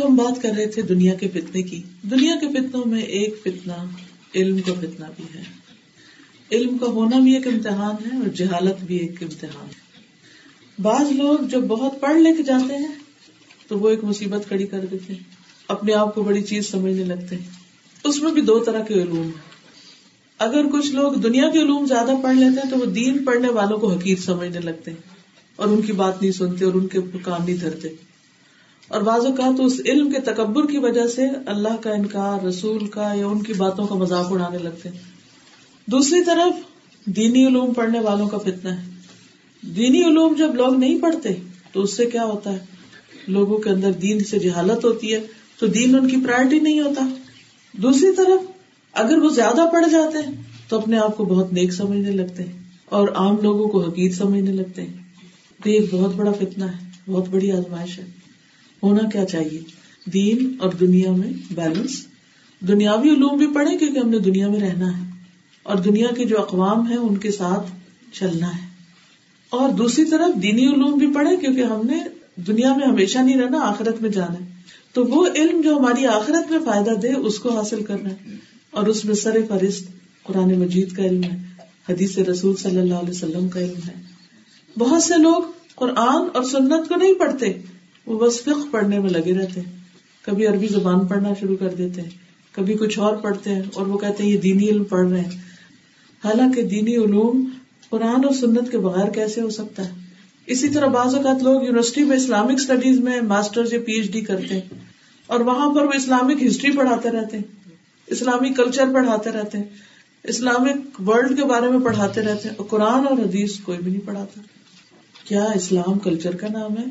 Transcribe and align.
تو 0.00 0.06
ہم 0.06 0.16
بات 0.16 0.42
کر 0.42 0.48
رہے 0.48 0.66
تھے 0.66 0.82
دنیا 0.82 1.14
کے 1.14 1.28
فتنے 1.28 1.62
کی۔ 1.62 1.82
دنیا 2.02 2.36
کے 2.40 2.48
فتنوں 2.48 2.88
میں 2.88 3.02
ایک 3.02 3.34
فتنا 3.44 3.84
علم 4.34 4.58
کا 4.58 4.72
فتنا 4.74 5.06
بھی 5.16 5.24
ہے۔ 5.34 5.42
علم 6.52 6.78
کا 6.78 6.86
ہونا 6.86 7.18
بھی 7.18 7.34
ایک 7.34 7.46
امتحان 7.46 7.94
ہے 8.04 8.18
اور 8.18 8.28
جہالت 8.28 8.84
بھی 8.84 8.96
ایک 8.96 9.22
امتحان 9.22 9.66
ہے۔ 9.66 9.86
بعض 10.82 11.12
لوگ 11.12 11.38
جب 11.50 11.60
بہت 11.60 12.00
پڑھ 12.00 12.16
لے 12.16 12.34
کے 12.36 12.42
جاتے 12.42 12.74
ہیں 12.76 12.94
تو 13.68 13.78
وہ 13.78 13.88
ایک 13.88 14.04
مصیبت 14.04 14.48
کھڑی 14.48 14.66
کر 14.66 14.84
دیتے 14.90 15.12
ہیں۔ 15.12 15.20
اپنے 15.68 15.92
آپ 15.92 16.14
کو 16.14 16.22
بڑی 16.22 16.42
چیز 16.42 16.70
سمجھنے 16.70 17.04
لگتے 17.04 17.36
ہیں۔ 17.36 17.50
اس 18.04 18.22
میں 18.22 18.32
بھی 18.32 18.42
دو 18.42 18.58
طرح 18.58 18.82
کے 18.82 18.94
علوم 18.94 19.22
ہیں۔ 19.22 19.56
اگر 20.38 20.66
کچھ 20.72 20.90
لوگ 20.90 21.12
دنیا 21.12 21.50
کے 21.50 21.58
علوم 21.58 21.86
زیادہ 21.86 22.10
پڑھ 22.22 22.36
لیتے 22.36 22.60
ہیں 22.64 22.70
تو 22.70 22.76
وہ 22.78 22.86
دین 22.86 23.24
پڑھنے 23.24 23.48
والوں 23.48 23.78
کو 23.78 23.92
حقیق 23.92 24.20
سمجھنے 24.20 24.60
لگتے 24.60 24.90
ہیں 24.90 24.98
اور 25.56 25.68
ان 25.68 25.82
کی 25.82 25.92
بات 25.92 26.22
نہیں 26.22 26.32
سنتے 26.32 26.64
اور 26.64 26.74
ان 26.74 26.88
کے 26.88 26.98
کام 27.22 27.44
نہیں 27.44 27.56
دھرتے۔ 27.56 27.88
اور 28.88 29.00
بعض 29.00 29.26
اوقات 29.26 29.60
اس 29.60 29.80
علم 29.84 30.10
کے 30.10 30.20
تکبر 30.20 30.66
کی 30.66 30.78
وجہ 30.78 31.06
سے 31.06 31.22
اللہ 31.46 31.76
کا 31.80 31.90
انکار، 31.90 32.44
رسول 32.44 32.86
کا 32.86 33.14
یا 33.14 33.26
ان 33.26 33.42
کی 33.42 33.52
باتوں 33.52 33.86
کا 33.86 33.94
مذاق 33.94 34.32
اڑانے 34.32 34.58
لگتے 34.58 34.88
ہیں۔ 34.88 34.98
دوسری 35.86 36.24
طرف، 36.24 36.54
دینی 37.06 37.46
علوم 37.46 37.72
پڑھنے 37.72 38.00
والوں 38.00 38.28
کا 38.28 38.38
فتنا 38.38 38.82
ہے۔ 38.82 38.90
دینی 39.62 40.02
علوم 40.02 40.34
جب 40.34 40.54
لوگ 40.54 40.74
نہیں 40.74 40.98
پڑھتے، 40.98 41.28
تو 41.72 41.82
اس 41.82 41.96
سے 41.96 42.06
کیا 42.06 42.24
ہوتا 42.24 42.52
ہے؟ 42.52 42.58
لوگوں 43.28 43.58
کے 43.58 43.70
اندر 43.70 43.92
دین 43.92 44.24
سے 44.24 44.38
جہالت 44.38 44.84
ہوتی 44.84 45.14
ہے، 45.14 45.26
تو 45.58 45.66
دین 45.66 45.94
ان 45.94 46.08
کی 46.08 46.16
پرائرٹی 46.16 46.60
نہیں 46.60 46.80
ہوتا۔ 46.80 47.08
دوسری 47.72 48.14
طرف، 48.16 48.50
اگر 48.92 49.18
وہ 49.18 49.28
زیادہ 49.28 49.68
پڑھ 49.72 49.90
جاتے 49.90 50.18
ہیں، 50.18 50.42
تو 50.68 50.78
اپنے 50.78 50.98
آپ 50.98 51.16
کو 51.16 51.24
بہت 51.24 51.52
نیک 51.52 51.72
سمجھنے 51.72 52.10
لگتے 52.10 52.42
ہیں 52.42 52.52
اور 52.86 53.08
عام 53.08 53.36
لوگوں 53.42 53.68
کو 53.68 53.82
حقیق 53.82 54.14
سمجھنے 54.14 54.52
لگتے 54.52 54.82
ہیں۔ 54.82 54.92
تو 55.64 55.70
ایک 55.70 55.94
بہت 55.94 56.14
بڑا 56.14 56.32
فتنا 56.32 56.72
ہے، 56.72 57.12
بہت 57.12 57.28
بڑی 57.28 57.52
آزمائش 57.52 57.98
ہے۔ 57.98 58.25
ہونا 58.82 59.08
کیا 59.08 59.24
چاہیے؟ 59.24 59.60
دین 60.04 60.56
اور 60.58 60.72
دنیا 60.72 61.12
میں 61.12 61.32
بیلنس 61.50 62.06
دنیاوی 62.60 63.10
علوم 63.10 63.38
بھی 63.38 63.46
پڑھے 63.46 63.76
کیونکہ 63.76 63.98
ہم 63.98 64.08
نے 64.08 64.18
دنیا 64.18 64.48
میں 64.48 64.60
رہنا 64.60 64.98
ہے 64.98 65.10
اور 65.62 65.76
دنیا 65.76 66.08
کے 66.16 66.24
جو 66.24 66.40
اقوام 66.40 66.86
ہیں 66.86 66.96
ان 66.96 67.16
کے 67.16 67.30
ساتھ 67.30 67.70
چلنا 68.12 68.48
ہے۔ 68.48 68.66
اور 69.50 69.68
دوسری 69.68 70.04
طرف 70.04 70.42
دینی 70.42 70.66
علوم 70.66 70.98
بھی 70.98 71.12
پڑھے 71.14 71.36
کیونکہ 71.36 71.60
ہم 71.60 71.80
نے 71.86 71.98
دنیا 72.36 72.76
میں 72.76 72.86
ہمیشہ 72.86 73.18
نہیں 73.18 73.36
رہنا، 73.36 73.58
آخرت 73.58 74.02
میں 74.02 74.10
جانا 74.10 74.44
ہے۔ 74.44 74.50
تو 74.92 75.04
وہ 75.04 75.26
علم 75.34 75.60
جو 75.60 75.76
ہماری 75.76 76.06
آخرت 76.06 76.50
میں 76.50 76.58
فائدہ 76.64 76.90
دے، 76.90 77.12
اس 77.12 77.38
کو 77.38 77.56
حاصل 77.56 77.82
کرنا 77.82 78.10
ہے۔ 78.10 78.36
اور 78.70 78.86
اس 78.86 79.04
میں 79.04 79.14
سر 79.14 79.36
فہرست 79.48 79.88
قرآن 80.22 80.58
مجید 80.58 80.92
کا 80.92 81.04
علم 81.04 81.24
ہے، 81.24 81.36
حدیث 81.88 82.18
رسول 82.18 82.56
صلی 82.56 82.78
اللہ 82.78 82.94
علیہ 82.94 83.10
وسلم 83.10 83.48
کا 83.48 83.60
علم 83.60 83.88
ہے۔ 83.88 84.02
بہت 84.78 85.02
سے 85.02 85.22
لوگ 85.22 85.42
قرآن 85.74 86.28
اور 86.34 86.42
سنت 86.42 86.88
کو 86.88 86.94
نہیں 86.96 87.14
پڑھتے۔ 87.14 87.75
وہ 88.06 88.18
بس 88.18 88.42
فقہ 88.42 88.70
پڑھنے 88.70 88.98
میں 88.98 89.10
لگے 89.10 89.34
رہتے 89.34 89.60
ہیں۔ 89.60 89.72
کبھی 90.22 90.46
عربی 90.46 90.66
زبان 90.66 91.06
پڑھنا 91.06 91.28
شروع 91.40 91.56
کر 91.56 91.68
دیتے 91.68 92.02
ہیں، 92.02 92.10
کبھی 92.52 92.74
کچھ 92.74 92.98
اور 92.98 93.16
پڑھتے 93.16 93.54
ہیں 93.54 93.62
اور 93.74 93.86
وہ 93.86 93.98
کہتے 93.98 94.22
ہیں 94.22 94.30
یہ 94.30 94.38
دینی 94.38 94.68
علم 94.68 94.84
پڑھ 94.84 95.08
رہے 95.08 95.20
ہیں۔ 95.20 95.38
حالانکہ 96.24 96.62
دینی 96.62 96.96
علوم 96.96 97.50
قرآن 97.90 98.24
اور 98.24 98.34
سنت 98.34 98.70
کے 98.70 98.78
بغیر 98.78 99.10
کیسے 99.10 99.40
ہو 99.40 99.50
سکتا 99.50 99.88
ہے؟ 99.88 99.94
اسی 100.46 100.68
طرح 100.68 100.86
بعض 100.86 101.14
اوقات 101.14 101.42
لوگ 101.42 101.62
یونیورسٹی 101.62 102.04
میں 102.04 102.16
اسلامک 102.16 102.54
اسٹڈیز 102.54 103.00
میں 103.00 103.20
ماسٹر 103.20 103.62
یا 103.72 103.78
پی 103.86 103.92
ایچ 103.92 104.10
ڈی 104.10 104.20
کرتے 104.20 104.54
ہیں 104.54 104.68
اور 105.26 105.40
وہاں 105.40 105.74
پر 105.74 105.84
وہ 105.84 105.92
اسلامک 105.94 106.42
ہسٹری 106.46 106.70
پڑھاتے 106.76 107.10
رہتے 107.10 107.36
ہیں، 107.36 107.44
اسلامی 108.06 108.52
کلچر 108.54 108.84
پڑھاتے 108.94 109.30
رہتے 109.30 109.58
ہیں، 109.58 109.64
اسلامک 110.24 111.08
ورلڈ 111.08 111.36
کے 111.36 111.44
بارے 111.44 111.68
میں 111.68 111.84
پڑھاتے 111.84 112.20
رہتے 112.20 112.48
ہیں 112.48 112.56
قرآن 112.56 113.06
اور 113.06 113.18
حدیث 113.18 113.60
کوئی 113.60 113.78
بھی 113.78 113.90
نہیں 113.90 114.06
پڑھاتا۔ 114.06 114.40
کیا 115.28 115.44
اسلام 115.44 115.98
کلچر 115.98 116.36
کا 116.36 116.46
نام 116.52 116.78
ہے؟ 116.78 116.84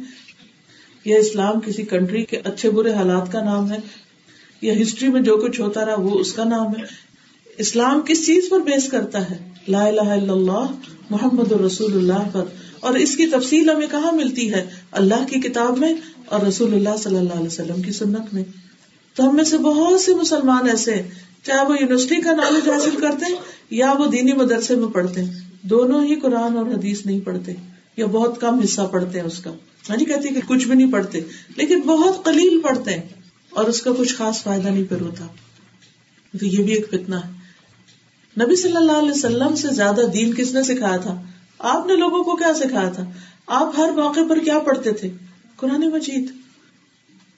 یا 1.05 1.17
اسلام 1.17 1.59
کسی 1.59 1.83
کنٹری 1.83 2.25
کے 2.25 2.37
اچھے 2.43 2.69
برے 2.69 2.93
حالات 2.93 3.31
کا 3.31 3.45
نام 3.45 3.71
ہے، 3.71 3.77
یا 4.61 4.73
ہسٹری 4.81 5.09
میں 5.09 5.21
جو 5.21 5.37
کچھ 5.37 5.61
ہوتا 5.61 5.85
رہا 5.85 5.99
وہ 5.99 6.19
اس 6.19 6.33
کا 6.33 6.43
نام 6.43 6.67
ہے۔ 6.67 7.05
اسلام 7.57 8.01
کس 8.01 8.25
چیز 8.25 8.49
پر 8.49 8.59
بیس 8.59 8.89
کرتا 8.89 9.29
ہے؟ 9.29 9.49
لا 9.67 9.83
الہ 9.83 10.01
الا 10.01 10.33
اللہ، 10.33 10.65
محمد 11.09 11.51
رسول 11.51 11.93
اللہ 11.93 12.29
پر۔ 12.31 12.43
اور 12.79 12.93
اس 12.93 13.17
کی 13.17 13.25
تفصیل 13.25 13.69
ہمیں 13.69 13.87
کہاں 13.91 14.11
ملتی 14.11 14.53
ہے؟ 14.53 14.65
اللہ 14.91 15.27
کی 15.29 15.39
کتاب 15.39 15.77
میں 15.77 15.93
اور 16.25 16.41
رسول 16.41 16.73
اللہ 16.73 16.97
صلی 17.03 17.17
اللہ 17.17 17.33
علیہ 17.33 17.45
وسلم 17.45 17.81
کی 17.81 17.91
سنت 17.91 18.33
میں۔ 18.33 18.43
تو 19.13 19.29
ہم 19.29 19.35
میں 19.35 19.43
سے 19.43 19.57
بہت 19.57 20.01
سے 20.01 20.13
مسلمان 20.13 20.69
ایسے 20.69 20.95
ہیں، 20.95 21.03
چاہے 21.43 21.65
وہ 21.65 21.75
یونیورسٹی 21.81 22.15
کا 22.15 22.31
نالج 22.31 22.69
حاصل 22.69 22.95
کرتے 22.95 23.25
ہیں 23.25 23.35
یا 23.69 23.91
وہ 23.91 24.05
دینی 24.05 24.33
مدرسے 24.33 24.75
میں 24.75 24.87
پڑھتے۔ 24.87 25.23
ہیں 25.23 25.33
دونوں 25.61 26.05
ہی 26.05 26.15
قرآن 26.15 26.57
اور 26.57 26.65
حدیث 26.65 27.05
نہیں 27.05 27.19
پڑھتے۔ 27.19 27.53
یا 27.97 28.05
بہت 28.05 28.41
کم 28.41 28.59
حصہ 28.59 28.81
پڑھتے 28.81 29.19
ہیں 29.19 29.25
اس 29.25 29.39
کا۔ 29.39 29.51
ہاں 29.89 29.97
جی 29.97 30.05
کہتی 30.05 30.29
کہ 30.29 30.41
کچھ 30.47 30.67
بھی 30.67 30.75
نہیں 30.75 30.91
پڑھتے، 30.91 31.21
لیکن 31.55 31.81
بہت 31.81 32.25
قلیل 32.25 32.61
پڑھتے 32.61 32.93
ہیں 32.93 33.01
اور 33.49 33.65
اس 33.65 33.81
کا 33.81 33.91
کچھ 33.97 34.15
خاص 34.15 34.43
فائدہ 34.43 34.67
نہیں 34.67 34.83
پھر 34.83 35.01
ہوتا۔ 35.01 35.27
تو 36.39 36.45
یہ 36.45 36.63
بھی 36.63 36.73
ایک 36.73 36.87
فتنا 36.91 37.27
ہے۔ 37.27 37.31
نبی 38.45 38.55
صلی 38.55 38.75
اللہ 38.75 38.91
علیہ 38.91 39.11
وسلم 39.11 39.55
سے 39.55 39.67
زیادہ 39.71 40.01
دین 40.13 40.33
کس 40.33 40.53
نے 40.53 40.63
سکھایا 40.63 40.97
تھا؟ 40.97 41.21
آپ 41.59 41.87
نے 41.87 41.95
لوگوں 41.95 42.23
کو 42.23 42.35
کیا 42.35 42.53
سکھایا 42.53 42.89
تھا؟ 42.89 43.03
آپ 43.47 43.73
ہر 43.77 43.91
موقع 43.91 44.19
پر 44.29 44.39
کیا 44.39 44.59
پڑھتے 44.59 44.91
تھے؟ 44.91 45.09
قرآن 45.55 45.89
مجید۔ 45.89 46.31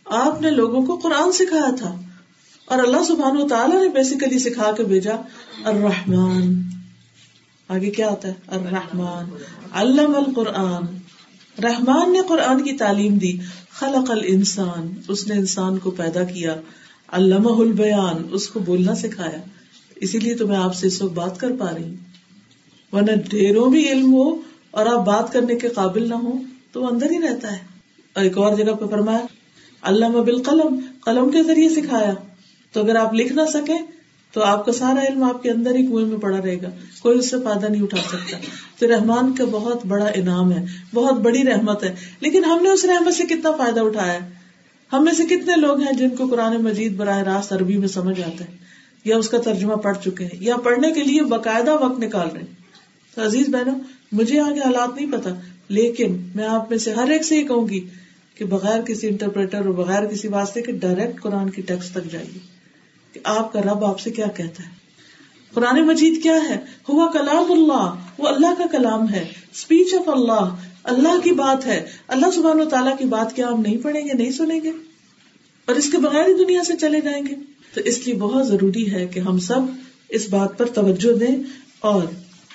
آپ 0.05 0.41
نے 0.41 0.49
لوگوں 0.51 0.85
کو 0.85 0.95
قرآن 0.95 1.31
سکھایا 1.31 1.75
تھا۔ 1.75 2.01
اور 2.65 2.79
اللہ 2.79 3.03
سبحان 3.03 3.37
و 3.37 3.47
تعالیٰ 3.47 3.83
نے 3.83 3.89
بیسیکلی 3.89 4.39
سکھا 4.39 4.71
کے 4.71 4.83
بھیجا، 4.83 5.15
الرحمن۔ 5.63 6.76
آگے 7.67 7.89
کیا 7.89 8.09
ہوتا 8.09 8.27
ہے؟ 8.27 8.33
الرحمن. 8.47 9.25
علم 9.73 10.15
القرآن. 10.15 10.83
رحمان 11.63 12.13
نے 12.13 12.19
قرآن 12.27 12.63
کی 12.63 12.73
تعلیم 12.73 13.17
دی. 13.17 13.37
خلق 13.69 14.11
الانسان. 14.11 14.93
اس 15.07 15.27
نے 15.27 15.35
انسان 15.35 15.77
کو 15.77 15.91
پیدا 15.91 16.23
کیا. 16.23 16.55
علامہ 17.11 17.49
البیان. 17.49 18.27
اس 18.31 18.49
کو 18.49 18.59
بولنا 18.59 18.95
سکھایا. 18.95 19.41
اسی 19.95 20.19
لیے 20.19 20.35
تو 20.35 20.47
میں 20.47 20.57
آپ 20.57 20.75
سے 20.75 20.87
اس 20.87 21.01
وقت 21.01 21.13
بات 21.13 21.39
کر 21.39 21.51
پا 21.59 21.73
رہی 21.75 21.83
ہوں. 21.83 21.95
ورنہ 22.91 23.11
ڈھیروں 23.29 23.71
بھی 23.71 23.91
علم 23.91 24.13
ہو 24.13 24.41
اور 24.71 24.85
آپ 24.85 25.05
بات 25.05 25.33
کرنے 25.33 25.55
کے 25.55 25.69
قابل 25.69 26.09
نہ 26.09 26.15
ہو 26.15 26.33
تو 26.71 26.81
وہ 26.81 26.87
اندر 26.87 27.11
ہی 27.11 27.21
رہتا 27.21 27.51
ہے. 27.51 27.57
اور 28.13 28.23
ایک 28.23 28.37
اور 28.37 28.57
جگہ 28.57 28.73
پہ 28.73 28.85
فرمایا 28.85 29.25
اللہ 29.81 30.05
بال 30.05 30.41
قلم 30.43 30.79
قلم 31.05 31.29
کے 31.31 31.43
ذریعے 31.43 31.69
سکھایا. 31.69 32.13
تو 32.71 32.83
اگر 32.83 32.95
آپ 32.95 33.13
لکھ 33.13 33.33
نہ 33.33 33.41
سکے 33.53 33.96
تو 34.33 34.43
آپ 34.43 34.65
کا 34.65 34.71
سارا 34.71 35.01
علم 35.01 35.23
آپ 35.23 35.43
کے 35.43 35.51
اندر 35.51 35.75
ہی 35.75 35.87
کنویں 35.87 36.05
میں 36.05 36.17
پڑا 36.17 36.41
رہے 36.41 36.61
گا۔ 36.61 36.69
کوئی 37.01 37.19
اس 37.19 37.29
سے 37.29 37.37
فائدہ 37.43 37.65
نہیں 37.65 37.81
اٹھا 37.81 37.97
سکتا۔ 37.97 38.37
تو 38.79 38.87
رحمان 38.87 39.33
کا 39.35 39.43
بہت 39.51 39.85
بڑا 39.85 40.05
انعام 40.15 40.51
ہے، 40.51 40.65
بہت 40.93 41.13
بڑی 41.13 41.43
رحمت 41.43 41.83
ہے۔ 41.83 41.95
لیکن 42.19 42.45
ہم 42.45 42.63
نے 42.63 42.69
اس 42.69 42.85
رحمت 42.85 43.13
سے 43.13 43.23
کتنا 43.23 43.51
فائدہ 43.51 43.79
اٹھایا 43.79 44.19
ہم 44.93 45.03
میں 45.03 45.13
سے 45.13 45.25
کتنے 45.25 45.53
لوگ 45.55 45.79
ہیں 45.79 45.93
جن 45.93 46.09
کو 46.09 46.27
قرآن 46.27 46.63
مجید 46.63 46.95
براہ 46.95 47.17
راست 47.17 47.53
عربی 47.53 47.77
میں 47.77 47.87
سمجھ 47.87 48.21
آتا 48.21 48.45
ہے؟ 48.45 48.57
یا 49.05 49.17
اس 49.17 49.29
کا 49.29 49.37
ترجمہ 49.37 49.73
پڑھ 49.73 49.97
چکے 50.05 50.23
ہیں، 50.23 50.37
یا 50.39 50.57
پڑھنے 50.57 50.91
کے 50.91 51.03
لیے 51.03 51.21
باقاعدہ 51.21 51.71
وقت 51.71 51.99
نکال 51.99 52.27
رہے 52.33 52.39
ہیں؟ 52.39 52.55
تو 53.15 53.25
عزیز 53.25 53.49
بہنوں، 53.49 53.75
مجھے 54.11 54.39
آگے 54.39 54.59
حالات 54.59 55.01
نہیں 55.01 55.11
پتا 55.11 55.29
لیکن 55.69 56.29
میں 56.35 56.45
آپ 56.45 56.69
میں 56.69 56.77
سے 56.77 56.93
ہر 56.93 57.09
ایک 57.09 57.23
سے 57.23 57.35
یہ 57.35 57.47
کہوں 57.47 57.69
گی 57.69 57.87
کہ 58.35 58.45
بغیر 58.45 58.81
کسی 58.81 59.07
انٹرپریٹر 59.07 59.57
اور 59.57 59.73
بغیر 59.73 60.05
کسی 60.05 60.27
واسطے 60.27 60.61
کے 60.61 60.71
ڈائریکٹ 60.71 61.21
قرآن 61.21 61.49
کی 61.49 61.61
ٹیکسٹ 61.61 61.91
تک 61.93 62.11
جائیے۔ 62.11 62.56
کہ 63.13 63.19
آپ 63.23 63.53
کا 63.53 63.61
رب 63.61 63.85
آپ 63.85 63.99
سے 63.99 64.11
کیا 64.11 64.27
کہتا 64.27 64.63
ہے؟ 64.63 64.77
قرآن 65.53 65.87
مجید 65.87 66.23
کیا 66.23 66.49
ہے؟ 66.49 66.57
ہوا 66.89 67.11
کلام 67.11 67.51
اللہ، 67.51 67.95
وہ 68.17 68.27
اللہ 68.27 68.53
کا 68.57 68.63
کلام 68.71 69.09
ہے۔ 69.09 69.25
اسپیچ 69.53 69.93
آف 69.93 70.09
اللہ 70.09 70.55
اللہ 70.83 71.19
کی 71.23 71.31
بات 71.31 71.65
ہے۔ 71.65 71.85
اللہ 72.07 72.25
سبحان 72.35 72.61
و 72.61 72.65
تعالیٰ 72.65 72.97
کی 72.97 73.05
بات 73.05 73.35
کیا 73.35 73.47
ہم 73.47 73.61
نہیں 73.61 73.77
پڑھیں 73.77 74.07
گے، 74.07 74.13
نہیں 74.13 74.31
سنیں 74.31 74.59
گے؟ 74.63 74.71
اور 75.65 75.75
اس 75.75 75.91
کے 75.91 75.97
بغیر 75.97 76.25
ہی 76.25 76.33
دنیا 76.33 76.63
سے 76.63 76.73
چلے 76.75 77.01
جائیں 77.01 77.27
گے۔ 77.27 77.35
تو 77.73 77.81
اس 77.81 78.05
لیے 78.05 78.15
بہت 78.15 78.47
ضروری 78.47 78.91
ہے 78.91 79.07
کہ 79.07 79.19
ہم 79.19 79.39
سب 79.39 79.59
اس 80.09 80.29
بات 80.29 80.57
پر 80.57 80.65
توجہ 80.65 81.17
دیں 81.17 81.35
اور 81.79 82.03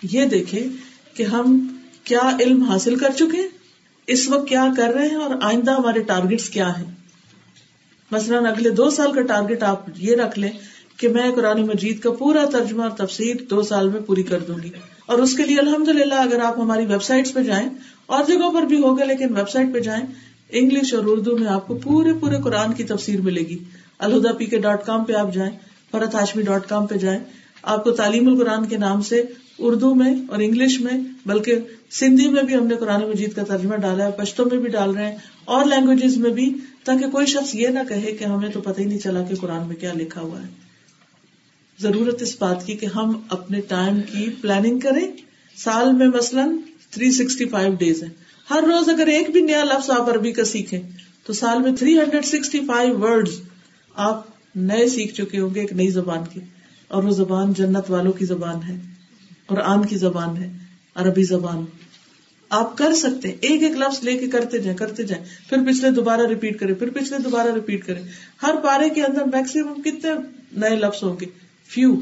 یہ 0.02 0.24
دیکھیں 0.24 0.62
کہ 1.16 1.22
ہم 1.22 1.76
کیا 2.04 2.36
علم 2.40 2.62
حاصل 2.62 2.96
کر 2.96 3.12
چکے 3.18 3.48
اس 4.06 4.28
وقت 4.28 4.48
کیا 4.48 4.66
کر 4.76 4.88
رہے 4.88 5.08
ہیں 5.08 5.16
اور 5.16 5.34
آئندہ 5.42 5.70
ہمارے 5.70 6.02
ٹارگیٹس 6.02 6.48
کیا 6.48 6.68
ہیں۔ 6.78 7.01
مثلاً 8.12 8.46
اگلے 8.46 8.70
دو 8.70 8.90
سال 8.90 9.12
کا 9.12 9.22
ٹارگیٹ 9.22 9.62
آپ 9.62 9.86
یہ 9.96 10.16
رکھ 10.16 10.38
لیں 10.38 10.50
کہ 10.96 11.08
میں 11.08 11.30
قرآن 11.34 11.60
مجید 11.66 12.00
کا 12.00 12.10
پورا 12.10 12.44
ترجمہ 12.52 12.82
اور 12.82 12.90
تفصیل 12.96 13.44
دو 13.50 13.62
سال 13.62 13.88
میں 13.88 14.00
پوری 14.00 14.22
کر 14.22 14.38
دوں 14.38 14.56
گی۔ 14.62 14.70
اور 15.06 15.18
اس 15.18 15.34
کے 15.36 15.44
لیے 15.44 15.58
الحمد 15.58 15.88
للہ 15.88 16.14
اگر 16.14 16.40
آپ 16.40 16.58
ہماری 16.58 16.86
ویب 16.86 17.02
سائٹ 17.02 17.32
پہ 17.34 17.42
جائیں، 17.42 17.68
اور 18.06 18.24
جگہوں 18.24 18.52
پر 18.52 18.62
بھی 18.62 18.78
ہوگا 18.82 19.04
لیکن 19.04 19.36
ویب 19.36 19.50
سائٹ 19.50 19.72
پہ 19.74 19.80
جائیں، 19.80 20.04
انگلش 20.50 20.94
اور 20.94 21.04
اردو 21.06 21.36
میں 21.38 21.48
آپ 21.48 21.66
کو 21.68 21.78
پورے 21.78 22.12
پورے 22.20 22.36
قرآن 22.44 22.72
کی 22.72 22.84
تفسیر 22.84 23.20
ملے 23.20 23.40
گی۔ 23.40 23.58
الہدا 23.98 24.32
پی 24.32 24.46
کے 24.46 24.58
ڈاٹ 24.58 24.84
کام 24.86 25.04
پہ 25.04 25.12
آپ 25.12 25.32
جائیں، 25.34 25.50
فرت 25.90 26.14
ہاشمی 26.14 26.42
ڈاٹ 26.42 26.68
کام 26.68 26.86
پہ 26.86 26.94
جائیں، 26.94 27.18
آپ 27.62 27.84
کو 27.84 27.90
تعلیم 27.90 28.28
القرآن 28.28 28.66
کے 28.66 28.76
نام 28.76 29.00
سے 29.02 29.22
اردو 29.58 29.94
میں 29.94 30.14
اور 30.28 30.38
انگلش 30.38 30.80
میں، 30.80 31.00
بلکہ 31.26 31.54
سندھی 31.90 32.28
میں 32.28 32.42
بھی 32.42 32.54
ہم 32.54 32.66
نے 32.66 32.76
قرآن 32.76 33.02
مجید 33.02 33.32
کا 33.32 33.42
ترجمہ 33.42 33.76
ڈالا 33.76 34.06
ہے 34.06 34.10
پشتوں 34.12 34.44
میں 34.52 34.58
بھی 34.58 34.68
ڈال 34.68 34.94
رہے 34.94 35.10
ہیں، 35.10 35.16
اور 35.44 35.64
لینگویجز 35.64 36.16
میں 36.16 36.30
بھی، 36.30 36.54
تاکہ 36.84 37.06
کوئی 37.10 37.26
شخص 37.26 37.54
یہ 37.54 37.68
نہ 37.68 37.78
کہے 37.88 38.12
کہ 38.12 38.24
ہمیں 38.24 38.48
تو 38.48 38.60
پتہ 38.60 38.80
ہی 38.80 38.86
نہیں 38.86 38.98
چلا 38.98 39.22
کہ 39.22 39.34
قرآن 39.34 39.66
میں 39.68 39.76
کیا 39.76 39.92
لکھا 39.94 40.20
ہوا 40.20 40.42
ہے۔ 40.42 40.46
ضرورت 41.80 42.22
اس 42.22 42.36
بات 42.38 42.66
کی 42.66 42.76
کہ 42.76 42.86
ہم 42.86 43.20
اپنے 43.28 43.60
ٹائم 43.60 44.00
کی 44.00 44.28
پلاننگ 44.40 44.78
کریں۔ 44.78 45.12
سال 45.56 45.92
میں 45.92 46.08
مثلاً 46.08 46.56
تھری 46.90 47.10
سکسٹی 47.10 47.44
فائیو 47.44 47.74
ڈیز 47.74 48.02
ہے 48.02 48.08
ہر 48.50 48.62
روز 48.62 48.88
اگر 48.88 49.06
ایک 49.06 49.30
بھی 49.30 49.40
نیا 49.40 49.64
لفظ 49.64 49.90
آپ 49.90 50.10
عربی 50.10 50.32
کا 50.32 50.44
سیکھیں، 50.44 50.80
تو 51.26 51.32
سال 51.32 51.62
میں 51.62 51.76
three 51.76 51.98
hundred 51.98 52.24
sixty 52.24 52.60
five 52.60 52.98
word 52.98 53.28
آپ 53.94 54.26
نئے 54.54 54.88
سیکھ 54.88 55.14
چکے 55.14 55.40
ہوں 55.40 55.54
گے 55.54 55.60
ایک 55.60 55.72
نئی 55.72 55.90
زبان 55.90 56.24
کی۔ 56.32 56.40
اور 56.88 57.02
وہ 57.02 57.10
زبان 57.10 57.52
جنت 57.52 57.90
والوں 57.90 58.12
کی 58.12 58.24
زبان 58.24 58.56
ہے۔ 58.68 58.91
اور 59.52 59.62
آن 59.62 59.86
کی 59.86 59.96
زبان 59.96 60.36
ہے، 60.36 60.52
عربی 60.94 61.22
زبان۔ 61.22 61.64
آپ 62.50 62.78
کر 62.78 62.94
سکتے 62.94 63.28
ہیں، 63.28 63.36
ایک 63.40 63.62
ایک 63.62 63.72
لفظ 63.72 64.04
لے 64.04 64.18
کے 64.18 64.26
کرتے 64.26 64.58
جائیں 64.58 64.78
کرتے 64.78 65.02
جائیں۔ 65.02 65.24
پھر 65.48 65.58
پچھلے 65.66 65.90
دوبارہ 65.90 66.20
ریپیٹ 66.20 66.60
کریں، 66.60 66.74
پھر 66.74 66.90
پچھلے 66.90 67.18
دوبارہ 67.18 67.52
ریپیٹ 67.54 67.86
کریں۔ 67.86 68.02
ہر 68.42 68.54
پارے 68.64 68.88
کے 68.88 69.02
اندر 69.02 69.24
میکسیمم 69.24 69.82
کتنے 69.82 70.10
نئے 70.52 70.76
لفظ 70.76 71.02
ہوں 71.02 71.16
گے؟ 71.20 71.26
فیو 71.66 72.00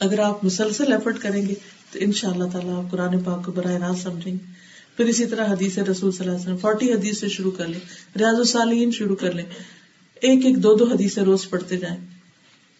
اگر 0.00 0.18
آپ 0.18 0.44
مسلسل 0.44 0.92
ایفرٹ 0.92 1.18
کریں 1.18 1.48
گے، 1.48 1.54
تو 1.92 1.98
ان 2.02 2.12
شاء 2.12 2.30
اللہ 2.30 2.44
تعالیٰ 2.52 2.84
آپ 2.84 2.90
قرآن 2.90 3.18
پاک 3.18 3.44
کو 3.44 3.52
براہ 3.52 3.72
راست 3.72 4.02
سمجھیں 4.02 4.32
گے۔ 4.32 4.52
پھر 4.96 5.04
اسی 5.04 5.26
طرح 5.26 5.44
حدیث 5.46 5.78
رسول 5.78 6.12
صلی 6.12 6.26
اللہ 6.26 6.32
علیہ 6.32 6.44
وسلم 6.44 6.56
فورٹی 6.56 6.92
حدیث 6.92 7.20
سے 7.20 7.28
شروع 7.28 7.50
کر 7.50 7.66
لیں۔ 7.66 7.80
ریاض 8.18 8.34
الصالحین 8.34 8.90
شروع 8.90 9.16
کر 9.16 9.32
لیں۔ 9.32 9.44
ایک 10.20 10.46
ایک 10.46 10.62
دو 10.62 10.74
دو 10.74 10.84
حدیث 10.84 11.18
روز 11.18 11.50
پڑھتے 11.50 11.76
جائیں۔ 11.76 11.96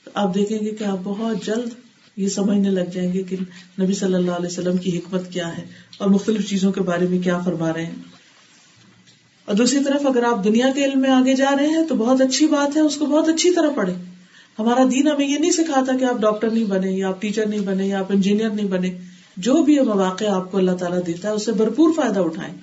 تو 0.04 0.10
آپ 0.14 0.34
دیکھیں 0.34 0.58
گے 0.58 0.70
کہ 0.70 0.84
آپ 0.84 0.98
بہت 1.02 1.44
جلد 1.44 1.89
یہ 2.16 2.28
سمجھنے 2.28 2.70
لگ 2.70 2.90
جائیں 2.92 3.12
گے 3.12 3.22
کہ 3.22 3.36
نبی 3.82 3.92
صلی 3.92 4.14
اللہ 4.14 4.30
علیہ 4.30 4.46
وسلم 4.46 4.76
کی 4.76 4.98
حکمت 4.98 5.30
کیا 5.30 5.58
ہے 5.58 5.66
اور 5.98 6.08
مختلف 6.08 6.48
چیزوں 6.48 6.72
کے 6.72 6.80
بارے 6.80 7.06
میں 7.06 7.18
کیا 7.18 7.38
فرما 7.44 7.72
رہے 7.72 7.86
ہیں۔ 7.86 7.94
اور 9.44 9.54
دوسری 9.54 9.84
طرف 9.84 10.06
اگر 10.06 10.22
آپ 10.22 10.44
دنیا 10.44 10.66
کے 10.74 10.84
علم 10.84 11.00
میں 11.00 11.10
آگے 11.10 11.34
جا 11.34 11.50
رہے 11.58 11.66
ہیں 11.66 11.84
تو 11.88 11.94
بہت 11.94 12.20
اچھی 12.20 12.46
بات 12.46 12.76
ہے، 12.76 12.82
اس 12.82 12.96
کو 12.96 13.06
بہت 13.06 13.28
اچھی 13.28 13.50
طرح 13.50 13.70
پڑھیں۔ 13.70 13.94
ہمارا 14.58 14.84
دین 14.90 15.08
ہمیں 15.08 15.28
یہ 15.28 15.38
نہیں 15.38 15.50
سکھاتا 15.50 15.96
کہ 15.96 16.04
آپ 16.04 16.18
ڈاکٹر 16.18 16.50
نہیں 16.50 16.64
بنے 16.64 16.90
یا 16.90 17.08
آپ 17.08 17.22
ٹیچر 17.22 17.46
نہیں 17.46 17.60
بنے 17.60 17.86
یا 17.86 17.98
آپ 17.98 18.12
انجینئر 18.12 18.50
نہیں 18.50 18.66
بنے 18.66 18.98
جو 19.36 19.62
بھی 19.62 19.78
مواقع 19.78 20.24
آپ 20.24 20.52
کو 20.52 20.58
اللہ 20.58 20.70
تعالیٰ 20.70 20.98
دیتا 21.06 21.28
ہے 21.28 21.34
اسے 21.34 21.52
بھرپور 21.52 21.92
فائدہ 21.96 22.20
اٹھائیں۔ 22.20 22.54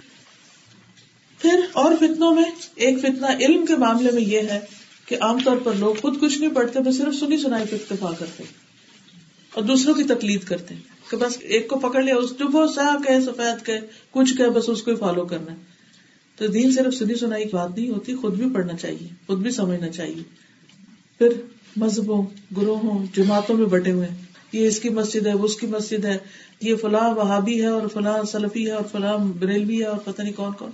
پھر 1.40 1.60
اور 1.74 1.96
فتنوں 1.96 2.36
میں، 2.36 2.44
ایک 2.76 3.00
فتنا 3.02 3.28
علم 3.40 3.66
کے 3.66 3.76
معاملے 3.76 4.12
میں 4.12 4.22
یہ 4.22 4.40
ہے 4.40 4.60
کہ 5.06 5.18
عام 5.22 5.38
طور 5.46 5.58
پر 5.58 5.74
لوگ 5.74 5.96
خود 6.02 6.22
کچھ 6.22 6.40
نہیں 6.40 6.56
پڑھتے، 6.56 6.80
بس 6.80 6.98
صرف 6.98 7.16
سنی 7.16 7.38
سنائی 7.38 7.66
پہ 7.70 7.76
اکتفا 7.76 8.12
کرتے۔ 8.20 8.67
اور 9.58 9.66
دوسروں 9.66 9.94
کی 9.94 10.04
تکلید 10.04 10.44
کرتے 10.44 10.74
ہیں 10.74 10.82
کہ 11.12 11.18
بس 11.18 11.38
ایک 11.42 11.68
کو 11.68 11.80
پکڑ 11.80 12.04
لیا، 12.04 12.16
اس 12.16 12.30
ڈبو 12.38 12.68
سا 12.68 12.96
کہ 13.08 13.20
سفید 13.20 13.66
کہ 13.66 13.74
کچھ 14.12 14.38
کہ 14.38 14.50
بس 14.50 14.70
اس 14.70 14.84
کو 14.84 14.96
فالو 14.96 15.26
کرنا 15.26 15.52
ہے۔ 15.52 15.58
تو 16.36 16.48
دین 16.48 16.72
صرف 16.72 16.94
سنی 16.94 17.16
سنائی 17.16 17.44
کی 17.44 17.50
بات 17.54 17.78
نہیں 17.78 17.90
ہوتی، 17.90 18.16
خود 18.16 18.34
بھی 18.34 18.46
پڑھنا 18.54 18.74
چاہیے، 18.74 19.08
خود 19.28 19.40
بھی 19.40 19.52
سمجھنا 19.52 19.90
چاہیے۔ 19.90 20.24
پھر 21.18 21.30
مذہبوں، 21.76 22.26
گروہوں، 22.58 23.06
جماعتوں 23.16 23.58
میں 23.58 23.66
بٹے 23.66 23.92
ہوئے 23.92 24.08
یہ 24.52 24.68
اس 24.68 24.80
کی 24.80 24.90
مسجد 24.90 25.28
ہے، 25.28 25.34
وہ 25.34 25.46
اس 25.46 25.56
کی 25.56 25.68
مسجد 25.68 26.06
ہے، 26.06 26.18
یہ 26.62 26.76
فلاں 26.76 27.16
وہابی 27.16 27.62
ہے 27.62 27.68
اور 27.68 27.88
فلاں 27.88 28.24
سلفی 28.24 28.66
ہے 28.66 28.72
اور 28.72 28.86
فلاں 28.92 29.18
بریلوی 29.18 29.80
ہے 29.80 29.86
اور 29.86 29.98
پتہ 29.98 30.22
نہیں 30.22 30.34
کون 30.34 30.52
کون۔ 30.60 30.72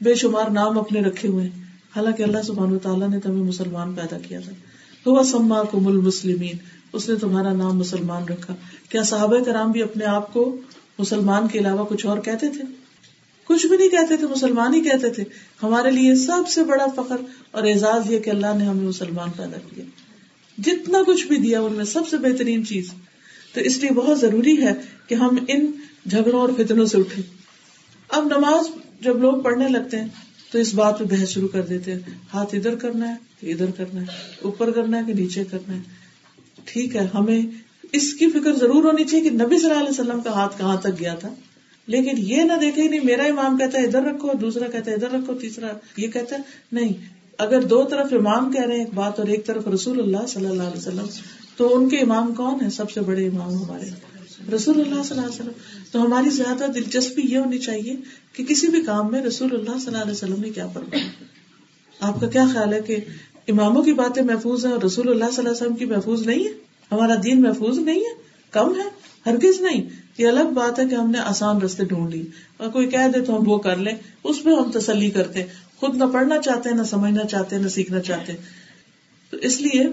بے 0.00 0.14
شمار 0.14 0.50
نام 0.50 0.78
اپنے 0.78 1.00
رکھے 1.00 1.28
ہوئے 1.28 1.44
ہیں۔ 1.44 1.62
حالانکہ 1.96 2.22
اللہ 2.22 2.42
سبحانہ 2.42 2.78
تعالیٰ 2.78 3.08
نے 3.08 3.20
تمہیں 3.20 3.44
مسلمان 3.44 3.94
پیدا 3.94 4.18
کیا 4.28 4.40
تھا۔ 4.40 4.52
تو 5.02 5.12
وہ 5.12 5.22
سما 5.22 5.62
کو 5.62 5.80
مل 5.80 5.96
مسلمین 5.96 6.77
اس 6.92 7.08
نے 7.08 7.16
تمہارا 7.16 7.52
نام 7.52 7.78
مسلمان 7.78 8.24
رکھا۔ 8.24 8.54
کیا 8.88 9.02
صحابہ 9.02 9.44
کرام 9.44 9.70
بھی 9.70 9.82
اپنے 9.82 10.04
آپ 10.04 10.32
کو 10.32 10.56
مسلمان 10.98 11.48
کے 11.48 11.58
علاوہ 11.58 11.84
کچھ 11.84 12.06
اور 12.06 12.18
کہتے 12.18 12.48
تھے؟ 12.48 12.62
کچھ 13.44 13.66
بھی 13.66 13.76
نہیں 13.76 13.88
کہتے 13.88 14.16
تھے، 14.16 14.26
مسلمان 14.26 14.74
ہی 14.74 14.80
کہتے 14.80 15.10
تھے۔ 15.10 15.24
ہمارے 15.62 15.90
لیے 15.90 16.14
سب 16.14 16.48
سے 16.48 16.64
بڑا 16.64 16.86
فخر 16.96 17.16
اور 17.50 17.62
اعزاز 17.62 18.12
یہ 18.12 18.18
کہ 18.18 18.30
اللہ 18.30 18.46
نے 18.58 18.64
ہمیں 18.64 18.84
مسلمان 18.84 19.30
پیدا 19.30 19.58
کیا۔ 19.74 19.84
جتنا 20.58 20.98
کچھ 21.06 21.26
بھی 21.26 21.36
دیا، 21.36 21.60
ان 21.60 21.72
میں 21.72 21.84
سب 21.84 22.08
سے 22.10 22.16
بہترین 22.16 22.66
چیز۔ 22.66 22.90
تو 23.54 23.60
اس 23.60 23.78
لیے 23.78 23.90
بہت 23.90 24.20
ضروری 24.20 24.62
ہے 24.62 24.72
کہ 25.06 25.14
ہم 25.14 25.38
ان 25.48 25.70
جھگڑوں 26.06 26.40
اور 26.40 26.48
فتنوں 26.56 26.86
سے 26.86 26.98
اٹھے 26.98 27.22
اب 28.08 28.24
نماز 28.24 28.66
جب 29.00 29.18
لوگ 29.18 29.42
پڑھنے 29.42 29.68
لگتے 29.68 30.00
ہیں، 30.00 30.08
تو 30.52 30.58
اس 30.58 30.74
بات 30.74 30.98
پہ 30.98 31.04
بحث 31.04 31.28
شروع 31.28 31.48
کر 31.48 31.62
دیتے 31.62 31.92
ہیں۔ 31.92 32.00
ہاتھ 32.34 32.54
ادھر 32.54 32.74
کرنا 32.74 33.08
ہے 33.08 33.14
کہ 33.40 33.52
ادھر 33.52 33.70
کرنا 33.70 34.00
ہے۔ 34.00 34.06
اوپر 34.42 34.70
کرنا 34.70 34.98
ہے 34.98 35.02
کہ 35.06 35.14
نیچے 35.14 35.44
کرنا 35.44 35.74
ہے۔ 35.74 35.97
ٹھیک 36.72 36.96
ہے، 36.96 37.08
ہمیں 37.14 37.42
اس 37.92 38.14
کی 38.14 38.26
فکر 38.26 38.52
ضرور 38.52 38.84
ہونی 38.84 39.04
چاہیے 39.04 39.24
کہ 39.24 39.36
نبی 39.36 39.58
صلی 39.58 39.70
اللہ 39.70 39.80
علیہ 39.80 40.00
وسلم 40.00 40.20
کا 40.20 40.30
ہاتھ 40.30 40.58
کہاں 40.58 40.76
تک 40.76 41.00
گیا 41.00 41.14
تھا۔ 41.14 41.34
لیکن 41.86 42.10
یہ 42.16 42.42
نہ 42.42 42.52
دیکھے 42.60 42.88
نہیں، 42.88 43.00
میرا 43.04 43.22
امام 43.22 43.58
کہتا 43.58 43.78
ہے 43.78 43.84
ادھر 43.84 44.02
رکھو، 44.02 44.32
دوسرا 44.40 44.70
کہتا 44.70 44.90
ہے 44.90 44.96
ادھر 44.96 45.10
رکھو، 45.10 45.34
تیسرا 45.34 45.66
یہ 45.96 46.08
کہتا 46.08 46.36
ہے۔ 46.36 46.40
نہیں، 46.72 46.92
اگر 47.38 47.62
دو 47.62 47.84
طرف 47.84 48.12
امام 48.12 48.52
کہہ 48.52 48.64
رہے 48.64 48.72
ہیں 48.72 48.84
ایک 48.84 48.94
بات 48.94 49.18
اور 49.18 49.28
ایک 49.28 49.46
طرف 49.46 49.68
رسول 49.68 50.00
اللہ 50.00 50.26
صلی 50.28 50.46
اللہ 50.46 50.62
علیہ 50.62 50.78
وسلم، 50.78 51.06
تو 51.56 51.76
ان 51.76 51.88
کے 51.88 51.96
امام 51.96 52.34
کون 52.34 52.64
ہے 52.64 52.70
سب 52.70 52.90
سے 52.90 53.00
بڑے 53.00 53.26
امام 53.26 53.54
ہمارے 53.54 53.86
رسول 54.54 54.80
اللہ 54.80 55.02
صلی 55.02 55.18
اللہ 55.18 55.20
علیہ 55.20 55.40
وسلم۔ 55.40 55.82
تو 55.92 56.02
ہماری 56.02 56.30
زیادہ 56.30 56.64
دلچسپی 56.74 57.22
یہ 57.24 57.38
ہونی 57.38 57.58
چاہیے 57.58 57.96
کہ 58.32 58.44
کسی 58.44 58.66
بھی 58.66 58.82
کام 58.82 59.10
میں 59.10 59.22
رسول 59.22 59.48
اللہ 59.52 59.78
صلی 59.78 59.86
اللہ 59.86 60.02
علیہ 60.02 60.12
وسلم 60.12 60.40
نے 60.40 60.50
کیا 60.50 60.66
فرمایا۔ 60.66 61.06
آپ 62.00 62.20
کا 62.20 62.26
کیا 62.26 62.46
خیال 62.52 62.72
ہے 62.72 62.80
کہ 62.80 62.96
اماموں 63.48 63.82
کی 63.82 63.92
باتیں 63.92 64.22
محفوظ 64.22 64.66
ہیں 64.66 64.72
اور 64.72 64.82
رسول 64.82 65.08
اللہ 65.08 65.24
صلی 65.24 65.36
اللہ 65.36 65.48
علیہ 65.48 65.62
وسلم 65.62 65.76
کی 65.76 65.84
محفوظ 65.84 66.26
نہیں 66.26 66.44
ہے 66.44 66.52
ہمارا 66.92 67.14
دین 67.24 67.42
محفوظ 67.42 67.78
نہیں 67.78 68.00
ہے؟ 68.00 68.22
کم 68.50 68.80
ہے؟ 68.80 68.88
ہرگز 69.26 69.60
نہیں۔ 69.60 69.88
یہ 70.18 70.28
الگ 70.28 70.52
بات 70.54 70.78
ہے 70.78 70.88
کہ 70.88 70.94
ہم 70.94 71.10
نے 71.10 71.18
آسان 71.18 71.62
رستے 71.62 71.84
ڈھونڈ 71.84 72.14
لی 72.14 72.26
اور 72.56 72.70
کوئی 72.70 72.86
کہہ 72.86 73.08
دے 73.14 73.20
تو 73.20 73.36
ہم 73.36 73.48
وہ 73.48 73.58
کر 73.58 73.76
لیں۔ 73.76 73.92
اس 74.24 74.44
میں 74.44 74.56
ہم 74.56 74.70
تسلی 74.70 75.10
کرتے 75.10 75.44
خود 75.76 75.96
نہ 75.96 76.04
پڑھنا 76.04 76.38
چاہتے، 76.38 76.70
نہ 76.70 76.82
سمجھنا 76.82 77.24
چاہتے، 77.24 77.58
نہ 77.58 77.68
سیکھنا 77.68 78.00
چاہتے۔ 78.00 78.32
تو 79.30 79.36
اس 79.36 79.60
لیے 79.60 79.86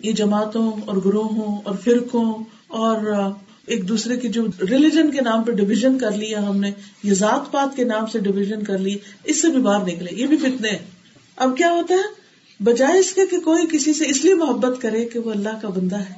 یہ 0.00 0.12
جماعتوں 0.12 0.72
اور 0.84 0.96
گروہوں 0.96 1.58
اور 1.64 1.74
فرقوں 1.84 2.44
اور 2.66 2.96
ایک 3.66 3.88
دوسرے 3.88 4.16
کی 4.16 4.28
جو 4.28 4.46
ریلیجن 4.70 5.10
کے 5.10 5.20
نام 5.20 5.42
پہ 5.42 5.52
ڈویژن 5.52 5.98
کر 5.98 6.10
لیا 6.10 6.48
ہم 6.48 6.56
نے، 6.56 6.72
یہ 7.02 7.14
ذات 7.14 7.52
پات 7.52 7.76
کے 7.76 7.84
نام 7.84 8.06
سے 8.06 8.18
ڈویژن 8.18 8.62
کر 8.62 8.78
لی، 8.78 8.96
اس 9.24 9.42
سے 9.42 9.48
بھی 9.48 9.58
باہر 9.58 9.86
نکلے۔ 9.86 10.08
یہ 10.12 10.26
بھی 10.26 10.36
فتنے 10.36 10.78
اب 11.36 11.56
کیا 11.56 11.70
ہوتا 11.70 11.94
ہے؟ 11.94 12.19
بجائے 12.64 12.98
اس 12.98 13.12
کے 13.12 13.26
کہ 13.26 13.40
کوئی 13.40 13.66
کسی 13.72 13.92
سے 13.92 14.04
اس 14.08 14.24
لیے 14.24 14.34
محبت 14.34 14.82
کرے 14.82 15.04
کہ 15.04 15.18
وہ 15.18 15.30
اللہ 15.30 15.48
کا 15.62 15.68
بندہ 15.68 15.96
ہے 15.96 16.14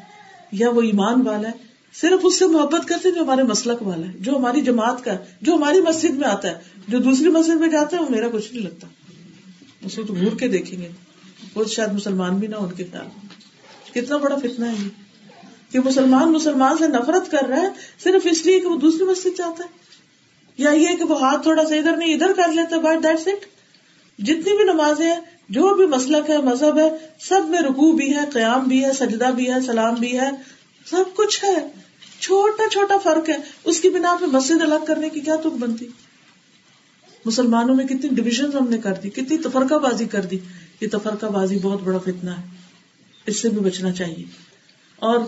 یا 0.52 0.70
وہ 0.70 0.82
ایمان 0.82 1.26
والا 1.26 1.48
ہے، 1.48 1.52
صرف 1.94 2.20
اس 2.22 2.38
سے 2.38 2.46
محبت 2.46 2.88
کرتے 2.88 3.10
جو 3.10 3.22
ہمارے 3.22 3.42
مسلک 3.42 3.82
والا 3.82 4.06
ہے، 4.06 4.12
جو 4.20 4.36
ہماری 4.36 4.60
جماعت 4.60 5.04
کا، 5.04 5.12
جو 5.40 5.54
ہماری 5.54 5.80
مسجد 5.80 6.10
میں 6.10 6.28
آتا 6.28 6.48
ہے، 6.48 6.54
جو 6.88 6.98
دوسری 6.98 7.28
مسجد 7.28 7.60
میں 7.60 7.68
جاتا 7.68 7.96
ہے، 7.96 8.02
وہ 8.02 8.06
میرا 8.10 8.28
کچھ 8.32 8.54
نہیں 8.54 8.64
لگتا۔ 8.64 8.86
اس 9.84 9.96
کو 9.96 10.02
تو 10.02 10.14
گور 10.14 10.38
کے 10.38 10.48
دیکھیں 10.48 10.80
گے۔ 10.80 10.88
وہ 11.54 11.64
شاید 11.64 11.92
مسلمان 11.92 12.36
بھی 12.36 12.46
نہ 12.46 12.56
ان 12.56 12.74
کے 12.74 12.84
خیال 12.92 13.06
کتنا 13.94 14.16
بڑا 14.16 14.36
فتنا 14.36 14.72
ہے 14.72 14.76
یہ۔ 14.84 14.88
کہ 15.72 15.80
مسلمان 15.80 16.32
مسلمان 16.32 16.76
سے 16.78 16.88
نفرت 16.88 17.30
کر 17.30 17.46
رہا 17.48 17.62
ہے، 17.62 17.68
صرف 18.04 18.26
اس 18.30 18.46
لیے 18.46 18.60
کہ 18.60 18.66
وہ 18.66 18.76
دوسری 18.76 19.04
مسجد 19.04 19.38
جاتا 19.38 19.64
ہے۔ 19.64 19.68
یا 20.58 20.70
یہ 20.70 20.96
کہ 20.96 21.04
وہ 21.04 21.20
ہاتھ 21.20 21.42
تھوڑا 21.42 21.64
سا 21.68 21.74
ادھر 21.74 21.96
نہیں، 21.96 22.14
ادھر 22.14 22.32
کر 22.36 22.52
لیتا 22.52 22.76
بٹ 22.76 23.02
دیٹس 23.02 23.28
اٹ 23.28 23.46
جتنی 24.18 24.56
بھی 24.56 24.64
نمازیں 24.64 25.06
ہیں 25.06 25.20
جو 25.52 25.74
بھی 25.74 25.86
مسلک 25.86 26.30
ہے، 26.30 26.38
مذہب 26.38 26.78
ہے، 26.78 26.90
سب 27.20 27.48
میں 27.48 27.60
رکو 27.60 27.92
بھی 27.92 28.16
ہے، 28.16 28.22
قیام 28.32 28.68
بھی 28.68 28.84
ہے، 28.84 28.92
سجدہ 28.92 29.30
بھی 29.36 29.52
ہے، 29.52 29.60
سلام 29.66 29.94
بھی 29.94 30.20
ہے، 30.20 30.30
سب 30.90 31.04
کچھ 31.16 31.44
ہے۔ 31.44 31.68
چھوٹا 32.20 32.68
چھوٹا 32.72 32.98
فرق 32.98 33.30
ہے۔ 33.30 33.34
اس 33.64 33.80
کی 33.80 33.90
بنا 33.90 34.16
پہ 34.20 34.26
مسجد 34.26 34.62
الگ 34.62 34.84
کرنے 34.86 35.08
کی 35.08 35.20
کیا 35.20 35.36
تک 35.36 35.46
بنتی؟ 35.46 35.88
مسلمانوں 37.24 37.74
میں 37.74 37.84
کتنی 37.84 38.08
ڈویژن 38.10 38.56
ہم 38.60 38.68
نے 38.68 38.78
کر 38.78 38.92
دی، 39.02 39.10
کتنی 39.10 39.38
تفرقہ 39.38 39.74
بازی 39.74 40.04
کر 40.04 40.20
دی۔ 40.20 40.38
یہ 40.80 40.88
تفرقہ 40.92 41.26
بازی 41.26 41.58
بہت 41.58 41.82
بڑا 41.82 41.98
فتنا 41.98 42.38
ہے۔ 42.38 42.42
اس 43.26 43.42
سے 43.42 43.48
بھی 43.48 43.60
بچنا 43.60 43.92
چاہیے۔ 43.92 44.24
اور 44.96 45.18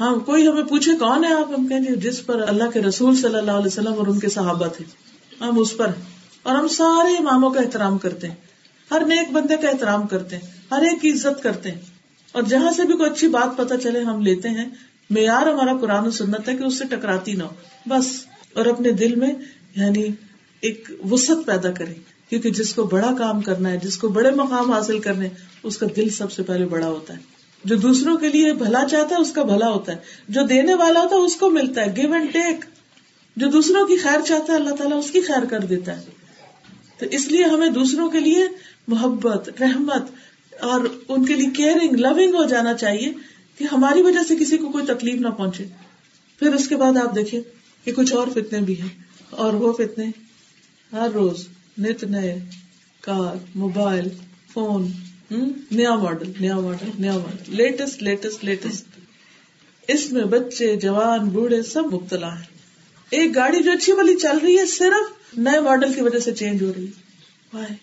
ہاں 0.00 0.16
کوئی 0.16 0.48
ہمیں 0.48 0.62
پوچھے 0.62 0.92
کون 0.96 1.24
ہے 1.24 1.32
آپ؟ 1.32 1.58
ہم 1.58 1.68
کہیں 1.68 1.80
جس 1.80 2.26
پر 2.26 2.48
اللہ 2.48 2.70
کے 2.70 2.82
رسول 2.82 3.16
صلی 3.16 3.34
اللہ 3.34 3.52
علیہ 3.52 3.66
وسلم 3.66 3.94
اور 3.94 4.06
ان 4.06 4.18
کے 4.18 4.28
صحابہ 4.28 4.66
تھے۔ 4.66 4.84
ہم 5.40 5.58
اس 5.58 5.76
پر 5.76 5.90
اور 6.42 6.54
ہم 6.54 6.68
سارے 6.68 7.16
اماموں 7.16 7.50
کا 7.50 7.60
احترام 7.60 7.98
کرتے 7.98 8.28
ہیں۔ 8.28 8.34
ہر 8.90 9.02
نیک 9.06 9.32
بندے 9.32 9.56
کا 9.56 9.68
احترام 9.68 10.06
کرتے 10.06 10.36
ہیں، 10.36 10.46
ہر 10.70 10.82
ایک 10.82 11.02
کی 11.02 11.12
عزت 11.12 11.42
کرتے 11.42 11.70
ہیں۔ 11.70 11.80
اور 12.32 12.42
جہاں 12.42 12.72
سے 12.72 12.82
بھی 12.82 12.96
کوئی 12.96 13.10
اچھی 13.10 13.28
بات 13.28 13.56
پتا 13.56 13.76
چلے، 13.78 14.02
ہم 14.02 14.22
لیتے 14.22 14.48
ہیں، 14.48 14.68
معیار 15.10 15.46
ہمارا 15.46 15.76
قرآن 15.76 16.06
و 16.06 16.10
سنت 16.10 16.48
ہے 16.48 16.56
کہ 16.56 16.64
اس 16.64 16.78
سے 16.78 16.84
ٹکراتی 16.90 17.32
نہ 17.32 17.42
ہو۔ 17.42 17.54
بس، 17.86 18.06
اور 18.52 18.66
اپنے 18.66 18.90
دل 18.90 19.14
میں 19.14 19.32
یعنی 19.76 20.08
ایک 20.60 20.90
وسط 21.10 21.46
پیدا 21.46 21.70
کرے 21.70 21.94
کیونکہ 22.28 22.50
جس 22.50 22.74
کو 22.74 22.84
بڑا 22.84 23.14
کام 23.18 23.40
کرنا 23.40 23.70
ہے، 23.70 23.76
جس 23.76 23.98
کو 23.98 24.08
بڑے 24.08 24.30
مقام 24.30 24.70
حاصل 24.70 24.98
کرنے، 24.98 25.28
اس 25.62 25.78
کا 25.78 25.86
دل 25.96 26.08
سب 26.08 26.32
سے 26.32 26.42
پہلے 26.42 26.66
بڑا 26.66 26.86
ہوتا 26.86 27.14
ہے۔ 27.14 27.18
جو 27.64 27.76
دوسروں 27.76 28.16
کے 28.16 28.28
لیے 28.28 28.52
بھلا 28.52 28.84
چاہتا 28.90 29.14
ہے، 29.16 29.20
اس 29.20 29.32
کا 29.32 29.42
بھلا 29.42 29.68
ہوتا 29.68 29.92
ہے۔ 29.92 29.96
جو 30.28 30.42
دینے 30.42 30.74
والا 30.74 31.00
ہوتا 31.00 31.16
ہے، 31.16 31.20
اس 31.20 31.36
کو 31.36 31.50
ملتا 31.50 31.80
ہے۔ 31.80 31.96
گیو 31.96 32.12
اینڈ 32.12 32.32
ٹیک 32.32 32.64
جو 33.36 33.48
دوسروں 33.48 33.86
کی 33.86 33.96
خیر 33.96 34.20
چاہتا 34.26 34.52
ہے، 34.52 34.58
اللہ 34.58 34.74
تعالیٰ 34.74 34.98
اس 34.98 35.10
کی 35.10 35.20
خیر 35.20 35.44
کر 35.44 35.60
دیتا 35.60 35.96
ہے۔ 35.96 36.04
تو 36.98 37.06
اس 37.10 37.26
لیے 37.26 37.44
ہمیں 37.44 37.68
دوسروں 37.68 38.10
کے 38.10 38.20
لیے 38.20 38.44
محبت، 38.88 39.48
رحمت، 39.60 40.10
اور 40.62 40.80
ان 41.08 41.24
کے 41.24 41.34
لیے 41.34 41.50
کیئرنگ 41.50 41.96
لونگ 41.96 42.34
ہو 42.34 42.44
جانا 42.44 42.74
چاہیے 42.74 43.12
کہ 43.58 43.64
ہماری 43.64 44.02
وجہ 44.02 44.22
سے 44.28 44.36
کسی 44.36 44.56
کو 44.56 44.68
کوئی 44.68 44.86
تکلیف 44.86 45.20
نہ 45.20 45.28
پہنچے۔ 45.28 45.64
پھر 46.40 46.54
اس 46.54 46.68
کے 46.68 46.76
بعد 46.76 46.96
آپ 46.96 47.14
دیکھیں 47.14 47.40
کہ 47.86 47.92
کچھ 47.92 48.12
اور 48.14 48.28
فتنے 48.34 48.60
بھی 48.60 48.80
ہیں، 48.80 48.88
اور 49.30 49.54
وہ 49.54 49.72
فتنے 49.72 50.10
ہر 50.92 51.10
روز 51.14 51.46
نت 51.78 52.04
نئے، 52.04 52.38
کار، 53.00 53.36
موبائل، 53.54 54.08
فون 54.52 54.90
نیا 55.30 55.94
ماڈل 55.94 56.32
نیا 56.40 56.58
ماڈل 56.60 56.90
نیا 56.98 57.12
ماڈل 57.12 57.56
لیٹسٹ 57.56 58.02
لیٹسٹ 58.02 58.44
لیٹسٹ 58.44 58.98
اس 59.88 60.10
میں 60.12 60.24
بچے، 60.24 60.74
جوان، 60.76 61.28
بوڑھے 61.28 61.62
سب 61.62 61.92
مبتلا 61.92 62.34
ہیں۔ 62.34 62.54
ایک 63.10 63.34
گاڑی 63.34 63.62
جو 63.62 63.72
اچھی 63.72 63.92
والی 63.92 64.14
چل 64.14 64.38
رہی 64.38 64.58
ہے، 64.58 64.66
صرف 64.66 65.38
نئے 65.38 65.60
ماڈل 65.60 65.92
کی 65.92 66.00
وجہ 66.00 66.18
سے 66.18 66.34
چینج 66.34 66.62
ہو 66.62 66.72
رہی 66.76 66.86
ہے۔ 66.86 67.74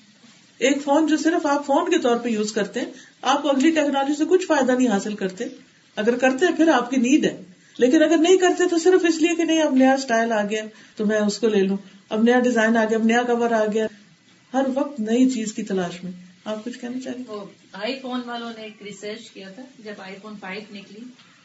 ایک 0.64 0.84
فون 0.84 1.08
جو 1.08 1.18
صرف 1.18 1.46
آپ 1.46 1.66
فون 1.66 1.92
کے 1.92 2.00
طور 2.00 2.16
پہ 2.16 2.30
یوز 2.30 2.52
کرتے 2.52 2.80
ہیں، 2.80 2.92
آپ 3.22 3.48
اگلی 3.48 3.70
ٹیکنالوجی 3.70 4.14
سے 4.18 4.26
کچھ 4.30 4.46
فائدہ 4.46 4.72
نہیں 4.72 4.88
حاصل 4.88 5.16
کرتے۔ 5.16 5.44
اگر 5.96 6.18
کرتے 6.18 6.46
پھر 6.58 6.68
آپ 6.70 6.90
کی 6.90 6.98
نیڈ 6.98 7.26
ہے۔ 7.26 7.42
لیکن 7.78 8.04
اگر 8.04 8.18
نہیں 8.18 8.38
کرتے 8.38 8.64
تو 8.70 8.78
صرف 8.78 9.06
اس 9.10 9.16
لیے 9.16 9.36
کہ 9.36 9.44
نہیں، 9.44 9.62
اب 9.62 9.76
نیا 9.76 9.94
اسٹائل 9.94 10.32
آ 10.32 10.44
گیا، 10.44 10.64
تو 10.96 11.06
میں 11.06 11.18
اس 11.18 11.40
کو 11.40 11.48
لے 11.48 11.64
لوں۔ 11.64 11.78
اب 12.10 12.24
نیا 12.24 12.40
ڈیزائن 12.40 12.78
آ 12.78 12.86
گیا، 12.86 12.98
اب 12.98 13.06
نیا 13.06 13.24
کور 13.24 13.52
آ 13.52 13.66
گیا۔ 13.74 13.88
ہر 14.54 14.64
وقت 14.76 15.00
نئی 15.00 15.30
چیز 15.30 15.54
کی 15.54 15.64
تلاش 15.64 16.04
میں۔ 16.04 16.12
آپ 16.46 16.66
کچھ 16.66 16.80
کہنا 16.80 17.00
چاہیں 17.00 17.24
آئی 17.72 18.00
فون 18.02 18.22
والوں 18.26 18.54
نے 18.58 18.64
ایک 18.64 18.84
ریسرچ 18.84 19.30
کیا 19.30 19.50
تھا۔ 19.50 19.64
جب 19.80 19.94
آئی 19.98 20.16
فون 20.22 20.34
فائیو 20.40 20.62
نکلی، 20.72 21.00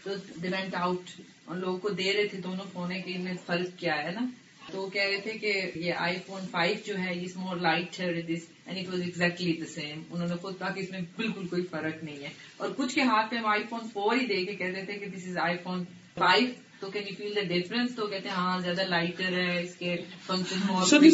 تو 0.04 0.10
وینٹ 0.42 0.74
آؤٹ 0.74 1.20
اور 1.44 1.56
لوگوں 1.56 1.78
کو 1.78 1.88
دے 1.88 2.12
رہے 2.12 2.28
تھے 2.28 2.38
دونوں 2.38 2.64
فون 2.72 2.88
کے 2.88 3.14
ان 3.14 3.20
میں 3.20 3.34
فرق 3.46 3.78
کیا 3.78 4.02
ہے 4.02 4.10
نا۔ 4.20 4.26
تو 4.72 4.86
کہہ 4.86 5.02
رہے 5.02 5.20
تھے 5.20 5.32
کہ 5.38 5.70
یہ 5.74 5.92
آئی 5.96 6.16
فون 6.26 6.40
فائیو 6.50 6.76
جو 6.86 6.98
ہے 6.98 7.20
اس 7.20 7.36
more 7.36 7.56
light 7.56 8.00
and 8.00 8.88
was 8.88 9.00
exactly 9.00 9.52
the 9.52 9.66
same 9.66 10.02
انہوں 10.10 10.28
نے 10.28 10.34
خود 10.36 10.58
کہا 10.58 10.70
کہ 10.70 10.80
اس 10.80 10.90
میں 10.90 11.00
بالکل 11.16 11.46
کوئی 11.46 11.62
فرق 11.70 12.04
نہیں 12.04 12.16
ہے۔ 12.16 12.28
اور 12.56 12.68
کچھ 12.76 12.94
کے 12.94 13.02
ہاتھ 13.02 13.34
میں 13.34 13.42
آئی 13.44 13.62
فون 13.70 13.80
فور 13.92 14.16
ہی 14.16 14.26
دے 14.26 14.44
کے 14.44 14.54
کہتے 14.54 14.84
تھے 14.84 14.98
کہ 14.98 15.06
this 15.06 15.28
is 15.28 15.38
I 15.38 15.56
phone 15.62 15.84
five 16.18 16.46
تو 16.80 16.90
can 16.90 17.02
you 17.08 17.14
feel 17.16 17.34
the 17.36 17.40
difference 17.40 17.94
تو 17.94 18.06
کہتے 18.06 18.28
ہیں 18.28 18.36
ہاں 18.36 18.58
زیادہ 18.58 18.82
لائٹر 18.82 19.38
ہے 19.38 19.62
اس 19.62 19.74
کے 19.74 19.96
فنکشن 20.26 21.08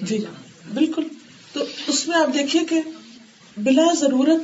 جی 0.00 0.18
بالکل۔ 0.74 1.06
تو 1.52 1.64
اس 1.86 2.08
میں 2.08 2.16
آپ 2.16 2.34
دیکھیے 2.34 2.64
کہ 2.64 2.80
بلا 3.56 3.92
ضرورت 3.94 4.40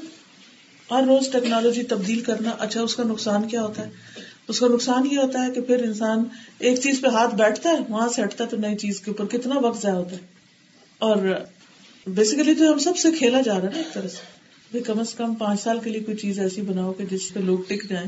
ہر 0.91 1.03
روز 1.07 1.29
ٹیکنالوجی 1.33 1.83
تبدیل 1.83 2.21
کرنا 2.21 2.51
اچھا 2.59 2.81
اس 2.83 2.97
کا 2.97 3.03
نقصان 3.03 3.49
کیا 3.49 3.63
ہوتا 3.63 3.87
ہے؟ 3.87 3.91
اس 4.49 4.61
کا 4.61 4.67
نقصان 4.69 5.07
یہ 5.11 5.19
ہوتا 5.19 5.47
ہے 5.47 5.51
کہ 5.51 5.61
پھر 5.61 5.83
انسان 5.83 6.25
ایک 6.59 6.81
چیز 6.81 7.01
پہ 7.01 7.09
ہاتھ 7.09 7.35
بیٹھتا 7.35 7.71
ہے، 7.71 7.77
وہاں 7.89 8.09
سے 8.09 8.23
ہٹتا 8.23 8.45
ہے 8.45 8.49
تو 8.49 8.57
نئی 8.57 8.77
چیز 8.77 9.01
کے 9.01 9.11
اوپر 9.11 9.39
کتنا 9.39 9.59
وقت 9.59 9.83
ضائع 9.83 9.95
ہوتا 9.95 10.13
ہے۔ 10.13 10.21
اور 10.99 11.17
بیسیکلی 12.07 12.55
تو 12.55 12.73
ہم 12.73 12.79
سب 12.79 12.97
سے 12.97 13.11
کھیلا 13.11 13.41
جا 13.41 13.55
رہا 13.55 13.63
ہے 13.63 13.69
نا 13.73 13.79
ایک 13.79 13.95
طرح 13.95 14.09
سے۔ 14.09 14.81
کم 14.81 15.01
از 15.01 15.15
کم 15.15 15.35
پانچ 15.35 15.61
سال 15.61 15.79
کے 15.85 15.91
لیے 15.91 16.01
کوئی 16.01 16.17
چیز 16.17 16.39
ایسی 16.39 16.61
بناؤ 16.61 16.93
کہ 16.93 17.05
جس 17.11 17.33
پہ 17.35 17.41
لوگ 17.41 17.59
ٹک 17.69 17.89
جائیں۔ 17.89 18.07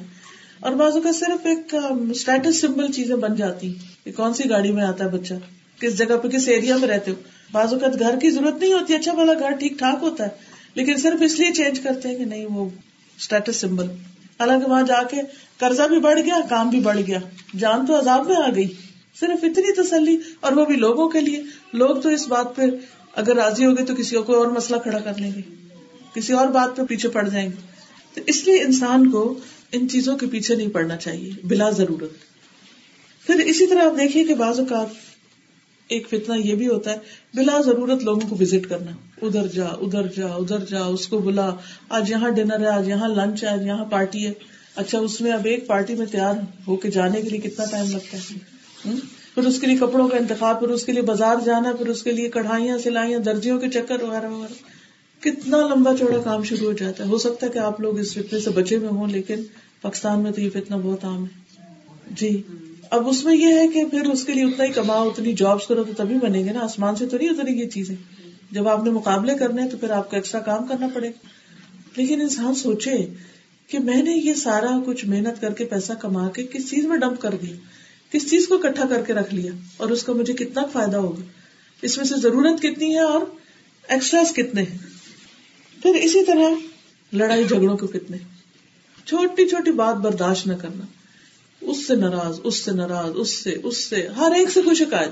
اور 0.60 0.72
بازو 0.72 1.00
کا 1.00 1.12
صرف 1.12 1.46
ایک 1.46 1.74
اسٹیٹس 2.10 2.60
سمبل 2.60 2.92
چیزیں 2.92 3.16
بن 3.16 3.34
جاتی 3.36 3.74
کہ 4.04 4.12
کون 4.12 4.34
سی 4.34 4.50
گاڑی 4.50 4.72
میں 4.72 4.84
آتا 4.84 5.04
ہے 5.04 5.10
بچہ؟ 5.10 5.34
کس 5.80 5.98
جگہ 5.98 6.16
پہ، 6.16 6.28
کس 6.28 6.48
ایریا 6.48 6.76
میں 6.76 6.88
رہتے 6.88 7.10
ہو؟ 7.10 7.16
بعض 7.52 7.72
اوقات 7.72 7.98
گھر 7.98 8.18
کی 8.20 8.30
ضرورت 8.30 8.54
نہیں 8.60 8.72
ہوتی 8.72 8.94
اچھا 8.94 9.12
والا 9.12 9.32
گھر 9.32 9.50
ٹھیک 9.50 9.78
ٹھاک 9.78 9.98
ہوتا 10.02 10.24
ہے، 10.24 10.30
لیکن 10.74 10.96
صرف 10.96 11.22
اس 11.22 11.38
لیے 11.38 11.52
چینج 11.52 11.80
کرتے 11.80 12.08
ہیں 12.08 12.18
کہ 12.18 12.24
نہیں، 12.24 12.46
وہ 12.46 12.68
اسٹیٹس 13.18 13.56
سمبل 13.56 13.86
حالانکہ 14.40 14.70
وہاں 14.70 14.82
جا 14.82 15.02
کے 15.02 15.16
قرضہ 15.58 15.82
بھی 15.82 16.00
بڑھ 16.00 16.20
گیا، 16.20 16.40
کام 16.50 16.70
بھی 16.70 16.80
بڑھ 16.80 17.00
گیا۔ 17.06 17.18
جان 17.58 17.86
تو 17.86 17.98
عذاب 17.98 18.26
میں 18.26 18.36
آ 18.36 18.48
گئی۔ 18.54 18.68
صرف 19.20 19.38
اتنی 19.42 19.82
تسلی 19.82 20.18
اور 20.40 20.52
وہ 20.52 20.64
بھی 20.64 20.76
لوگوں 20.76 21.08
کے 21.08 21.20
لیے۔ 21.20 21.42
لوگ 21.72 21.96
تو 21.96 22.08
اس 22.08 22.28
بات 22.28 22.56
پہ 22.56 22.62
اگر 23.14 23.36
راضی 23.36 23.66
ہو 23.66 23.76
گئے 23.76 23.84
تو 23.84 23.94
کسی 23.94 24.16
اور 24.16 24.36
اور 24.36 24.46
مسئلہ 24.46 24.78
کھڑا 24.78 24.98
کر 24.98 25.12
لیں 25.18 25.30
گے۔ 25.36 25.40
کسی 26.14 26.32
اور 26.32 26.48
بات 26.48 26.76
پہ 26.76 26.82
پیچھے 26.82 27.08
پڑ 27.08 27.28
جائیں 27.28 27.48
گے۔ 27.48 27.66
تو 28.14 28.20
اس 28.26 28.44
لیے 28.46 28.62
انسان 28.62 29.10
کو 29.10 29.38
ان 29.72 29.88
چیزوں 29.88 30.16
کے 30.16 30.26
پیچھے 30.26 30.54
نہیں 30.54 30.68
پڑنا 30.68 30.96
چاہیے، 30.96 31.30
بلا 31.44 31.70
ضرورت۔ 31.70 32.10
پھر 33.26 33.34
اسی 33.34 33.66
طرح 33.66 33.82
آپ 33.82 33.98
دیکھیے 33.98 34.24
کہ 34.24 34.34
بعض 34.34 34.60
اوقات 34.60 34.86
ایک 35.88 36.08
فتنا 36.10 36.34
یہ 36.34 36.54
بھی 36.54 36.68
ہوتا 36.68 36.92
ہے، 36.92 36.98
بلا 37.34 37.60
ضرورت 37.60 38.02
لوگوں 38.02 38.28
کو 38.28 38.36
وزٹ 38.40 38.68
کرنا۔ 38.68 38.90
ادھر 39.22 39.46
جا 39.46 39.66
ادھر 39.66 40.06
جا 40.06 40.26
ادھر 40.26 40.58
جا، 40.58 40.84
اس 40.84 41.08
کو 41.08 41.18
بلا۔ 41.18 41.50
آج 41.88 42.10
یہاں 42.10 42.30
ڈنر 42.30 42.60
ہے، 42.60 42.66
آج 42.66 42.88
یہاں 42.88 43.08
لنچ 43.08 43.44
ہے، 43.44 43.48
آج 43.48 43.66
یہاں 43.66 43.84
پارٹی 43.84 44.26
ہے۔ 44.26 44.32
اچھا 44.78 44.98
اس 44.98 45.20
میں 45.20 45.32
اب 45.32 45.44
ایک 45.44 45.66
پارٹی 45.66 45.94
میں 45.94 46.06
تیار 46.06 46.34
ہو 46.66 46.76
کے 46.76 46.90
جانے 46.90 47.22
کے 47.22 47.28
لیے 47.28 47.40
کتنا 47.40 47.64
ٹائم 47.70 47.90
لگتا 47.90 48.18
ہے؟ 48.18 48.38
پھر 49.34 49.42
اس 49.42 49.60
کے 49.60 49.66
لیے 49.66 49.76
کپڑوں 49.76 50.08
کا 50.08 50.16
انتخاب، 50.16 50.60
پھر 50.60 50.68
اس 50.68 50.84
کے 50.84 50.92
لیے 50.92 51.02
بازار 51.02 51.36
جانا، 51.44 51.72
پھر 51.72 51.88
اس 51.88 52.02
کے 52.02 52.12
لیے 52.12 52.28
کڑھائیاں 52.28 52.78
سلائیاں 52.78 53.18
درجیوں 53.18 53.60
کے 53.60 53.68
چکر 53.68 54.02
وغیرہ 54.02 54.30
وغیرہ۔ 54.30 54.52
کتنا 55.24 55.56
لمبا 55.56 55.96
چوڑا 55.98 56.18
کام 56.22 56.42
شروع 56.42 56.66
ہو 56.66 56.72
جاتا 56.72 57.04
ہے؟ 57.04 57.08
ہو 57.08 57.18
سکتا 57.18 57.46
ہے 57.46 57.52
کہ 57.52 57.58
آپ 57.58 57.80
لوگ 57.80 57.98
اس 57.98 58.14
فتنے 58.14 58.40
سے 58.40 58.50
بچے 58.50 58.78
میں 58.78 58.88
ہوں، 58.88 59.06
لیکن 59.06 59.42
پاکستان 59.82 60.20
میں 60.20 60.30
تو 60.30 60.40
یہ 60.40 60.50
فتنا 60.50 60.76
بہت 60.76 61.04
عام 61.04 61.24
ہے۔ 61.24 61.60
جی۔ 62.10 62.42
اب 62.90 63.08
اس 63.08 63.24
میں 63.24 63.36
یہ 63.36 63.54
ہے 63.54 63.68
کہ 63.68 63.84
پھر 63.84 64.00
اس 64.00 64.24
کے 64.24 64.32
لیے 64.32 64.44
اتنا 64.44 64.64
ہی 64.64 64.72
کماؤ، 64.72 65.08
اتنی 65.08 65.32
جابس 65.32 65.66
کرو 65.66 65.84
تو 65.84 65.92
تبھی 65.96 66.16
بنے 66.22 66.38
گے 66.38 66.52
نا۔ 66.52 66.60
آسمان 66.60 66.96
سے 66.96 67.06
تو 67.06 67.16
نہیں 67.16 67.28
اتنی 67.28 67.60
یہ 67.60 67.68
چیزیں۔ 67.68 67.96
جب 68.50 68.68
آپ 68.68 68.84
نے 68.84 68.90
مقابلے 68.90 69.34
کرنے 69.34 69.68
تو 69.68 69.76
پھر 69.76 69.90
آپ 69.90 70.10
کو 70.10 70.16
ایکسٹرا 70.16 70.40
کام 70.40 70.66
کرنا 70.66 70.88
پڑے 70.94 71.08
گا۔ 71.08 71.28
لیکن 71.96 72.20
انسان 72.20 72.54
سوچے 72.54 73.06
کہ 73.68 73.78
میں 73.78 74.02
نے 74.02 74.10
یہ 74.10 74.34
سارا 74.34 74.78
کچھ 74.86 75.06
محنت 75.06 75.40
کر 75.40 75.52
کے 75.52 75.64
پیسہ 75.64 75.92
کما 75.92 76.28
کے 76.28 76.42
کس 76.42 76.70
چیز 76.70 76.84
میں 76.84 76.96
ڈمپ 76.96 77.20
کر 77.20 77.34
دیا، 77.34 77.56
کس 78.12 78.30
چیز 78.30 78.48
کو 78.48 78.54
اکٹھا 78.54 78.86
کر 78.86 79.02
کے 79.02 79.12
رکھ 79.12 79.34
لیا 79.34 79.52
اور 79.76 79.90
اس 79.90 80.02
کا 80.02 80.12
مجھے 80.12 80.32
کتنا 80.32 80.64
فائدہ 80.64 80.96
ہوگا؟ 80.96 81.22
اس 81.82 81.96
میں 81.96 82.04
سے 82.04 82.14
ضرورت 82.16 82.62
کتنی 82.62 82.94
ہے 82.94 83.00
اور 83.00 83.20
ایکسٹرا 83.88 84.22
کتنے 84.36 84.62
ہیں؟ 84.62 84.78
پھر 85.82 85.94
اسی 85.94 86.24
طرح 86.24 86.48
لڑائی 87.12 87.44
جھگڑوں 87.44 87.76
کے 87.76 87.98
کتنے 87.98 88.16
چھوٹی 89.06 89.48
چھوٹی 89.48 89.70
بات 89.70 89.96
برداشت 89.96 90.46
نہ 90.46 90.54
کرنا۔ 90.54 90.84
اس 91.60 91.86
سے 91.86 91.94
ناراض، 91.94 92.40
اس 92.44 92.56
سے 92.56 92.70
ناراض، 92.70 93.10
اس 93.14 93.44
سے 93.44 93.56
اس 93.64 93.84
سے، 93.84 94.06
ہر 94.16 94.32
ایک 94.36 94.50
سے 94.50 94.62
کوئی 94.62 94.76
شکایت۔ 94.76 95.10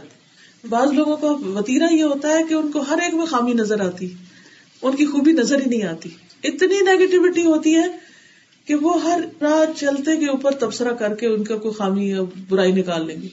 بعض 0.67 0.93
لوگوں 0.93 1.17
کا 1.17 1.31
وتیرا 1.31 1.95
یہ 1.95 2.03
ہوتا 2.03 2.29
ہے 2.29 2.43
کہ 2.49 2.55
ان 2.55 2.73
کو 2.73 2.81
ہر 2.81 2.99
ایک 3.03 3.15
میں 3.15 3.27
خامی 3.27 3.53
نظر 3.53 3.81
آتی، 3.81 4.09
ان 4.83 4.97
کی 4.97 5.07
خوبی 5.07 5.33
نظر 5.33 5.61
ہی 5.61 5.65
نہیں 5.67 5.83
آتی۔ 5.83 6.09
اتنی 6.45 6.81
نیگیٹیوٹی 6.81 7.45
ہوتی 7.45 7.75
ہے 7.75 8.07
کہ 8.67 8.75
وہ 8.75 9.03
ہر 9.03 9.21
رات 9.41 9.79
چلتے 9.79 10.17
کے 10.17 10.27
اوپر 10.27 10.51
تبصرہ 10.51 10.93
کر 10.93 11.15
کے 11.15 11.27
ان 11.27 11.45
کا 11.45 11.57
کوئی 11.57 11.75
خامی 11.75 12.09
یا 12.09 12.21
برائی 12.49 12.73
نکال 12.73 13.07
لیں 13.07 13.23
گے۔ 13.23 13.29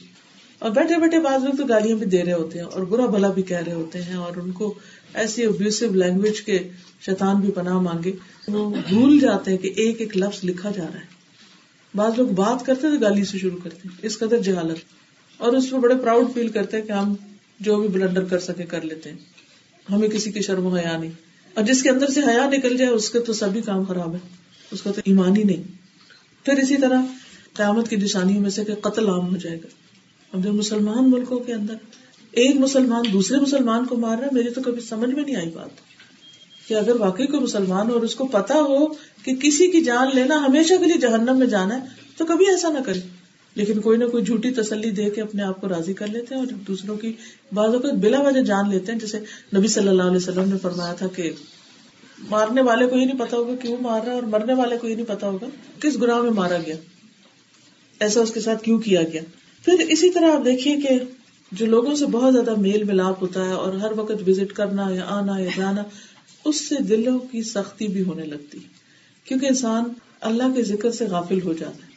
اور 0.58 0.70
بیٹھے 0.70 1.00
بیٹھے 1.00 1.20
بعض 1.20 1.44
لوگ 1.44 1.52
تو 1.56 1.64
گالیاں 1.64 1.96
بھی 1.96 2.06
دے 2.06 2.24
رہے 2.24 2.32
ہوتے 2.32 2.58
ہیں 2.58 2.66
اور 2.66 2.82
برا 2.82 3.06
بھلا 3.06 3.30
بھی 3.30 3.42
کہہ 3.42 3.62
رہے 3.66 3.72
ہوتے 3.72 4.02
ہیں 4.02 4.14
اور 4.14 4.36
ان 4.36 4.52
کو 4.52 4.74
ایسی 5.14 5.44
ابیوسو 5.44 5.86
لینگویج 5.86 6.40
کے 6.40 6.68
شیطان 7.06 7.40
بھی 7.40 7.50
پناہ 7.50 7.78
مانگے۔ 7.78 8.12
وہ 8.48 8.74
بھول 8.88 9.18
جاتے 9.20 9.50
ہیں 9.50 9.58
کہ 9.58 9.72
ایک 9.76 10.00
ایک 10.00 10.16
لفظ 10.16 10.44
لکھا 10.44 10.70
جا 10.70 10.84
رہا 10.92 11.00
ہے۔ 11.00 11.06
بعض 11.94 12.12
لوگ 12.16 12.28
بات 12.28 12.66
کرتے 12.66 12.80
تو 12.80 12.96
گالی 13.00 13.24
سے 13.24 13.38
شروع 13.38 13.58
کرتے 13.64 13.88
اس 14.02 14.18
قدر 14.18 14.38
جہالت۔ 14.38 14.78
اور 15.38 15.52
اس 15.52 15.72
میں 15.72 15.80
بڑے 15.80 15.94
پراؤڈ 15.94 16.26
فیل 16.34 16.48
کرتے 16.48 16.82
کہ 16.82 16.92
ہم 16.92 17.14
جو 17.60 17.80
بھی 17.80 17.88
بلنڈر 17.88 18.24
کر 18.24 18.38
سکے 18.38 18.62
کر 18.62 18.80
لیتے 18.82 19.10
ہیں۔ 19.10 19.18
ہمیں 19.92 20.08
کسی 20.08 20.32
کی 20.32 20.40
شرم 20.40 20.66
حیا 20.66 20.96
نہیں۔ 20.96 21.10
اور 21.54 21.64
جس 21.64 21.82
کے 21.82 21.90
اندر 21.90 22.06
سے 22.06 22.20
حیا 22.20 22.48
نکل 22.48 22.76
جائے، 22.76 22.90
اس 22.90 23.10
کے 23.10 23.20
تو 23.20 23.32
سبھی 23.32 23.60
کام 23.62 23.84
خراب 23.84 24.14
ہے 24.14 24.43
اس 24.70 24.82
کا 24.82 24.92
تو 24.92 25.00
ایمان 25.04 25.36
ہی 25.36 25.42
نہیں۔ 25.42 25.62
پھر 26.44 26.54
اسی 26.54 26.76
طرح 26.76 27.00
قیامت 27.52 27.88
کی 27.88 27.96
نشانیوں 27.96 28.40
میں 28.40 28.50
سے 28.50 28.64
کہ 28.64 28.74
قتل 28.74 29.08
عام 29.08 29.30
ہو 29.30 29.36
جائے 29.36 29.56
گا۔ 29.56 29.66
اب 30.32 30.44
جو 30.44 30.52
مسلمان 30.52 31.10
ملکوں 31.10 31.38
کے 31.38 31.52
اندر 31.52 31.74
ایک 32.30 32.56
مسلمان 32.56 33.02
دوسرے 33.12 33.40
مسلمان 33.40 33.86
کو 33.86 33.96
مار 33.96 34.16
رہا 34.18 34.24
ہے 34.24 34.30
میری 34.32 34.50
تو 34.50 34.62
کبھی 34.62 34.80
سمجھ 34.80 35.10
میں 35.10 35.24
نہیں 35.24 35.36
آئی 35.36 35.50
بات۔ 35.50 35.68
کہ 36.68 36.74
اگر 36.74 36.96
واقعی 36.96 37.26
کوئی 37.26 37.42
مسلمان 37.42 37.90
اور 37.90 38.02
اس 38.02 38.14
کو 38.14 38.26
پتا 38.26 38.54
ہو 38.54 38.86
کہ 39.22 39.34
کسی 39.34 39.70
کی 39.70 39.84
جان 39.84 40.08
لینا 40.14 40.44
ہمیشہ 40.48 40.74
کے 40.78 40.84
لیے 40.84 40.98
جہنم 40.98 41.38
میں 41.38 41.46
جانا 41.46 41.80
ہے، 41.80 41.86
تو 42.16 42.26
کبھی 42.26 42.48
ایسا 42.48 42.68
نہ 42.68 42.78
کرے۔ 42.86 43.00
لیکن 43.54 43.80
کوئی 43.80 43.98
نہ 43.98 44.04
کوئی 44.04 44.24
جھوٹی 44.24 44.50
تسلی 44.50 44.90
دے 44.90 45.10
کے 45.10 45.22
اپنے 45.22 45.42
آپ 45.42 45.60
کو 45.60 45.68
راضی 45.68 45.92
کر 45.92 46.06
لیتے 46.06 46.34
ہیں 46.34 46.42
اور 46.42 46.52
دوسروں 46.52 46.96
کی 46.96 47.12
بعض 47.52 47.74
اوقات 47.74 47.92
بلا 47.92 48.20
وجہ 48.20 48.40
جان 48.40 48.70
لیتے 48.70 48.92
ہیں، 48.92 48.98
جیسے 48.98 49.18
نبی 49.56 49.68
صلی 49.68 49.88
اللہ 49.88 50.02
علیہ 50.02 50.16
وسلم 50.16 50.52
نے 50.52 50.58
فرمایا 50.62 50.94
تھا 50.94 51.06
کہ 51.06 51.32
مارنے 52.30 52.62
والے 52.62 52.86
کو 52.86 52.96
یہ 52.96 53.04
نہیں 53.04 53.18
پتا 53.18 53.36
ہوگا 53.36 53.54
کیوں 53.62 53.76
مار 53.80 54.00
رہا 54.00 54.10
ہے 54.10 54.14
اور 54.14 54.22
مرنے 54.28 54.54
والے 54.54 54.76
کو 54.78 54.88
یہ 54.88 54.94
نہیں 54.94 55.06
پتا 55.06 55.28
ہوگا 55.28 55.46
کس 55.80 56.00
گناہ 56.02 56.20
میں 56.20 56.30
مارا 56.30 56.58
گیا، 56.66 56.76
ایسا 58.00 58.20
اس 58.20 58.32
کے 58.32 58.40
ساتھ 58.40 58.62
کیوں 58.62 58.78
کیا 58.78 59.02
گیا۔ 59.02 59.22
پھر 59.64 59.84
اسی 59.88 60.10
طرح 60.10 60.32
آپ 60.32 60.44
دیکھیے 60.44 60.76
کہ 60.76 60.98
جو 61.52 61.66
لوگوں 61.66 61.94
سے 61.94 62.06
بہت 62.06 62.32
زیادہ 62.32 62.54
میل 62.60 62.82
ملاپ 62.84 63.22
ہوتا 63.22 63.44
ہے 63.44 63.52
اور 63.52 63.74
ہر 63.74 63.92
وقت 63.96 64.28
وزٹ 64.28 64.52
کرنا 64.52 64.88
یا 64.90 65.04
آنا 65.08 65.38
یا 65.38 65.50
جانا، 65.56 65.82
اس 66.44 66.60
سے 66.68 66.82
دلوں 66.82 67.18
کی 67.30 67.42
سختی 67.42 67.86
بھی 67.88 68.02
ہونے 68.02 68.24
لگتی 68.24 68.58
کیونکہ 69.26 69.46
انسان 69.46 69.84
اللہ 70.20 70.54
کے 70.54 70.62
ذکر 70.62 70.90
سے 70.90 71.06
غافل 71.06 71.42
ہو 71.42 71.52
جاتا 71.52 71.86
ہے۔ 71.86 71.92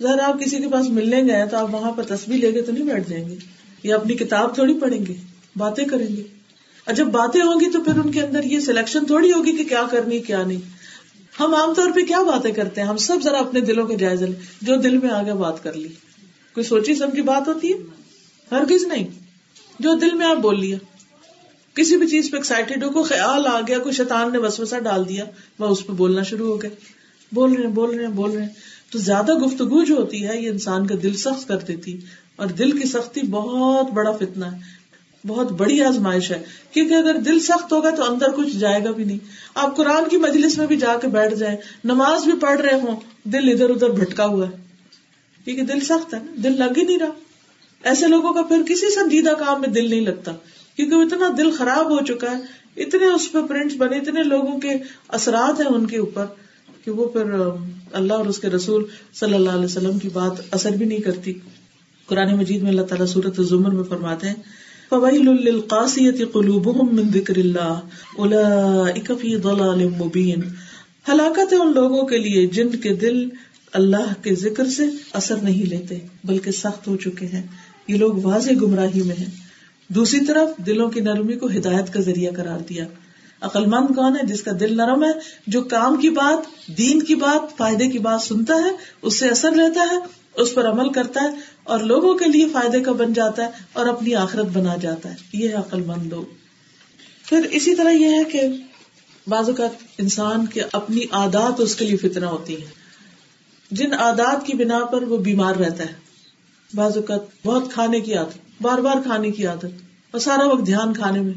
ظاہر 0.00 0.18
آپ 0.20 0.40
کسی 0.40 0.56
کے 0.56 0.68
پاس 0.68 0.88
ملنے 0.90 1.22
گئے 1.22 1.46
تو 1.46 1.56
آپ 1.56 1.74
وہاں 1.74 1.92
پر 1.92 2.04
تصویر 2.04 2.38
لے 2.38 2.52
کے 2.52 2.62
تو 2.62 2.72
نہیں 2.72 2.84
بیٹھ 2.84 3.08
جائیں 3.10 3.28
گے، 3.28 3.34
یا 3.82 3.96
اپنی 3.96 4.14
کتاب 4.14 4.54
تھوڑی 4.54 4.78
پڑھیں 4.80 5.04
گے، 5.06 5.14
باتیں 5.56 5.84
کریں 5.84 6.16
گے۔ 6.16 6.22
اور 6.88 6.96
جب 6.96 7.06
باتیں 7.06 7.40
ہوں 7.40 7.60
گی 7.60 7.70
تو 7.70 7.80
پھر 7.84 7.98
ان 7.98 8.12
کے 8.12 8.22
اندر 8.22 8.44
یہ 8.44 8.60
سلیکشن 8.60 9.06
تھوڑی 9.06 9.32
ہوگی 9.32 9.56
کہ 9.56 9.64
کیا 9.64 9.82
کرنی 9.90 10.18
کیا 10.18 10.44
نہیں۔ 10.44 10.60
ہم 11.40 11.54
عام 11.54 11.74
طور 11.74 11.90
پہ 11.90 12.00
کیا 12.00 12.22
باتیں 12.22 12.52
کرتے 12.52 12.80
ہیں؟ 12.80 12.88
ہم 12.88 12.96
سب 12.96 13.16
ذرا 13.24 13.38
اپنے 13.38 13.60
دلوں 13.60 13.86
کے 13.86 13.96
جائزے 13.96 14.26
لیں۔ 14.26 14.34
جو 14.62 14.76
دل 14.76 14.98
میں 14.98 15.10
آگے 15.10 15.32
بات 15.32 15.62
کر 15.62 15.72
لی۔ 15.72 15.88
کوئی 16.54 16.64
سوچی 16.64 16.94
سمجھی 16.94 17.22
بات 17.22 17.48
ہوتی 17.48 17.72
ہے؟ 17.72 17.78
ہر 18.50 18.62
نہیں۔ 18.86 19.06
جو 19.80 19.94
دل 19.94 20.14
میں 20.14 20.26
آپ 20.26 20.36
بول 20.36 20.60
لیا 20.60 20.78
کسی 21.74 21.96
بھی 21.96 22.06
چیز 22.06 22.30
پہ 22.30 22.36
ایکسائٹیڈ 22.36 22.84
ہو، 22.84 22.90
کوئی 22.90 23.04
خیال 23.04 23.46
آ 23.46 23.60
گیا، 23.60 23.78
کوئی 23.78 23.94
شیطان 23.94 24.32
نے 24.32 24.38
وسوسہ 24.38 24.76
ڈال 24.76 25.08
دیا، 25.08 25.24
وہ 25.58 25.66
اس 25.66 25.86
پہ 25.86 25.92
بولنا 25.92 26.22
شروع 26.22 26.48
ہو 26.48 26.62
گئے۔ 26.62 26.70
بول 27.32 27.52
رہے 27.52 27.62
ہیں، 27.62 27.70
بول 27.70 27.96
رہے 27.96 28.04
ہیں، 28.04 28.12
بول 28.12 28.30
رہے 28.30 28.42
ہیں۔ 28.42 28.48
تو 28.90 28.98
زیادہ 28.98 29.34
گفتگو 29.34 29.84
جو 29.84 29.94
ہوتی 29.94 30.28
ہے، 30.28 30.42
یہ 30.42 30.48
انسان 30.48 30.86
کا 30.86 30.94
دل 31.02 31.16
سخت 31.16 31.48
کر 31.48 31.56
دیتی 31.56 31.98
اور 32.36 32.46
دل 32.46 32.78
کی 32.78 32.88
سختی 32.88 33.20
بہت 33.20 33.90
بڑا 33.90 34.12
فتنا 34.12 34.52
ہے۔ 34.52 34.77
بہت 35.26 35.52
بڑی 35.52 35.82
آزمائش 35.82 36.30
ہے۔ 36.30 36.42
کیونکہ 36.72 36.94
اگر 36.94 37.14
دل 37.14 37.40
سخت 37.40 37.72
ہوگا 37.72 37.90
تو 37.90 38.12
اندر 38.12 38.30
کچھ 38.30 38.56
جائے 38.56 38.84
گا 38.84 38.90
بھی 38.90 39.04
نہیں۔ 39.04 39.18
آپ 39.54 39.76
قرآن 39.76 40.08
کی 40.08 40.16
مجلس 40.16 40.58
میں 40.58 40.66
بھی 40.66 40.76
جا 40.76 40.94
کے 41.02 41.08
بیٹھ 41.08 41.34
جائیں۔ 41.34 41.56
نماز 41.84 42.24
بھی 42.24 42.32
پڑھ 42.40 42.60
رہے 42.60 42.80
ہوں۔ 42.80 42.96
دل 43.24 43.48
ادھر 43.52 43.70
ادھر 43.70 43.90
بھٹکا 43.90 44.26
ہوا 44.26 44.48
ہے۔ 44.48 44.56
کیونکہ 45.44 45.62
دل 45.62 45.80
سخت 45.80 46.14
ہے 46.14 46.18
نا۔ 46.18 46.32
دل 46.42 46.52
لگ 46.58 46.78
ہی 46.78 46.82
نہیں 46.82 46.98
رہا۔ 46.98 47.10
ایسے 47.82 48.06
لوگوں 48.06 48.32
کا 48.32 48.42
پھر 48.42 48.62
کسی 48.68 48.94
سنجیدہ 48.94 49.30
کام 49.30 49.60
میں 49.60 49.68
دل 49.68 49.90
نہیں 49.90 50.00
لگتا۔ 50.00 50.32
کیونکہ 50.76 50.96
وہ 50.96 51.02
اتنا 51.02 51.28
دل 51.38 51.50
خراب 51.50 51.90
ہو 51.90 52.04
چکا 52.04 52.38
ہے۔ 52.38 52.58
اتنے 52.76 53.06
اس 53.06 53.32
پہ 53.32 53.38
پرنٹس 53.42 53.74
بنے، 53.76 53.96
اتنے 53.96 54.22
لوگوں 54.22 54.60
کے 54.60 54.70
اثرات 55.08 55.60
ہیں 55.60 55.66
ان 55.66 55.86
کے 55.86 55.98
اوپر 55.98 56.24
کہ 56.84 56.90
وہ 56.90 57.08
پھر 57.08 57.22
اللہ 57.92 58.12
اور 58.12 58.26
اس 58.26 58.38
کے 58.38 58.48
رسول 58.48 58.84
صلی 59.14 59.34
اللہ 59.34 59.50
علیہ 59.50 59.64
وسلم 59.64 59.98
کی 59.98 60.08
بات 60.08 60.32
اثر 60.50 60.70
بھی 60.70 60.86
نہیں 60.86 60.98
کرتی۔ 60.98 61.32
قرآن 62.06 62.36
مجید 62.36 62.62
میں 62.62 62.70
اللہ 62.70 62.82
تعالیٰ 62.82 63.06
صورت 63.06 63.40
ظمر 63.40 63.70
میں 63.70 63.84
فرماتے 63.84 64.28
ہیں 64.28 64.34
فویل 64.90 65.28
للقاسیت 65.44 66.32
قلوبهم 66.32 66.96
من 66.96 67.10
ذکر 67.12 67.36
اللہ 67.36 67.80
اولئک 68.16 69.12
فی 69.20 69.36
ضلال 69.36 69.88
مبین۔ 69.88 70.40
ہلاکت 71.08 71.52
ہے 71.52 71.58
ان 71.58 71.72
لوگوں 71.74 72.06
کے 72.06 72.18
لیے 72.18 72.46
جن 72.46 72.68
کے 72.68 72.94
دل 72.94 73.28
اللہ 73.72 74.22
کے 74.22 74.34
ذکر 74.34 74.66
سے 74.66 74.84
اثر 75.12 75.36
نہیں 75.36 75.66
لیتے، 75.66 75.98
بلکہ 76.24 76.50
سخت 76.50 76.88
ہو 76.88 76.96
چکے 76.96 77.26
ہیں۔ 77.26 77.42
یہ 77.88 77.96
لوگ 77.96 78.14
واضح 78.22 78.50
گمراہی 78.62 79.02
میں 79.02 79.16
ہیں۔ 79.16 79.30
دوسری 79.88 80.20
طرف 80.20 80.66
دلوں 80.66 80.90
کی 80.90 81.00
نرمی 81.00 81.36
کو 81.36 81.46
ہدایت 81.46 81.92
کا 81.92 82.00
ذریعہ 82.00 82.32
قرار 82.32 82.58
دیا۔ 82.68 82.86
عقل 83.40 83.66
مند 83.66 83.94
کون 83.94 84.16
ہے 84.16 84.26
جس 84.26 84.42
کا 84.42 84.50
دل 84.60 84.76
نرم 84.76 85.04
ہے، 85.04 85.10
جو 85.46 85.62
کام 85.62 85.96
کی 85.96 86.10
بات، 86.10 86.68
دین 86.78 87.02
کی 87.02 87.14
بات، 87.14 87.58
فائدے 87.58 87.88
کی 87.88 87.98
بات 87.98 88.22
سنتا 88.22 88.54
ہے، 88.54 88.70
اس 89.02 89.18
سے 89.18 89.28
اثر 89.28 89.52
لیتا 89.52 89.80
ہے، 89.92 89.96
اس 90.36 90.54
پر 90.54 90.68
عمل 90.68 90.92
کرتا 90.92 91.22
ہے 91.22 91.28
اور 91.68 91.80
لوگوں 91.80 92.14
کے 92.14 92.24
لیے 92.24 92.48
فائدے 92.48 92.80
کا 92.80 92.92
بن 92.92 93.12
جاتا 93.12 93.44
ہے 93.44 93.50
اور 93.72 93.86
اپنی 93.86 94.14
آخرت 94.14 94.46
بنا 94.46 94.76
جاتا 94.76 95.10
ہے۔ 95.10 95.14
یہ 95.32 95.48
ہے 95.48 95.54
عقل 95.54 95.82
مند 95.82 96.06
لوگ۔ 96.06 96.24
پھر 97.24 97.46
اسی 97.50 97.74
طرح 97.74 97.90
یہ 97.90 98.06
ہے 98.06 98.24
کہ 98.24 98.40
بعض 99.26 99.48
اوقات 99.48 99.70
انسان 99.98 100.46
کے 100.46 100.60
اپنی 100.72 101.00
عادات 101.10 101.60
اس 101.60 101.76
کے 101.76 101.84
لیے 101.84 101.96
فتنہ 101.96 102.26
ہوتی 102.26 102.60
ہے 102.60 102.66
جن 103.70 103.94
عادات 103.94 104.46
کی 104.46 104.54
بنا 104.54 104.84
پر 104.84 105.02
وہ 105.02 105.16
بیمار 105.16 105.54
رہتا 105.54 105.84
ہے۔ 105.84 105.92
بعض 106.74 106.96
اوقات 106.96 107.20
بہت 107.46 107.72
کھانے 107.72 108.00
کی 108.00 108.14
عادت، 108.14 108.62
بار 108.62 108.78
بار 108.78 109.02
کھانے 109.02 109.30
کی 109.30 109.46
عادت 109.46 109.66
اور 110.10 110.18
سارا 110.18 110.46
وقت 110.46 110.66
دھیان 110.66 110.94
کھانے 110.94 111.20
میں۔ 111.20 111.34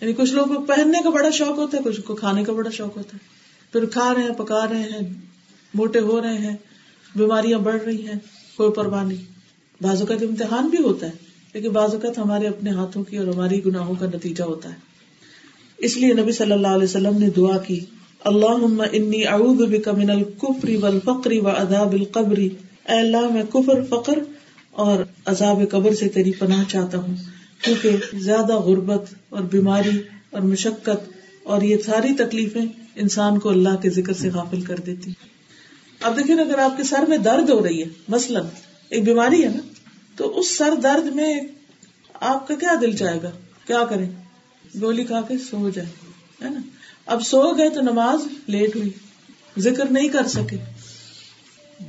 یعنی 0.00 0.12
کچھ 0.12 0.32
لوگوں 0.32 0.54
کو 0.54 0.62
پہننے 0.62 0.98
کا 1.02 1.10
بڑا 1.10 1.30
شوق 1.30 1.58
ہوتا 1.58 1.78
ہے، 1.78 1.82
کچھ 1.82 2.00
کو 2.00 2.14
کھانے 2.14 2.44
کا 2.44 2.52
بڑا 2.52 2.70
شوق 2.70 2.96
ہوتا 2.96 3.16
ہے۔ 3.16 3.28
پھر 3.72 3.86
کھا 3.86 4.14
رہے 4.14 4.22
ہیں، 4.22 4.34
پکا 4.34 4.68
رہے 4.68 4.82
ہیں، 4.82 5.14
موٹے 5.74 6.00
ہو 6.00 6.22
رہے 6.22 6.38
ہیں، 6.38 6.56
بیماریاں 7.16 7.58
بڑھ 7.58 7.82
رہی 7.82 8.06
ہیں، 8.06 8.18
کوئی 8.56 8.72
پرواہ 8.72 9.04
نہیں۔ 9.04 9.35
بعض 9.80 10.00
اوقات 10.00 10.22
امتحان 10.22 10.68
بھی 10.68 10.82
ہوتا 10.82 11.06
ہے، 11.06 11.12
لیکن 11.54 11.70
بعض 11.70 11.94
اوقات 11.94 12.18
ہمارے 12.18 12.46
اپنے 12.46 12.70
ہاتھوں 12.70 13.02
کی 13.04 13.16
اور 13.16 13.26
ہماری 13.26 13.64
گناہوں 13.66 13.94
کا 13.94 14.06
نتیجہ 14.06 14.44
ہوتا 14.44 14.68
ہے۔ 14.68 14.78
اس 15.78 15.96
لیے 15.96 16.12
نبی 16.14 16.32
صلی 16.32 16.52
اللہ 16.52 16.74
علیہ 16.74 16.84
وسلم 16.84 17.18
نے 17.18 17.28
دعا 17.30 17.58
کی 17.58 17.78
اللہ 18.24 18.82
انی 18.92 19.24
اعوذ 19.26 19.60
بک 19.70 19.88
من 19.88 20.10
الکفر 20.10 20.70
والفقر 20.80 21.32
وعذاب 21.42 21.92
القبر۔ 21.92 22.38
اے 22.38 22.98
اللہ، 22.98 23.30
میں 23.32 23.42
کفر، 23.52 23.82
فقر 23.84 24.18
اور 24.84 25.02
عذاب 25.24 25.60
قبر 25.70 25.94
سے 25.94 26.08
تیری 26.08 26.32
پناہ 26.32 26.62
چاہتا 26.68 26.98
ہوں، 26.98 27.14
کیونکہ 27.62 28.18
زیادہ 28.20 28.54
غربت 28.60 29.14
اور 29.28 29.42
بیماری 29.52 29.98
اور 30.30 30.42
مشقت 30.44 31.08
اور 31.44 31.62
یہ 31.62 31.76
ساری 31.86 32.14
تکلیفیں 32.14 32.64
انسان 32.96 33.38
کو 33.38 33.48
اللہ 33.48 33.76
کے 33.82 33.90
ذکر 33.90 34.12
سے 34.12 34.30
غافل 34.30 34.60
کر 34.60 34.78
دیتی۔ 34.86 35.12
اب 36.00 36.16
دیکھیں، 36.16 36.34
اگر 36.36 36.58
آپ 36.58 36.76
کے 36.76 36.82
سر 36.82 37.04
میں 37.08 37.18
درد 37.18 37.50
ہو 37.50 37.62
رہی 37.64 37.82
ہے، 37.82 37.88
مثلاً 38.08 38.44
ایک 38.88 39.04
بیماری 39.04 39.44
ہے 39.44 39.48
نا، 39.48 39.72
تو 40.16 40.38
اس 40.38 40.58
سر 40.58 40.74
درد 40.82 41.06
میں 41.14 41.40
آپ 42.14 42.48
کا 42.48 42.54
کیا 42.54 42.74
دل 42.80 42.96
چاہے 42.96 43.22
گا؟ 43.22 43.30
کیا 43.66 43.84
کریں؟ 43.84 44.10
گولی 44.80 45.04
کھا 45.04 45.20
کے 45.20 45.38
سو 45.38 45.68
جائے 45.68 45.88
ہے 46.44 46.50
نا؟ 46.50 46.60
اب 47.06 47.26
سو 47.26 47.58
گئے 47.58 47.68
تو 47.68 47.80
نماز 47.80 48.20
لیٹ 48.46 48.76
ہوئی، 48.76 48.90
ذکر 49.58 49.84
نہیں 49.84 50.08
کر 50.08 50.26
سکے۔ 50.26 50.56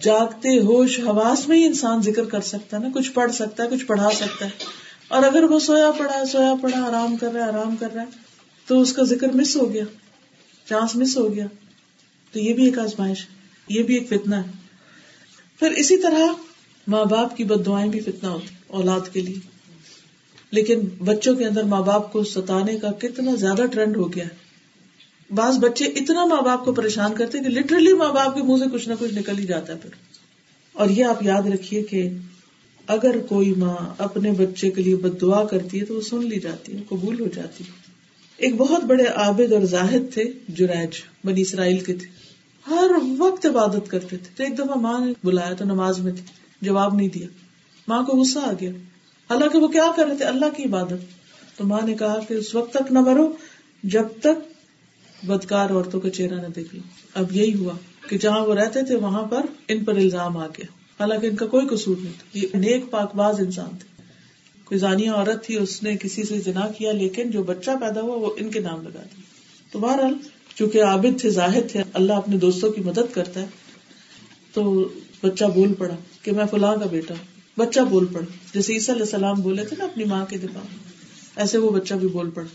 جاگتے 0.01 0.50
ہوش 0.50 1.00
حواس 1.00 1.48
میں 1.48 1.58
ہی 1.58 1.66
انسان 1.66 2.01
ذکر 2.01 2.25
کر 2.25 2.42
سکتا 2.42 2.77
ہے 2.77 2.82
نا، 2.82 2.89
کچھ 2.94 3.12
پڑھ 3.12 3.32
سکتا 3.32 3.63
ہے، 3.63 3.70
کچھ 3.70 3.86
پڑھا 3.86 4.10
سکتا 4.16 4.46
ہے۔ 4.46 4.50
اور 5.08 5.24
اگر 5.24 5.44
وہ 5.44 5.60
سویا 5.60 5.92
پڑا 5.92 6.25
سویا 6.25 6.54
پڑا 6.62 6.80
آرام 6.84 7.18
کر 7.18 7.32
رہا 7.32 7.46
ہے، 7.46 7.50
آرام 7.50 7.75
کر 7.75 7.94
رہا 7.94 8.01
ہے، 8.01 8.08
تو 8.68 8.82
اس 8.82 8.94
کا 8.94 9.04
ذکر 9.04 9.27
مس 9.32 9.56
ہو 9.56 9.74
گیا، 9.74 9.84
چانس 10.70 10.96
مس 10.96 11.18
ہو 11.18 11.36
گیا۔ 11.36 11.48
تو 12.32 12.39
یہ 12.39 12.54
بھی 12.54 12.66
ایک 12.66 12.80
آزمائش 12.80 13.25
یہ 13.70 13.84
بھی 13.84 13.94
ایک 13.94 14.10
فتنا 14.10 14.44
ہے۔ 14.44 14.51
پھر 15.60 15.72
اسی 15.72 15.98
طرح 15.98 16.28
ماں 16.88 17.06
باپ 17.06 17.38
کی 17.38 17.43
بد 17.43 17.65
دعائیں 17.65 17.91
بھی 17.91 18.00
فتنا 18.00 18.30
ہوتی 18.30 18.56
اولاد 18.67 19.00
کے 19.13 19.21
لیے۔ 19.21 19.36
لیکن 20.52 20.80
بچوں 21.00 21.36
کے 21.36 21.45
اندر 21.45 21.63
ماں 21.63 21.82
باپ 21.82 22.13
کو 22.13 22.23
ستانے 22.23 22.78
کا 22.78 22.91
کتنا 22.91 23.36
زیادہ 23.36 23.62
ٹرینڈ 23.71 23.97
ہو 23.97 24.13
گیا 24.13 24.26
ہے۔ 24.26 24.47
بعض 25.36 25.58
بچے 25.58 25.86
اتنا 25.86 26.26
ماں 26.26 26.41
باپ 26.41 26.65
کو 26.65 26.73
پریشان 26.73 27.13
کرتے 27.13 27.39
کہ 27.39 27.50
لٹرلی 27.50 27.93
ماں 27.93 28.13
باپ 28.13 28.36
کے 28.36 28.41
منہ 28.41 28.58
سے 28.58 28.69
کچھ 28.73 28.89
نہ 28.89 28.93
کچھ 29.00 29.13
نکل 29.13 29.39
ہی 29.39 29.45
جاتا 29.45 29.73
ہے 29.73 29.78
پھر۔ 29.78 29.89
اور 30.73 30.89
یہ 30.89 31.06
آپ 31.06 31.23
یاد 31.23 31.41
رکھیے 31.41 31.84
کہ 31.84 32.10
اگر 32.88 33.19
کوئی 33.19 33.54
ماں 33.54 33.76
اپنے 33.97 34.32
بچے 34.32 34.69
کے 34.69 34.82
لیے 34.82 34.95
بد 34.95 35.21
دعا 35.21 35.45
کرتی 35.45 35.80
ہے 35.80 35.86
تو 35.86 35.93
وہ 35.95 36.02
سن 36.02 36.28
لی 36.28 36.39
جاتی 36.39 36.73
ہے، 36.73 36.82
قبول 36.89 37.19
ہو 37.19 37.28
جاتی 37.36 37.63
ہے۔ 37.63 37.71
ایک 38.38 38.56
بہت 38.56 38.84
بڑے 38.84 39.06
عابد 39.06 39.54
اور 39.54 39.62
زاہد 39.62 40.13
تھے، 40.13 40.23
جریج، 40.50 41.04
بنی 41.23 41.41
اسرائیل 41.41 41.80
کے 41.80 41.93
تھے۔ 41.93 42.08
ہر 42.69 42.91
وقت 43.17 43.45
عبادت 43.45 43.89
کرتے 43.89 44.17
تھے۔ 44.17 44.30
تو 44.36 44.43
ایک 44.43 44.54
دفعہ 44.54 44.78
ماں 44.78 45.06
نے 45.06 45.13
بلایا 45.23 45.54
تو 45.54 45.65
نماز 45.65 46.00
میں 46.00 46.12
تھی۔ 46.12 46.47
جواب 46.62 46.96
نہیں 46.96 47.08
دیا۔ 47.08 47.28
ماں 47.88 48.04
کو 48.04 48.17
غصہ 48.17 48.39
آ 48.39 48.52
گیا۔ 48.62 48.72
حالانکہ 49.30 49.58
وہ 49.58 49.67
کیا 49.67 49.91
کر 49.96 50.06
رہے 50.06 50.15
تھے؟ 50.15 50.26
اللہ 50.26 50.46
کی 50.58 50.63
عبادت۔ 50.63 51.17
تو 51.58 51.63
ماں 51.63 51.82
نے 51.86 51.93
کہا 51.93 52.20
کہ 52.28 52.34
اس 52.34 52.56
وقت 52.56 52.74
تک 52.74 52.91
نہ 52.91 53.00
مرو، 53.00 53.34
جب 53.84 54.04
تک 54.22 54.58
بدکار 55.26 55.70
عورتوں 55.70 56.02
کا 56.02 56.10
چہرہ 56.10 56.36
نہ 56.36 56.48
دیکھ 56.48 56.76
لو۔ 56.76 56.82
اب 57.13 57.32
یہی 57.32 57.56
ہوا 57.56 57.74
کہ 58.10 58.17
جہاں 58.17 58.46
وہ 58.46 58.56
رہتے 58.56 58.86
تھے، 58.86 58.96
وہاں 58.96 59.24
پر 59.24 59.46
ان 59.67 59.84
پر 59.84 59.96
الزام 59.96 60.38
آ 60.38 60.48
گیا۔ 60.48 60.65
حالانکہ 61.00 61.28
ان 61.28 61.36
کا 61.36 61.46
کوئی 61.46 61.67
قصور 61.67 61.96
نہیں 62.02 62.13
تھا۔ 62.17 62.38
یہ 62.38 62.48
نیک 62.54 62.91
پاک 62.91 63.15
باز 63.15 63.39
انسان 63.39 63.70
تھے۔ 63.70 64.04
کوئی 64.63 64.80
زانیہ 64.80 65.10
عورت 65.10 65.46
تھی، 65.46 65.56
اس 65.56 65.84
نے 65.84 65.98
کسی 65.98 66.24
سے 66.24 66.41
جنا 66.41 66.67
کیا، 66.67 66.91
لیکن 66.91 67.32
جو 67.32 67.43
بچہ 67.43 67.72
پیدا 67.82 68.02
ہوا، 68.02 68.15
وہ 68.15 68.30
ان 68.38 68.50
کے 68.50 68.60
نام 68.60 68.82
لگا 68.82 69.04
دیا۔ 69.04 69.22
تو 69.72 69.80
بہرحال، 69.80 70.13
چونکہ 70.56 70.84
عابد 70.84 71.22
تھے، 71.22 71.30
ظاہر 71.30 71.67
تھے، 71.72 71.84
اللہ 71.93 72.13
اپنے 72.13 72.38
دوستوں 72.38 72.72
کی 72.72 72.82
مدد 72.82 73.13
کرتا 73.13 73.41
ہے۔ 73.41 73.46
تو 74.54 74.89
بچہ 75.23 75.45
بول 75.45 75.73
پڑا 75.73 75.95
کہ 76.21 76.32
میں 76.32 76.45
فلاں 76.51 76.75
کا 76.75 76.86
بیٹا 76.86 77.13
بچہ 77.58 77.80
بول 77.80 78.06
پڑا۔ 78.06 78.25
جیسے 78.53 78.73
عیسیٰ 78.73 78.95
علیہ 78.95 79.03
السلام 79.03 79.41
بولے 79.41 79.65
تھے 79.65 79.75
نا 79.80 79.86
اپنی 79.86 80.03
ماں 80.03 80.25
کے 80.30 80.38
دفاع 80.38 80.62
ایسے 81.36 81.58
وہ 81.58 81.69
بچہ 81.69 81.93
بھی 81.93 82.08
بول 82.08 82.30
پڑا۔ 82.30 82.47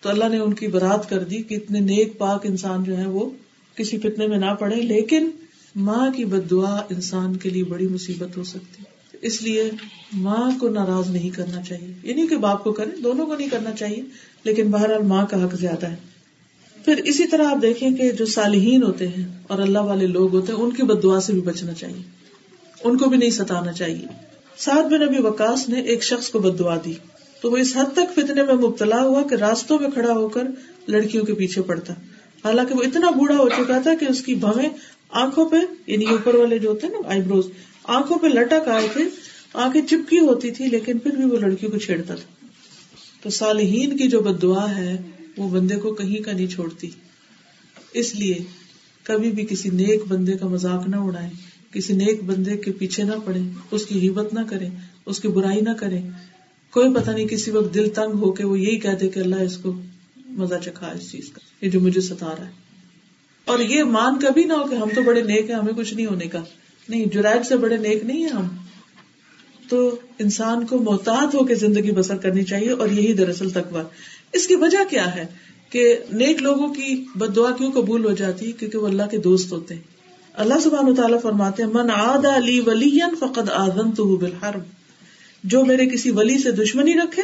تو 0.00 0.08
اللہ 0.08 0.24
نے 0.28 0.38
ان 0.38 0.54
کی 0.54 0.66
برات 0.66 1.10
کر 1.10 1.24
دی 1.24 1.42
کہ 1.42 1.54
اتنے 1.54 1.80
نیک 1.80 2.18
پاک 2.18 2.46
انسان 2.46 2.84
جو 2.84 2.98
ہے 2.98 3.06
وہ 3.06 3.30
کسی 3.74 3.98
فتنے 3.98 4.26
میں 4.26 4.38
نہ 4.38 4.54
پڑے، 4.54 4.76
لیکن 4.76 5.30
ماں 5.76 6.10
کی 6.16 6.24
بد 6.24 6.50
دعا 6.50 6.76
انسان 6.90 7.36
کے 7.36 7.50
لیے 7.50 7.64
بڑی 7.64 7.88
مصیبت 7.88 8.36
ہو 8.36 8.44
سکتی۔ 8.44 8.82
اس 9.20 9.42
لیے 9.42 9.70
ماں 10.12 10.58
کو 10.60 10.68
ناراض 10.68 11.10
نہیں 11.10 11.30
کرنا 11.30 11.62
چاہیے۔ 11.62 11.94
یہ 12.02 12.14
نہیں 12.14 12.26
کہ 12.26 12.36
باپ 12.36 12.64
کو 12.64 12.72
کریں، 12.72 13.02
دونوں 13.02 13.26
کو 13.26 13.36
نہیں 13.36 13.48
کرنا 13.48 13.72
چاہیے، 13.72 14.02
لیکن 14.44 14.70
بہرحال 14.70 15.02
ماں 15.02 15.26
کا 15.26 15.44
حق 15.44 15.54
زیادہ 15.54 15.86
ہے۔ 15.86 15.96
پھر 16.84 16.96
اسی 16.96 17.26
طرح 17.26 17.46
آپ 17.46 17.62
دیکھیں 17.62 17.90
کہ 17.90 18.10
جو 18.10 18.26
صالحین 18.26 18.82
ہوتے 18.82 19.08
ہیں 19.08 19.38
اور 19.46 19.58
اللہ 19.58 19.78
والے 19.78 20.06
لوگ 20.06 20.34
ہوتے 20.34 20.52
ہیں، 20.52 20.60
ان 20.60 20.70
کی 20.70 20.82
بد 20.82 21.02
دعا 21.02 21.20
سے 21.20 21.32
بھی 21.32 21.40
بچنا 21.40 21.72
چاہیے۔ 21.72 22.02
ان 22.84 22.98
کو 22.98 23.08
بھی 23.08 23.16
نہیں 23.16 23.30
ستانا 23.30 23.72
چاہیے۔ 23.72 24.06
ساتھ 24.58 24.92
میں 24.92 25.06
نبی 25.06 25.22
وکاس 25.22 25.68
نے 25.68 25.80
ایک 25.80 26.04
شخص 26.04 26.28
کو 26.28 26.38
بد 26.38 26.58
دعا 26.58 26.76
دی۔ 26.84 26.92
تو 27.42 27.50
وہ 27.50 27.56
اس 27.56 27.76
حد 27.76 27.84
تک 27.92 28.14
فتنے 28.14 28.42
میں 28.42 28.54
مبتلا 28.54 29.02
ہوا 29.02 29.22
کہ 29.22 29.34
راستوں 29.34 29.78
میں 29.78 29.90
کھڑا 29.90 30.12
ہو 30.12 30.28
کر 30.28 30.42
لڑکیوں 30.88 31.24
کے 31.24 31.34
پیچھے 31.34 31.62
پڑتا۔ 31.62 31.92
حالانکہ 32.44 32.74
وہ 32.74 32.82
اتنا 32.82 33.10
بوڑھا 33.10 33.36
ہو 33.36 33.48
چکا 33.48 33.78
تھا 33.78 33.94
کہ 33.94 34.06
اس 34.08 34.22
کی 34.22 34.34
بھویں 34.34 34.68
آنکھوں 35.08 35.48
پہ 35.48 35.56
یعنی 35.86 36.04
اوپر 36.04 36.34
والے 36.34 36.58
جو 36.58 36.70
ہوتے 36.70 36.86
ہیں 36.86 36.94
نا 36.94 37.08
آئی 37.08 37.22
بروز 37.22 37.48
آنکھوں 37.84 38.18
پہ 38.18 38.26
لٹک 38.26 38.68
آئے 38.68 38.88
تھے۔ 38.92 39.04
آنکھیں 39.54 39.82
چپکی 39.82 40.18
ہوتی 40.18 40.50
تھی، 40.50 40.66
لیکن 40.66 40.98
پھر 40.98 41.10
بھی 41.10 41.24
وہ 41.24 41.36
لڑکیوں 41.36 41.72
کو 41.72 41.78
چھیڑتا 41.78 42.14
تھا۔ 42.14 42.46
تو 43.22 43.30
صالحین 43.30 43.96
کی 43.96 44.08
جو 44.08 44.20
بد 44.20 44.42
دعا 44.42 44.76
ہے 44.76 44.98
وہ 45.38 45.48
بندے 45.48 45.76
کو 45.76 45.94
کہیں 45.94 46.22
کا 46.22 46.32
نہیں 46.32 46.46
چھوڑتی۔ 46.46 46.90
اس 47.94 48.14
لیے 48.14 48.34
کبھی 49.02 49.30
بھی 49.30 49.46
کسی 49.46 49.68
نیک 49.68 50.02
بندے 50.08 50.32
کا 50.32 50.46
مذاق 50.46 50.88
نہ 50.88 50.96
اڑائے 50.96 51.30
کسی 51.72 51.92
نیک 51.92 52.24
بندے 52.24 52.56
کے 52.56 52.72
پیچھے 52.72 53.02
نہ 53.04 53.12
پڑے 53.24 53.40
اس 53.70 53.86
کی 53.86 54.08
ہمت 54.08 54.34
نہ 54.34 54.40
کرے 54.50 54.68
اس 55.06 55.20
کی 55.20 55.28
برائی 55.28 55.60
نہ 55.60 55.70
کرے 55.70 56.00
کوئی 56.70 56.94
پتہ 56.94 57.10
نہیں 57.10 57.28
کسی 57.28 57.50
وقت 57.50 57.74
دل 57.74 57.88
تنگ 57.88 58.12
ہو 58.14 58.32
کے 58.32 58.44
وہ 58.44 58.60
یہی 58.60 58.78
کہتے 58.78 59.08
کہ 59.08 59.20
اللہ 59.20 59.36
اس 59.36 59.56
کو 59.56 59.80
مزہ 60.26 60.54
چکھا 60.64 60.86
اس 60.86 61.10
چیز 61.10 61.28
کا، 61.28 61.66
یہ 61.66 61.70
جو 61.70 61.80
مجھے 61.80 62.00
ستا 62.00 62.34
رہا 62.38 62.46
ہے۔ 62.46 62.52
اور 63.44 63.58
یہ 63.58 63.82
مان 63.82 64.18
کبھی 64.20 64.44
نہ 64.44 64.52
ہو 64.52 64.66
کہ 64.70 64.74
ہم 64.74 64.88
تو 64.94 65.02
بڑے 65.02 65.22
نیک 65.22 65.50
ہیں، 65.50 65.56
ہمیں 65.56 65.72
کچھ 65.72 65.94
نہیں 65.94 66.06
ہونے 66.06 66.26
کا۔ 66.26 66.44
نہیں، 66.88 67.06
جرائد 67.06 67.46
سے 67.46 67.56
بڑے 67.56 67.76
نیک 67.76 68.04
نہیں 68.04 68.22
ہیں 68.22 68.30
ہم۔ 68.30 68.48
تو 69.68 69.96
انسان 70.18 70.66
کو 70.66 70.78
محتاط 70.78 71.34
ہو 71.34 71.44
کے 71.44 71.54
زندگی 71.54 71.90
بسر 71.90 72.16
کرنی 72.16 72.42
چاہیے 72.42 72.70
اور 72.70 72.88
یہی 72.88 73.12
دراصل 73.12 73.50
تقوا 73.50 73.82
اس 74.32 74.46
کی 74.46 74.54
وجہ 74.54 74.78
کیا 74.90 75.14
ہے 75.14 75.26
کہ 75.70 75.98
نیک 76.12 76.42
لوگوں 76.42 76.68
کی 76.74 77.04
بد 77.14 77.36
دعا 77.36 77.50
کیوں 77.50 77.72
قبول 77.72 78.04
ہو 78.04 78.12
جاتی؟ 78.12 78.46
ہے 78.46 78.52
کیونکہ 78.52 78.78
وہ 78.78 78.88
اللہ 78.88 79.02
کے 79.10 79.18
دوست 79.18 79.52
ہوتے 79.52 79.74
ہیں۔ 79.74 79.82
اللہ 80.34 80.54
سبحان 80.62 80.94
تعالیٰ 80.94 81.22
فرماتے 81.22 81.62
ہیں، 81.62 81.70
من 81.70 81.90
آد 81.90 82.26
علی 82.26 82.60
ولی 82.60 82.98
فقد 83.20 83.50
آدم 83.50 83.90
تو 83.90 84.16
بالحرب 84.16 84.62
جو 85.44 85.64
میرے 85.64 85.86
کسی 85.86 86.10
ولی 86.10 86.38
سے 86.38 86.52
دشمنی 86.52 86.94
رکھے، 86.94 87.22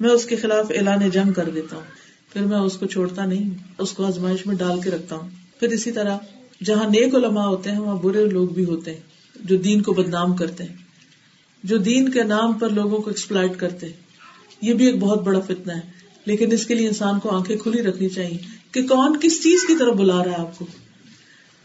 میں 0.00 0.10
اس 0.10 0.24
کے 0.24 0.36
خلاف 0.36 0.66
اعلان 0.70 1.10
جنگ 1.10 1.32
کر 1.32 1.48
دیتا 1.48 1.76
ہوں۔ 1.76 1.84
پھر 2.32 2.40
میں 2.40 2.58
اس 2.58 2.76
کو 2.76 2.86
چھوڑتا 2.86 3.24
نہیں، 3.24 3.50
اس 3.78 3.92
کو 3.92 4.06
آزمائش 4.06 4.46
میں 4.46 4.54
ڈال 4.54 4.80
کے 4.80 4.90
رکھتا 4.90 5.16
ہوں۔ 5.16 5.30
پھر 5.60 5.68
اسی 5.68 5.92
طرح، 5.92 6.18
جہاں 6.64 6.84
نیک 6.84 7.14
علماء 7.14 7.46
ہوتے 7.46 7.70
ہیں، 7.70 7.78
وہاں 7.78 7.96
برے 7.96 8.24
لوگ 8.24 8.48
بھی 8.48 8.64
ہوتے 8.64 8.94
ہیں، 8.94 9.00
جو 9.40 9.56
دین 9.56 9.82
کو 9.82 9.92
بدنام 9.92 10.36
کرتے 10.36 10.64
ہیں۔ 10.64 10.76
جو 11.64 11.76
دین 11.76 12.08
کے 12.08 12.22
نام 12.22 12.52
پر 12.52 12.68
لوگوں 12.68 12.98
کو 12.98 13.10
ایکسپلائٹ 13.10 13.56
کرتے 13.56 13.86
ہیں۔ 13.86 13.92
یہ 14.62 14.74
بھی 14.74 14.86
ایک 14.86 14.98
بہت 14.98 15.22
بڑا 15.22 15.40
فتنہ 15.40 15.72
ہے۔ 15.72 15.99
لیکن 16.24 16.52
اس 16.52 16.66
کے 16.66 16.74
لیے 16.74 16.88
انسان 16.88 17.20
کو 17.20 17.36
آنکھیں 17.36 17.56
کھلی 17.56 17.82
رکھنی 17.82 18.08
چاہیے 18.08 18.38
کہ 18.72 18.86
کون 18.86 19.16
کس 19.20 19.42
چیز 19.42 19.64
کی 19.66 19.74
طرف 19.74 19.94
بلا 19.94 20.24
رہا 20.24 20.30
ہے 20.30 20.36
آپ 20.36 20.58
کو۔ 20.58 20.66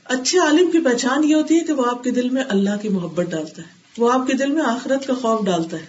اچھے 0.04 0.40
عالم 0.40 0.72
کی 0.72 0.80
پہچان 0.80 1.24
یہ 1.24 1.36
ہوتی 1.36 1.56
ہے 1.56 1.60
کہ 1.60 1.74
وہ 1.74 1.86
آپ 1.86 2.04
کے 2.04 2.12
دل 2.12 2.30
میں 2.30 2.44
اللہ 2.50 2.70
کی 2.82 2.90
محبت 2.90 3.26
ڈالتا 3.26 3.62
ہے، 3.62 3.68
وہ 3.98 4.12
آپ 4.12 4.28
کے 4.28 4.34
دل 4.34 4.52
میں 4.52 4.62
آخرت 4.62 5.08
کا 5.08 5.14
خوف 5.14 5.46
ڈالتا 5.46 5.78
ہے، 5.78 5.86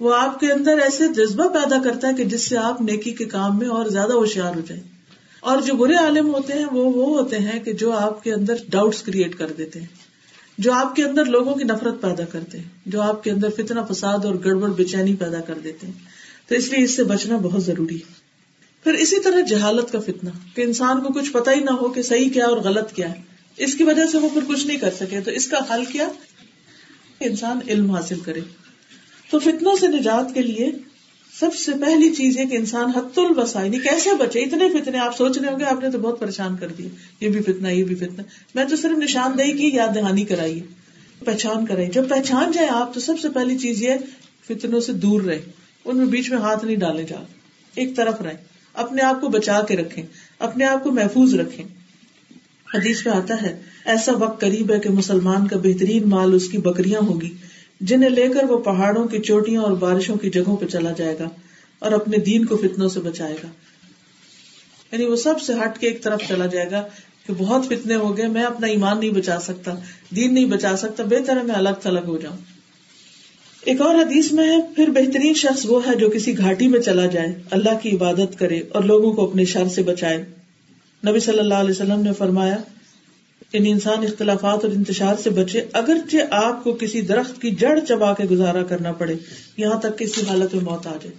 وہ 0.00 0.14
آپ 0.14 0.40
کے 0.40 0.52
اندر 0.52 0.78
ایسے 0.78 1.08
جذبہ 1.08 1.48
پیدا 1.48 1.82
کرتا 1.82 2.08
ہے 2.08 2.14
کہ 2.14 2.24
جس 2.24 2.48
سے 2.48 2.56
آپ 2.56 2.80
نیکی 2.80 3.10
کے 3.10 3.24
کام 3.24 3.58
میں 3.58 3.68
اور 3.68 3.86
زیادہ 3.86 4.12
ہوشیار 4.12 4.54
ہو 4.54 4.60
جائیں۔ 4.68 4.82
اور 5.40 5.60
جو 5.60 5.74
برے 5.74 5.94
عالم 5.94 6.34
ہوتے 6.34 6.52
ہیں، 6.52 6.66
وہ 6.72 6.92
وہ 6.92 7.18
ہوتے 7.18 7.38
ہیں 7.38 7.60
کہ 7.60 7.72
جو 7.72 7.92
آپ 7.92 8.24
کے 8.24 8.32
اندر 8.32 8.54
ڈاؤٹس 8.68 9.02
کریٹ 9.02 9.38
کر 9.38 9.52
دیتے 9.52 9.80
ہیں، 9.80 9.86
جو 10.58 10.72
آپ 10.72 10.96
کے 10.96 11.04
اندر 11.04 11.24
لوگوں 11.24 11.54
کی 11.54 11.64
نفرت 11.64 12.00
پیدا 12.00 12.24
کرتے 12.24 12.58
ہیں، 12.58 12.68
جو 12.86 13.02
آپ 13.02 13.24
کے 13.24 13.30
اندر 13.30 13.48
فتنا 13.56 13.84
فساد 13.84 14.24
اور 14.24 14.34
گڑبڑ 14.44 14.68
بےچینی 14.68 15.14
پیدا 15.14 15.40
کر 15.40 15.58
دیتے 15.64 15.86
ہیں۔ 15.86 16.21
تو 16.52 16.58
اس 16.58 16.68
لیے 16.68 16.84
اس 16.84 16.96
سے 16.96 17.04
بچنا 17.04 17.36
بہت 17.36 17.64
ضروری 17.64 17.96
ہے۔ 17.96 18.12
پھر 18.84 18.92
اسی 18.94 19.20
طرح 19.20 19.40
جہالت 19.40 19.92
کا 19.92 20.00
فتنا 20.00 20.30
کہ 20.54 20.62
انسان 20.62 21.00
کو 21.00 21.12
کچھ 21.12 21.32
پتا 21.32 21.52
ہی 21.52 21.60
نہ 21.60 21.70
ہو 21.70 21.90
کہ 21.90 22.02
صحیح 22.02 22.30
کیا 22.30 22.46
اور 22.46 22.56
غلط 22.56 22.92
کیا 22.92 23.08
ہے۔ 23.08 23.14
اس 23.56 23.74
کی 23.74 23.84
وجہ 23.84 24.06
سے 24.12 24.18
وہ 24.18 24.28
پھر 24.28 24.40
کچھ 24.48 24.66
نہیں 24.66 24.76
کر 24.76 24.90
سکے۔ 25.00 25.20
تو 25.20 25.30
اس 25.30 25.46
کا 25.46 25.74
حل 25.74 25.84
کیا؟ 25.84 26.08
انسان 27.20 27.58
علم 27.68 27.90
حاصل 27.90 28.20
کرے۔ 28.20 28.40
تو 29.30 29.38
فتنوں 29.38 29.76
سے 29.80 29.86
نجات 29.88 30.34
کے 30.34 30.42
لیے 30.42 30.70
سب 31.40 31.54
سے 31.54 31.72
پہلی 31.72 32.14
چیز 32.14 32.38
ہے 32.38 32.46
کہ 32.46 32.56
انسان 32.56 32.90
حت 32.90 33.18
البسا 33.18 33.62
یعنی 33.62 33.78
کیسے 33.78 34.10
بچے؟ 34.18 34.40
اتنے 34.40 34.64
فتنے، 34.68 34.98
آپ 34.98 35.16
سوچ 35.16 35.38
رہے 35.38 35.52
ہوں 35.52 35.60
گے، 35.60 35.64
آپ 35.64 35.82
نے 35.82 35.90
تو 35.90 35.98
بہت 35.98 36.20
پریشان 36.20 36.56
کر 36.56 36.68
دیا 36.68 36.88
یہ 37.20 37.28
بھی 37.28 37.42
فتنا 37.42 37.70
یہ 37.70 37.84
بھی 37.84 37.94
فتنا 37.94 38.22
میں 38.54 38.64
تو 38.64 38.76
صرف 38.76 38.98
نشاندہی 38.98 39.52
کی، 39.52 39.76
یاد 39.76 39.94
دہانی 39.94 40.24
کرائی 40.24 40.60
پہچان 41.24 41.66
کرائی۔ 41.66 41.86
جب 41.86 42.08
پہچان 42.08 42.52
جائے 42.52 42.68
آپ، 42.68 42.94
تو 42.94 43.00
سب 43.00 43.14
سے 43.22 43.28
پہلی 43.28 43.58
چیز 43.58 43.82
یہ 43.82 43.94
فتنوں 44.48 44.80
سے 44.80 44.92
دور 44.92 45.22
رہے۔ 45.22 45.61
ان 45.84 45.96
میں 45.96 46.06
بیچ 46.06 46.30
میں 46.30 46.38
ہاتھ 46.38 46.64
نہیں 46.64 46.76
ڈالے 46.76 47.02
جا 47.02 47.16
ایک 47.74 47.96
طرف 47.96 48.20
رہے 48.20 48.34
اپنے 48.74 49.02
آپ 49.02 49.20
کو 49.20 49.28
بچا 49.28 49.60
کے 49.68 49.76
رکھیں، 49.76 50.06
اپنے 50.38 50.64
آپ 50.64 50.84
کو 50.84 50.90
محفوظ 50.90 51.34
رکھیں۔ 51.34 51.64
حدیث 52.74 53.06
میں 53.06 53.14
آتا 53.14 53.42
ہے، 53.42 53.60
ایسا 53.84 54.12
وقت 54.12 54.40
قریب 54.40 54.72
ہے 54.72 54.80
کہ 54.80 54.90
مسلمان 54.90 55.46
کا 55.46 55.56
بہترین 55.56 56.08
مال 56.08 56.34
اس 56.34 56.48
کی 56.48 56.58
بکریاں 56.58 57.00
ہوگی 57.06 57.34
جنہیں 57.80 58.10
لے 58.10 58.28
کر 58.28 58.44
وہ 58.44 58.58
پہاڑوں 58.58 59.08
کی 59.08 59.18
چوٹیاں 59.18 59.62
اور 59.62 59.72
بارشوں 59.72 60.16
کی 60.16 60.30
جگہوں 60.30 60.56
پہ 60.56 60.66
چلا 60.66 60.92
جائے 60.92 61.16
گا 61.18 61.28
اور 61.78 61.92
اپنے 61.92 62.16
دین 62.16 62.44
کو 62.44 62.56
فتنوں 62.56 62.88
سے 62.88 63.00
بچائے 63.00 63.36
گا۔ 63.44 63.48
یعنی 64.92 65.04
وہ 65.04 65.16
سب 65.16 65.40
سے 65.40 65.52
ہٹ 65.52 65.78
کے 65.78 65.86
ایک 65.86 66.02
طرف 66.02 66.20
چلا 66.28 66.46
جائے 66.46 66.70
گا 66.70 66.84
کہ 67.26 67.32
بہت 67.38 67.66
فتنے 67.66 67.94
ہو 67.94 68.16
گئے، 68.16 68.26
میں 68.26 68.42
اپنا 68.42 68.66
ایمان 68.66 69.00
نہیں 69.00 69.10
بچا 69.10 69.40
سکتا، 69.40 69.74
دین 70.16 70.34
نہیں 70.34 70.44
بچا 70.44 70.76
سکتا، 70.76 71.04
بہتر 71.04 71.36
ہے 71.36 71.42
میں 71.42 71.54
الگ 71.54 71.80
تھلگ 71.82 72.04
ہو 72.06 72.18
جاؤں۔ 72.18 72.36
ایک 73.64 73.80
اور 73.80 73.94
حدیث 73.94 74.32
میں 74.32 74.44
ہے، 74.44 74.56
پھر 74.76 74.90
بہترین 74.90 75.34
شخص 75.34 75.66
وہ 75.68 75.86
ہے 75.86 75.94
جو 75.94 76.10
کسی 76.10 76.38
گھاٹی 76.38 76.68
میں 76.68 76.80
چلا 76.80 77.06
جائے، 77.06 77.42
اللہ 77.50 77.78
کی 77.82 77.96
عبادت 77.96 78.38
کرے 78.38 78.58
اور 78.58 78.82
لوگوں 78.82 79.12
کو 79.12 79.30
اپنے 79.30 79.44
شر 79.44 79.68
سے 79.68 79.82
بچائے۔ 79.82 80.24
نبی 81.08 81.20
صلی 81.20 81.38
اللہ 81.38 81.54
علیہ 81.54 81.70
وسلم 81.70 82.00
نے 82.00 82.12
فرمایا 82.18 82.56
یعنی 83.52 83.70
انسان 83.70 84.02
اختلافات 84.02 84.64
اور 84.64 84.72
انتشار 84.72 85.14
سے 85.22 85.30
بچے، 85.30 85.64
اگرچہ 85.72 86.16
آپ 86.30 86.64
کو 86.64 86.72
کسی 86.72 87.00
درخت 87.00 87.42
کی 87.42 87.50
جڑ 87.50 87.80
چبا 87.88 88.12
کے 88.12 88.24
گزارا 88.24 88.62
کرنا 88.62 88.92
پڑے، 88.92 89.14
یہاں 89.56 89.80
تک 89.80 89.98
کسی 89.98 90.20
حالت 90.28 90.54
میں 90.54 90.64
موت 90.64 90.86
آ 90.86 90.96
جائے۔ 91.02 91.14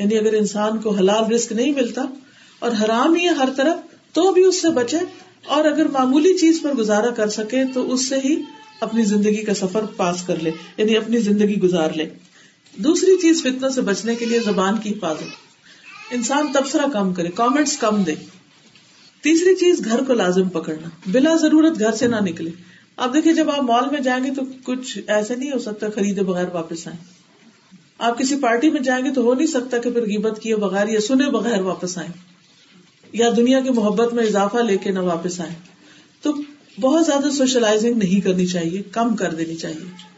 یعنی 0.00 0.18
اگر 0.18 0.32
انسان 0.32 0.78
کو 0.78 0.90
حلال 0.90 1.32
رسک 1.32 1.52
نہیں 1.52 1.72
ملتا 1.72 2.04
اور 2.58 2.70
حرام 2.84 3.14
ہی 3.14 3.24
ہے 3.24 3.34
ہر 3.34 3.48
طرف، 3.56 3.76
تو 4.12 4.32
بھی 4.32 4.44
اس 4.44 4.62
سے 4.62 4.68
بچے 4.68 4.96
اور 5.46 5.64
اگر 5.64 5.86
معمولی 5.86 6.38
چیز 6.38 6.60
پر 6.62 6.74
گزارا 6.74 7.10
کر 7.10 7.28
سکے، 7.28 7.62
تو 7.74 7.92
اس 7.92 8.08
سے 8.08 8.16
ہی 8.24 8.36
اپنی 8.82 9.04
زندگی 9.04 9.44
کا 9.44 9.54
سفر 9.54 9.84
پاس 9.96 10.22
کر 10.22 10.36
لے 10.36 10.50
یعنی 10.76 10.96
اپنی 10.96 11.18
زندگی 11.18 11.60
گزار 11.60 11.90
لے۔ 11.90 12.08
دوسری 12.76 13.16
چیز 13.22 13.40
فتنوں 13.42 13.70
سے 13.70 13.80
بچنے 13.80 14.14
کے 14.14 14.24
لیے 14.24 14.40
زبان 14.40 14.78
کی 14.78 14.90
حفاظت۔ 14.90 15.22
انسان 16.10 16.52
تبصرہ 16.52 16.86
کم 16.92 17.14
کرے 17.14 17.28
کامنٹس 17.28 17.78
کم 17.78 18.02
دے۔ 18.02 18.14
تیسری 19.22 19.54
چیز، 19.56 19.84
گھر 19.84 20.04
کو 20.04 20.12
لازم 20.12 20.48
پکڑنا۔ 20.48 20.88
بلا 21.06 21.36
ضرورت 21.36 21.78
گھر 21.78 21.92
سے 21.92 22.06
نہ 22.06 22.16
نکلے۔ 22.16 22.50
اب 22.96 23.14
دیکھیں، 23.14 23.32
جب 23.32 23.50
آپ 23.50 23.62
مال 23.62 23.90
میں 23.90 24.00
جائیں 24.00 24.24
گے 24.24 24.30
تو 24.34 24.42
کچھ 24.64 24.98
ایسے 25.06 25.36
نہیں 25.36 25.50
ہو 25.52 25.58
سکتا 25.58 25.86
خریدے 25.94 26.22
بغیر 26.22 26.48
واپس 26.52 26.88
آئیں۔ 26.88 27.04
آپ 27.98 28.18
کسی 28.18 28.36
پارٹی 28.36 28.70
میں 28.70 28.80
جائیں 28.80 29.04
گے 29.04 29.10
تو 29.10 29.22
ہو 29.22 29.34
نہیں 29.34 29.46
سکتا 29.46 29.78
کہ 29.78 29.90
پھر 29.90 30.02
غیبت 30.02 30.40
کیے 30.42 30.56
بغیر 30.56 30.88
یا 30.88 31.00
سنے 31.00 31.30
بغیر 31.30 31.60
واپس 31.60 31.98
آئیں۔ 31.98 32.10
یا 33.12 33.28
دنیا 33.36 33.60
کی 33.60 33.70
محبت 33.70 34.14
میں 34.14 34.24
اضافہ 34.24 34.56
لے 34.56 34.76
کے 34.76 34.90
نہ 34.90 34.98
واپس 34.98 35.40
آئیں۔ 35.40 35.54
تو 36.22 36.32
بہت 36.80 37.06
زیادہ 37.06 37.30
سوشلائزنگ 37.30 37.94
نہیں 37.94 38.20
کرنی 38.20 38.46
چاہیے، 38.46 38.82
کم 38.82 39.16
کر 39.16 39.34
دینی 39.34 39.54
چاہیے۔ 39.54 40.12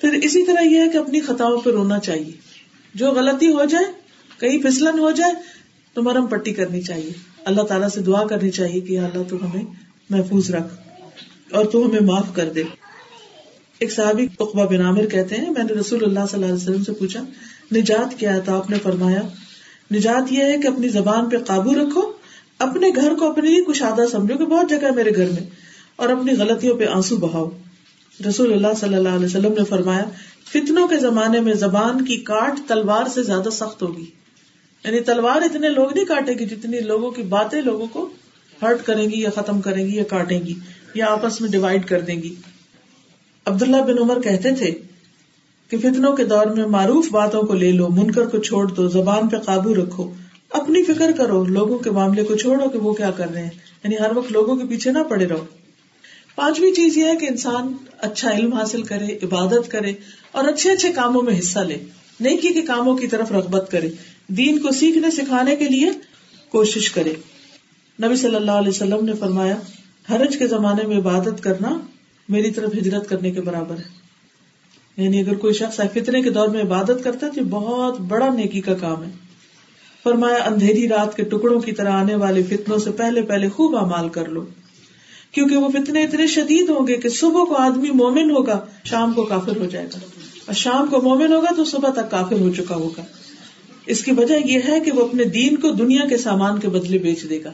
پھر 0.00 0.12
اسی 0.12 0.46
طرح 0.46 0.62
یہ 0.62 0.80
ہے 0.80 0.88
کہ 0.88 0.98
اپنی 0.98 1.20
خطاؤں 1.20 1.60
پہ 1.60 1.70
رونا 1.70 1.98
چاہیے۔ 1.98 2.32
جو 2.94 3.10
غلطی 3.10 3.48
ہو 3.48 3.64
جائے، 3.64 3.84
کہیں 4.38 4.62
پھسلن 4.62 4.98
ہو 4.98 5.10
جائے، 5.10 5.32
تو 5.94 6.02
مرم 6.02 6.26
پٹی 6.26 6.52
کرنی 6.52 6.82
چاہیے۔ 6.82 7.12
اللہ 7.44 7.62
تعالیٰ 7.62 7.88
سے 7.88 8.00
دعا 8.00 8.26
کرنی 8.26 8.50
چاہیے 8.50 8.80
کہ 8.80 8.98
اللہ 8.98 9.22
تو 9.22 9.36
ہمیں 9.36 9.64
محفوظ 10.10 10.50
رکھ 10.50 10.74
اور 11.50 11.64
تو 11.64 11.86
ہمیں 11.86 12.00
معاف 12.00 12.34
کر 12.34 12.52
دے۔ 12.54 12.62
ایک 13.78 13.92
صحابی 13.92 14.26
اقبا 14.40 14.64
بن 14.64 14.80
عامر 14.80 15.06
کہتے 15.06 15.34
ہیں، 15.34 15.50
میں 15.50 15.64
نے 15.64 15.72
رسول 15.72 16.04
اللہ 16.04 16.20
صلی 16.30 16.34
اللہ 16.34 16.46
علیہ 16.46 16.62
وسلم 16.62 16.84
سے 16.84 16.92
پوچھا، 16.92 17.24
نجات 17.74 18.20
کیا 18.20 18.38
تھا 18.38 18.56
آپ 18.56 18.70
نے 18.70 18.76
فرمایا، 18.82 19.20
نجات 19.94 20.32
یہ 20.32 20.44
ہے 20.44 20.58
کہ 20.58 20.66
اپنی 20.68 20.88
زبان 20.88 21.28
پہ 21.28 21.38
قابو 21.38 21.74
رکھو، 21.74 22.12
اپنے 22.58 22.88
گھر 22.96 23.14
کو 23.14 23.30
اپنے 23.30 23.48
لیے 23.48 23.64
کشادہ 23.64 24.02
سمجھو 24.10 24.38
کہ 24.38 24.44
بہت 24.44 24.70
جگہ 24.70 24.84
ہے 24.84 24.90
میرے 24.90 25.10
گھر 25.16 25.30
میں۔ 25.30 25.63
اور 25.96 26.08
اپنی 26.08 26.32
غلطیوں 26.32 26.78
پہ 26.78 26.86
آنسو 26.86 27.16
بہاؤ۔ 27.16 27.50
رسول 28.28 28.52
اللہ 28.52 28.74
صلی 28.80 28.94
اللہ 28.94 29.08
علیہ 29.08 29.26
وسلم 29.26 29.52
نے 29.52 29.64
فرمایا، 29.68 30.04
فتنوں 30.48 30.88
کے 30.88 30.96
زمانے 30.96 31.40
میں 31.40 31.54
زبان 31.54 32.04
کی 32.04 32.16
کاٹ 32.16 32.68
تلوار 32.68 33.08
سے 33.08 33.22
زیادہ 33.22 33.48
سخت 33.52 33.82
ہوگی۔ 33.82 34.04
یعنی 34.84 35.00
تلوار 35.00 35.36
اتنے 35.36 35.68
لوگ 35.68 35.94
نہیں 35.94 36.04
کاٹے 36.04 36.32
گی 36.32 36.46
جتنی 36.46 36.80
لوگوں 36.80 37.10
کی 37.10 37.22
باتیں 37.22 37.62
لوگوں 37.62 37.86
کو 37.92 38.08
ہرٹ 38.62 38.82
کریں 38.84 39.10
گی 39.10 39.20
یا 39.20 39.30
ختم 39.34 39.60
کریں 39.60 39.86
گی 39.86 39.96
یا 39.96 40.04
کاٹیں 40.04 40.40
گی 40.40 40.54
یا 40.94 41.06
آپس 41.06 41.40
میں 41.40 41.50
ڈیوائڈ 41.50 41.86
کر 41.86 42.00
دیں 42.00 42.22
گی۔ 42.22 42.34
عبداللہ 43.46 43.76
بن 43.76 43.98
عمر 43.98 44.20
کہتے 44.20 44.54
تھے 44.54 44.78
کہ 45.68 45.78
فتنوں 45.78 46.16
کے 46.16 46.24
دور 46.24 46.46
میں 46.46 46.66
معروف 46.66 47.10
باتوں 47.10 47.42
کو 47.42 47.54
لے 47.54 47.72
لو، 47.72 47.88
منکر 47.88 48.26
کو 48.26 48.38
چھوڑ 48.38 48.66
دو، 48.66 48.88
زبان 48.88 49.28
پہ 49.28 49.36
قابو 49.36 49.74
رکھو۔ 49.74 50.12
اپنی 50.50 50.84
فکر 50.84 51.12
کرو، 51.18 51.44
لوگوں 51.44 51.78
کے 51.78 51.90
معاملے 51.90 52.24
کو 52.24 52.36
چھوڑو 52.36 52.68
کہ 52.68 52.78
وہ 52.78 52.92
کیا 52.94 53.10
کر 53.10 53.30
رہے 53.30 53.42
ہیں۔ 53.42 53.50
یعنی 53.84 53.96
ہر 54.00 54.16
وقت 54.16 54.32
لوگوں 54.32 54.56
کے 54.56 54.66
پیچھے 54.66 54.92
نہ 54.92 54.98
پڑے 54.98 55.26
رہو۔ 55.26 55.44
پانچویں 56.34 56.72
چیز 56.72 56.96
یہ 56.96 57.04
ہے 57.04 57.16
کہ 57.16 57.26
انسان 57.26 57.76
اچھا 57.98 58.30
علم 58.30 58.52
حاصل 58.52 58.82
کرے، 58.82 59.18
عبادت 59.22 59.70
کرے 59.70 59.92
اور 60.32 60.44
اچھے 60.44 60.70
اچھے 60.70 60.92
کاموں 60.92 61.22
میں 61.22 61.38
حصہ 61.38 61.58
لے، 61.58 61.76
نیکی 62.20 62.48
کے 62.48 62.62
کاموں 62.62 62.96
کی 62.96 63.06
طرف 63.06 63.32
رغبت 63.32 63.68
کرے، 63.70 63.90
دین 64.28 64.58
کو 64.58 64.72
سیکھنے 64.72 65.10
سکھانے 65.10 65.56
کے 65.56 65.64
لیے 65.64 65.90
کوشش 66.50 66.90
کرے۔ 66.90 67.12
نبی 68.04 68.16
صلی 68.16 68.34
اللہ 68.34 68.50
علیہ 68.50 68.68
وسلم 68.68 69.04
نے 69.04 69.12
فرمایا، 69.12 69.56
حرج 70.10 70.36
کے 70.36 70.46
زمانے 70.46 70.86
میں 70.86 70.96
عبادت 70.96 71.42
کرنا 71.42 71.80
میری 72.28 72.50
طرف 72.50 72.74
ہجرت 72.74 73.08
کرنے 73.08 73.30
کے 73.30 73.40
برابر 73.40 73.76
ہے۔ 73.76 74.04
یعنی 74.96 75.20
اگر 75.20 75.34
کوئی 75.34 75.54
شخص 75.54 75.76
فتنے 75.76 76.22
کے 76.22 76.30
دور 76.30 76.48
میں 76.48 76.62
عبادت 76.62 77.04
کرتا 77.04 77.26
ہے 77.26 77.32
تو 77.32 77.44
بہت 77.44 78.00
بڑا 78.00 78.28
نیکی 78.34 78.60
کا 78.60 78.74
کام 78.74 79.02
ہے۔ 79.02 79.10
فرمایا، 80.02 80.36
اندھیری 80.36 80.88
رات 80.88 81.16
کے 81.16 81.24
ٹکڑوں 81.24 81.60
کی 81.60 81.72
طرح 81.72 81.92
آنے 81.92 82.14
والے 82.14 82.42
فتنوں 82.42 82.78
سے 82.78 82.90
پہلے 82.90 83.22
پہلے 83.22 83.48
خوب 83.48 83.76
امال 83.76 84.08
کر 84.08 84.28
لو۔ 84.28 84.44
کیونکہ 85.34 85.56
وہ 85.56 85.68
فتنے 85.68 86.04
اتنے 86.04 86.26
شدید 86.26 86.68
ہوں 86.68 86.86
گے 86.86 86.96
کہ 86.96 87.08
صبح 87.08 87.44
کو 87.44 87.54
آدمی 87.54 87.90
مومن 87.90 88.30
ہوگا، 88.30 88.66
شام 88.84 89.12
کو 89.12 89.22
کافر 89.22 89.56
ہو 89.56 89.66
جائے 89.66 89.86
گا۔ 89.86 89.98
اور 90.46 90.54
شام 90.54 90.86
کو 90.86 91.02
مومن 91.02 91.32
ہوگا 91.32 91.54
تو 91.54 91.64
صبح 91.64 91.90
تک 91.90 92.10
کافر 92.10 92.40
ہو 92.40 92.52
چکا 92.52 92.74
ہوگا۔ 92.74 93.02
اس 93.86 94.04
کی 94.04 94.10
وجہ 94.12 94.34
یہ 94.44 94.58
ہے 94.68 94.80
کہ 94.80 94.92
وہ 94.92 95.04
اپنے 95.04 95.24
دین 95.24 95.56
کو 95.56 95.70
دنیا 95.70 96.06
کے 96.08 96.18
سامان 96.18 96.60
کے 96.60 96.68
بدلے 96.68 96.98
بیچ 96.98 97.28
دے 97.30 97.44
گا۔ 97.44 97.52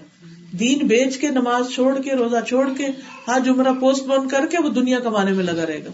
دین 0.53 0.79
بیچ 0.79 1.17
کے، 1.17 1.29
نماز 1.29 1.75
چھوڑ 1.75 2.03
کے، 2.03 2.11
روزہ 2.11 2.37
چھوڑ 2.49 2.69
کے، 2.77 2.87
ہر 3.29 3.41
جمرہ 3.45 3.73
پوسٹ 3.73 4.03
بون 4.03 4.29
کر 4.29 4.47
کے 4.51 4.57
وہ 4.65 4.69
دنیا 4.69 5.01
کمانے 5.01 5.33
میں 5.33 5.45
لگا 5.45 5.67
رہے 5.67 5.85
گا۔ 5.85 5.91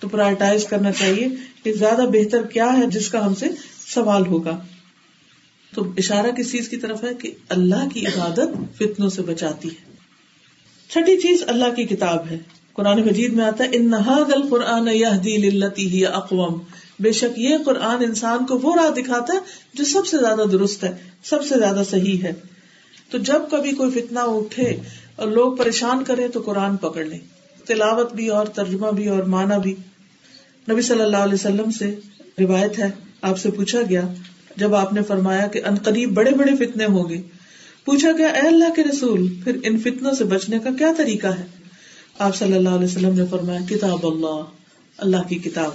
تو 0.00 0.08
پرائرٹائز 0.08 0.64
کرنا 0.64 0.92
چاہیے 0.92 1.28
کہ 1.62 1.72
زیادہ 1.72 2.02
بہتر 2.12 2.42
کیا 2.42 2.78
ہے 2.78 2.86
جس 2.86 3.08
کا 3.08 3.26
ہم 3.26 3.34
سے 3.34 3.46
سوال 3.94 4.26
ہوگا۔ 4.26 4.60
تو 5.74 5.92
اشارہ 5.96 6.26
کس 6.26 6.52
چیز 6.52 6.68
کی 6.68 6.76
طرف 6.76 7.04
ہے؟ 7.04 7.14
کہ 7.14 7.30
اللہ 7.48 7.88
کی 7.94 8.06
عبادت 8.06 8.76
فتنوں 8.76 9.08
سے 9.08 9.22
بچاتی 9.22 9.68
ہے۔ 9.68 9.93
چھٹی 10.94 11.16
چیز 11.16 11.42
اللہ 11.46 11.74
کی 11.76 11.84
کتاب 11.84 12.26
ہے۔ 12.30 12.38
قرآن 12.72 13.00
مجید 13.00 13.32
میں 13.32 13.44
آتا 13.44 13.64
ہے، 13.64 13.68
ان 13.72 13.90
نہاد 13.90 14.32
القرآن 14.32 14.88
اقوام 16.12 16.58
بے 17.00 17.12
شک 17.12 17.38
یہ 17.38 17.56
قرآن 17.64 18.04
انسان 18.04 18.46
کو 18.46 18.58
وہ 18.58 18.76
راہ 18.76 18.90
دکھاتا 18.90 19.32
ہے 19.34 19.38
جو 19.74 19.84
سب 19.84 20.06
سے 20.06 20.16
زیادہ 20.16 20.42
درست 20.52 20.84
ہے، 20.84 20.92
سب 21.24 21.44
سے 21.44 21.58
زیادہ 21.58 21.82
صحیح 21.90 22.22
ہے۔ 22.22 22.32
تو 23.10 23.18
جب 23.18 23.42
کبھی 23.50 23.70
کوئی 23.70 23.90
فتنا 23.90 24.20
اٹھے 24.20 24.76
اور 25.16 25.28
لوگ 25.28 25.56
پریشان 25.56 26.04
کرے 26.04 26.28
تو 26.28 26.40
قرآن 26.40 26.76
پکڑ 26.76 27.04
لیں۔ 27.04 27.18
تلاوت 27.66 28.12
بھی 28.12 28.28
اور 28.28 28.46
ترجمہ 28.46 28.90
بھی 28.90 29.08
اور 29.08 29.22
مانا 29.22 29.58
بھی۔ 29.58 29.74
نبی 30.70 30.82
صلی 30.82 31.02
اللہ 31.02 31.16
علیہ 31.16 31.34
وسلم 31.34 31.70
سے 31.70 31.96
روایت 32.38 32.78
ہے، 32.78 32.90
آپ 33.22 33.38
سے 33.38 33.50
پوچھا 33.50 33.80
گیا، 33.88 34.02
جب 34.56 34.74
آپ 34.74 34.92
نے 34.92 35.02
فرمایا 35.02 35.46
کہ 35.46 35.60
ان 35.64 35.74
قریب 35.74 36.10
بڑے 36.14 36.30
بڑے 36.30 36.52
فتنے 36.56 36.84
ہوں 36.84 37.08
گے 37.08 37.22
پوچھا 37.84 38.12
گیا، 38.18 38.26
اے 38.26 38.48
اللہ 38.48 38.74
کے 38.76 38.84
رسول، 38.84 39.34
پھر 39.44 39.58
ان 39.62 39.78
فتنوں 39.78 40.14
سے 40.14 40.24
بچنے 40.24 40.58
کا 40.58 40.70
کیا 40.78 40.92
طریقہ 40.96 41.26
ہے؟ 41.26 41.46
آپ 42.18 42.36
صلی 42.36 42.52
اللہ 42.52 42.68
علیہ 42.68 42.84
وسلم 42.84 43.14
نے 43.14 43.22
فرمایا، 43.30 43.60
کتاب 43.68 44.06
اللہ 44.06 44.44
اللہ 44.98 45.28
کی 45.28 45.34
کتاب۔ 45.34 45.72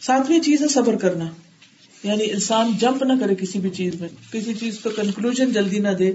ساتویں 0.00 0.40
چیز 0.40 0.62
ہے 0.62 0.68
صبر 0.68 0.96
کرنا۔ 0.96 1.24
یعنی 2.02 2.30
انسان 2.30 2.72
جمپ 2.80 3.02
نہ 3.02 3.12
کرے 3.20 3.34
کسی 3.34 3.58
بھی 3.58 3.70
چیز 3.70 4.00
میں، 4.00 4.08
کسی 4.32 4.54
چیز 4.54 4.82
پہ 4.82 4.88
کنکلوژ 4.96 5.36
جلدی 5.36 5.78
نہ 5.78 5.88
دے 5.88 6.12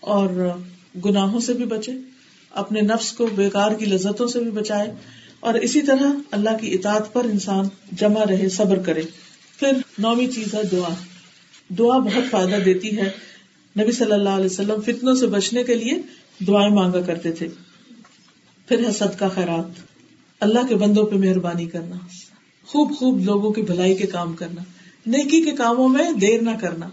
اور 0.00 0.56
گناہوں 1.04 1.40
سے 1.40 1.52
بھی 1.52 1.64
بچے، 1.64 1.92
اپنے 2.50 2.80
نفس 2.80 3.12
کو 3.12 3.26
بےکار 3.26 3.70
کی 3.70 3.86
لذتوں 3.86 4.26
سے 4.26 4.40
بھی 4.40 4.50
بچائے۔ 4.50 4.92
اور 5.40 5.54
اسی 5.54 5.82
طرح 5.82 6.12
اللہ 6.30 6.50
کی 6.60 6.72
اطاعت 6.72 7.12
پر 7.12 7.24
انسان 7.24 7.68
جمع 7.92 8.24
رہے، 8.28 8.48
صبر 8.48 8.78
کرے۔ 8.78 9.02
پھر 9.58 9.72
نویں 9.98 10.26
چیز 10.26 10.54
ہے 10.54 10.62
دعا۔ 10.72 10.94
دعا 11.78 11.98
بہت 11.98 12.24
فائدہ 12.30 12.56
دیتی 12.56 12.96
ہے۔ 12.98 13.10
نبی 13.80 13.92
صلی 13.92 14.12
اللہ 14.12 14.28
علیہ 14.28 14.46
وسلم 14.46 14.80
فتنوں 14.80 15.14
سے 15.14 15.26
بچنے 15.26 15.64
کے 15.64 15.74
لیے 15.74 15.92
دعائیں 16.46 16.70
مانگا 16.70 17.00
کرتے 17.00 17.32
تھے۔ 17.32 17.48
پھر 18.68 18.86
ہے 18.86 18.92
صدقہ 18.92 19.24
خیرات۔ 19.34 19.80
اللہ 20.40 20.66
کے 20.68 20.74
بندوں 20.74 21.06
پہ 21.06 21.16
مہربانی 21.16 21.66
کرنا۔ 21.66 21.96
خوب 22.66 22.96
خوب 22.96 23.24
لوگوں 23.24 23.52
کی 23.52 23.62
بھلائی 23.62 23.94
کے 23.94 24.06
کام 24.06 24.34
کرنا۔ 24.34 24.62
نیکی 25.06 25.42
کے 25.42 25.50
کاموں 25.50 25.88
میں 25.88 26.12
دیر 26.12 26.42
نہ 26.42 26.50
کرنا۔ 26.60 26.88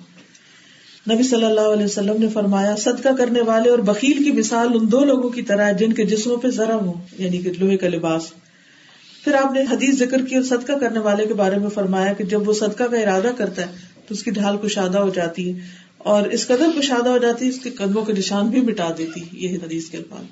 نبی 1.13 1.23
صلی 1.23 1.45
اللہ 1.45 1.61
علیہ 1.61 1.85
وسلم 1.85 2.21
نے 2.21 2.27
فرمایا، 2.27 2.75
صدقہ 2.75 3.09
کرنے 3.17 3.41
والے 3.41 3.69
اور 3.69 3.79
بکیل 3.79 4.23
کی 4.23 4.31
مثال 4.31 4.67
ان 4.73 4.91
دو 4.91 5.05
لوگوں 5.05 5.29
کی 5.29 5.41
طرح 5.41 5.71
جن 5.71 5.93
کے 5.93 6.05
جسموں 6.05 6.37
پہ 6.37 6.47
ذرا 6.47 6.75
ہو 6.75 6.93
یعنی 7.17 7.37
کہ 7.37 7.51
لوہے 7.59 7.77
کا 7.77 7.87
لباس۔ 7.87 8.33
پھر 9.23 9.33
آپ 9.33 9.53
نے 9.53 9.61
حدیث 9.61 9.95
ذکر 9.95 10.25
کی 10.25 10.35
اور 10.35 10.43
صدقہ 10.43 10.73
کرنے 10.73 10.99
والے 10.99 11.27
کے 11.27 11.33
بارے 11.33 11.55
میں 11.55 11.69
فرمایا 11.69 12.13
کہ 12.13 12.23
جب 12.23 12.47
وہ 12.49 12.53
صدقہ 12.53 12.83
کا 12.83 12.97
ارادہ 12.97 13.31
کرتا 13.37 13.61
ہے 13.61 13.71
تو 14.07 14.13
اس 14.13 14.23
کی 14.23 14.31
ڈھال 14.31 14.57
کشادہ 14.57 14.97
ہو 14.97 15.09
جاتی 15.09 15.53
ہے۔ 15.53 15.84
اور 16.05 16.27
اس 16.27 16.47
قدر 16.47 16.79
کشادہ 16.79 17.09
ہو 17.09 17.17
جاتی 17.17 17.45
ہے 17.45 17.49
اس 17.49 17.59
کے 17.59 17.69
قدموں 17.69 18.05
کے 18.05 18.13
نشان 18.13 18.47
بھی 18.47 18.61
مٹا 18.61 18.89
دیتی 18.97 19.21
یہ 19.31 19.57
حدیث 19.63 19.89
کے 19.89 19.97
الفاظ 19.97 20.25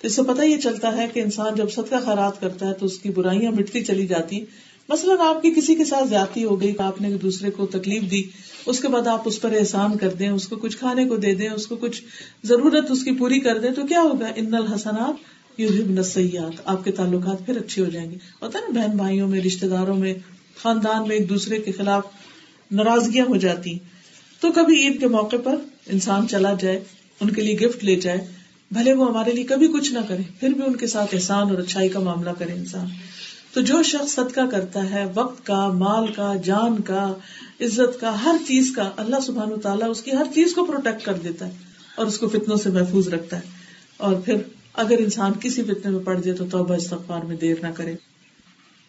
تو 0.00 0.06
اس 0.06 0.16
سے 0.16 0.22
پتہ 0.22 0.42
یہ 0.42 0.56
چلتا 0.56 0.96
ہے 0.96 1.06
کہ 1.12 1.20
انسان 1.20 1.54
جب 1.54 1.70
صدقہ 1.70 1.94
خیرات 2.04 2.40
کرتا 2.40 2.68
ہے 2.68 2.72
تو 2.72 2.86
اس 2.86 2.98
کی 2.98 3.10
برائیاں 3.10 3.52
مٹتی 3.52 3.84
چلی 3.84 4.06
جاتی۔ 4.06 4.44
مثلاً 4.88 5.16
آپ 5.20 5.42
کی 5.42 5.50
کسی 5.50 5.74
کے 5.74 5.84
ساتھ 5.84 6.08
زیادتی 6.08 6.44
ہو 6.44 6.60
گئی، 6.60 6.74
آپ 6.78 7.00
نے 7.00 7.10
دوسرے 7.10 7.50
کو 7.50 7.66
تکلیف 7.66 8.10
دی، 8.10 8.22
اس 8.66 8.80
کے 8.80 8.88
بعد 8.88 9.06
آپ 9.06 9.22
اس 9.24 9.40
پر 9.40 9.52
احسان 9.52 9.96
کر 9.96 10.08
دیں، 10.08 10.28
اس 10.28 10.48
کو 10.48 10.56
کچھ 10.56 10.76
کھانے 10.76 11.08
کو 11.08 11.16
دے 11.16 11.34
دیں، 11.34 11.48
اس 11.48 11.66
کو 11.66 11.76
کچھ 11.76 12.02
ضرورت 12.44 12.90
اس 12.90 13.04
کی 13.04 13.12
پوری 13.12 13.40
کر 13.40 13.58
دیں، 13.58 13.70
تو 13.70 13.82
کیا 13.86 14.00
ہوگا؟ 14.00 14.26
ان 14.36 14.54
الحسنات 14.54 15.14
یو 15.60 15.68
نسیات 15.90 16.60
آپ 16.64 16.84
کے 16.84 16.92
تعلقات 16.92 17.46
پھر 17.46 17.56
اچھے 17.56 17.84
ہو 17.84 17.90
جائیں 17.90 18.10
گے۔ 18.10 18.16
ہوتا 18.42 18.58
نا، 18.60 18.80
بہن 18.80 18.96
بھائیوں 18.96 19.28
میں 19.28 19.40
رشتے 19.40 19.68
داروں 19.68 19.96
میں، 19.96 20.14
خاندان 20.62 21.08
میں 21.08 21.16
ایک 21.16 21.28
دوسرے 21.28 21.58
کے 21.58 21.72
خلاف 21.72 22.02
ناراضگیاں 22.70 23.26
ہو 23.26 23.36
جاتی۔ 23.36 23.78
تو 24.44 24.52
کبھی 24.52 24.80
عید 24.80 25.00
کے 25.00 25.08
موقع 25.08 25.36
پر 25.44 25.56
انسان 25.86 26.28
چلا 26.28 26.52
جائے، 26.60 26.84
ان 27.20 27.30
کے 27.30 27.42
لیے 27.42 27.58
گفٹ 27.58 27.84
لے 27.84 27.96
جائے، 27.96 28.26
بھلے 28.70 28.92
وہ 28.92 29.08
ہمارے 29.08 29.32
لیے 29.32 29.44
کبھی 29.44 29.68
کچھ 29.68 29.92
نہ 29.92 29.98
کرے، 30.08 30.22
پھر 30.40 30.48
بھی 30.48 30.62
ان 30.66 30.76
کے 30.76 30.86
ساتھ 30.86 31.14
احسان 31.14 31.50
اور 31.50 31.58
اچھائی 31.58 31.88
کا 31.88 32.00
معاملہ 32.00 32.30
کرے 32.38 32.52
انسان۔ 32.52 32.86
تو 33.54 33.60
جو 33.60 33.82
شخص 33.82 34.14
صدقہ 34.14 34.40
کرتا 34.50 34.90
ہے، 34.90 35.04
وقت 35.14 35.46
کا، 35.46 35.68
مال 35.68 36.12
کا، 36.12 36.32
جان 36.44 36.82
کا، 36.82 37.14
عزت 37.60 38.00
کا، 38.00 38.24
ہر 38.24 38.36
چیز 38.48 38.72
کا، 38.76 38.90
اللہ 38.96 39.16
سبحان 39.26 39.52
و 39.52 39.56
تعالیٰ 39.56 39.90
اس 39.90 40.02
کی 40.02 40.10
ہر 40.12 40.26
چیز 40.34 40.54
کو 40.54 40.64
پروٹیکٹ 40.64 41.02
کر 41.04 41.14
دیتا 41.14 41.46
ہے 41.46 41.52
اور 41.96 42.06
اس 42.06 42.18
کو 42.18 42.28
فتنوں 42.28 42.56
سے 42.56 42.70
محفوظ 42.70 43.08
رکھتا 43.08 43.36
ہے۔ 43.36 43.42
اور 43.96 44.14
پھر 44.14 44.36
اگر 44.74 44.94
انسان 44.98 45.32
کسی 45.40 45.62
فتنے 45.62 45.90
میں 45.90 46.04
پڑ 46.04 46.20
جائے 46.20 46.36
تو 46.36 46.44
توبہ 46.50 46.74
استغفار 46.74 47.22
میں 47.22 47.36
دیر 47.36 47.54
نہ 47.62 47.68
کرے۔ 47.74 47.94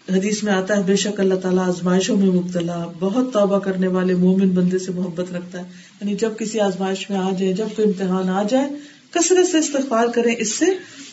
حدیث 0.09 0.43
میں 0.43 0.53
آتا 0.53 0.77
ہے، 0.77 0.83
بے 0.83 0.95
شک 0.95 1.19
اللہ 1.19 1.33
تعالیٰ 1.33 1.67
آزمائشوں 1.67 2.17
میں 2.17 2.27
مبتلا، 2.27 2.85
بہت 2.99 3.33
توبہ 3.33 3.59
کرنے 3.59 3.87
والے 3.87 4.15
مومن 4.15 4.49
بندے 4.49 4.79
سے 4.79 4.91
محبت 4.91 5.33
رکھتا 5.33 5.57
ہے۔ 5.57 5.63
یعنی 6.01 6.15
جب 6.15 6.37
کسی 6.37 6.59
آزمائش 6.59 7.09
میں 7.09 7.19
آ 7.19 7.29
جائے، 7.39 7.53
جب 7.53 7.67
کوئی 7.75 7.87
امتحان 7.87 8.29
آ 8.29 8.43
جائے، 8.43 8.69
کثرت 9.11 9.47
سے 9.51 9.57
استغفار 9.57 10.07
کرے 10.07 10.35
اس 10.37 10.55
سے 10.55 10.65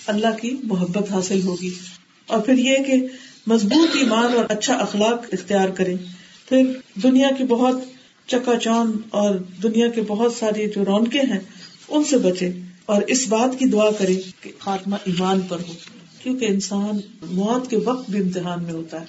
اللہ 0.07 0.39
کی 0.41 0.57
محبت 0.63 1.13
حاصل 1.13 1.43
ہوگی۔ 1.43 1.71
اور 2.27 2.41
پھر 2.41 2.55
یہ 2.59 2.77
کہ 2.87 3.07
مضبوط 3.47 3.89
ایمان 3.95 4.35
اور 4.37 4.45
اچھا 4.49 4.75
اخلاق 4.75 5.25
اختیار 5.33 5.69
کرے 5.69 5.95
پھر 6.49 6.63
دنیا 7.03 7.29
کی 7.39 7.45
بہت 7.45 7.75
چکا 8.27 8.53
چوند 8.57 8.93
اور 9.11 9.35
دنیا 9.63 9.89
کے 9.89 10.03
بہت 10.09 10.33
ساری 10.33 10.67
جو 10.69 10.85
رونقیں 10.85 11.23
ہیں، 11.23 11.41
ان 11.89 12.05
سے 12.05 12.19
بچے 12.19 12.53
اور 12.87 13.03
اس 13.03 13.29
بات 13.29 13.59
کی 13.59 13.65
دعا 13.67 13.91
کرے 13.99 14.21
کہ 14.41 14.53
خاتمہ 14.59 14.97
ایمان 15.05 15.41
پر 15.41 15.57
ہو۔ 15.69 15.73
کیونکہ 16.23 16.45
انسان 16.45 17.01
موت 17.23 17.71
کے 17.71 17.77
وقت 17.77 18.11
بھی 18.11 18.21
امتحان 18.23 18.63
میں 18.63 18.73
ہوتا 18.73 19.01
ہے۔ 19.01 19.07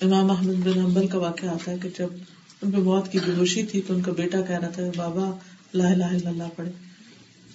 امام 0.00 0.30
احمد 0.30 0.52
بن 0.52 0.80
حنبل 0.80 1.06
کا 1.06 1.18
واقعہ 1.18 1.48
آتا 1.48 1.72
ہے 1.72 1.76
کہ 1.82 1.88
جب 1.98 2.08
ان 2.62 2.70
پہ 2.70 2.76
موت 2.76 3.12
کی 3.12 3.18
بے 3.26 3.32
ہوشی 3.32 3.62
تھی 3.62 3.80
تو 3.80 3.94
ان 3.94 4.02
کا 4.02 4.12
بیٹا 4.12 4.40
کہہ 4.40 4.58
رہا 4.58 4.68
تھا، 4.68 4.82
بابا، 4.96 5.30
لا 5.74 5.88
الہ 5.88 6.04
الا 6.04 6.30
اللہ 6.30 6.42
پڑھے۔ 6.56 6.70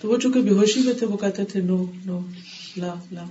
تو 0.01 0.09
وہ 0.09 0.17
چونکہ 0.17 0.41
بے 0.41 0.49
ہوشی 0.49 0.81
میں 0.81 0.93
تھے، 0.93 1.05
وہ 1.05 1.17
کہتے 1.17 1.45
تھے 1.45 1.61
نو 1.61 1.85
نو 2.05 2.19
لا 2.77 2.93
لا۔ 3.11 3.23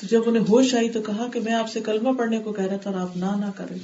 تو 0.00 0.06
جب 0.06 0.20
انہیں 0.26 0.44
ہوش 0.48 0.74
آئی 0.74 0.88
تو 0.88 1.02
کہا 1.02 1.26
کہ 1.32 1.40
میں 1.40 1.52
آپ 1.52 1.72
سے 1.72 1.80
کلمہ 1.80 2.18
پڑھنے 2.18 2.38
کو 2.38 2.52
کہہ 2.52 2.64
رہا 2.64 2.76
تھا 2.76 2.90
اور 2.90 3.00
آپ 3.00 3.16
نہ 3.16 3.24
نہ 3.24 3.50
کرے 3.56 3.74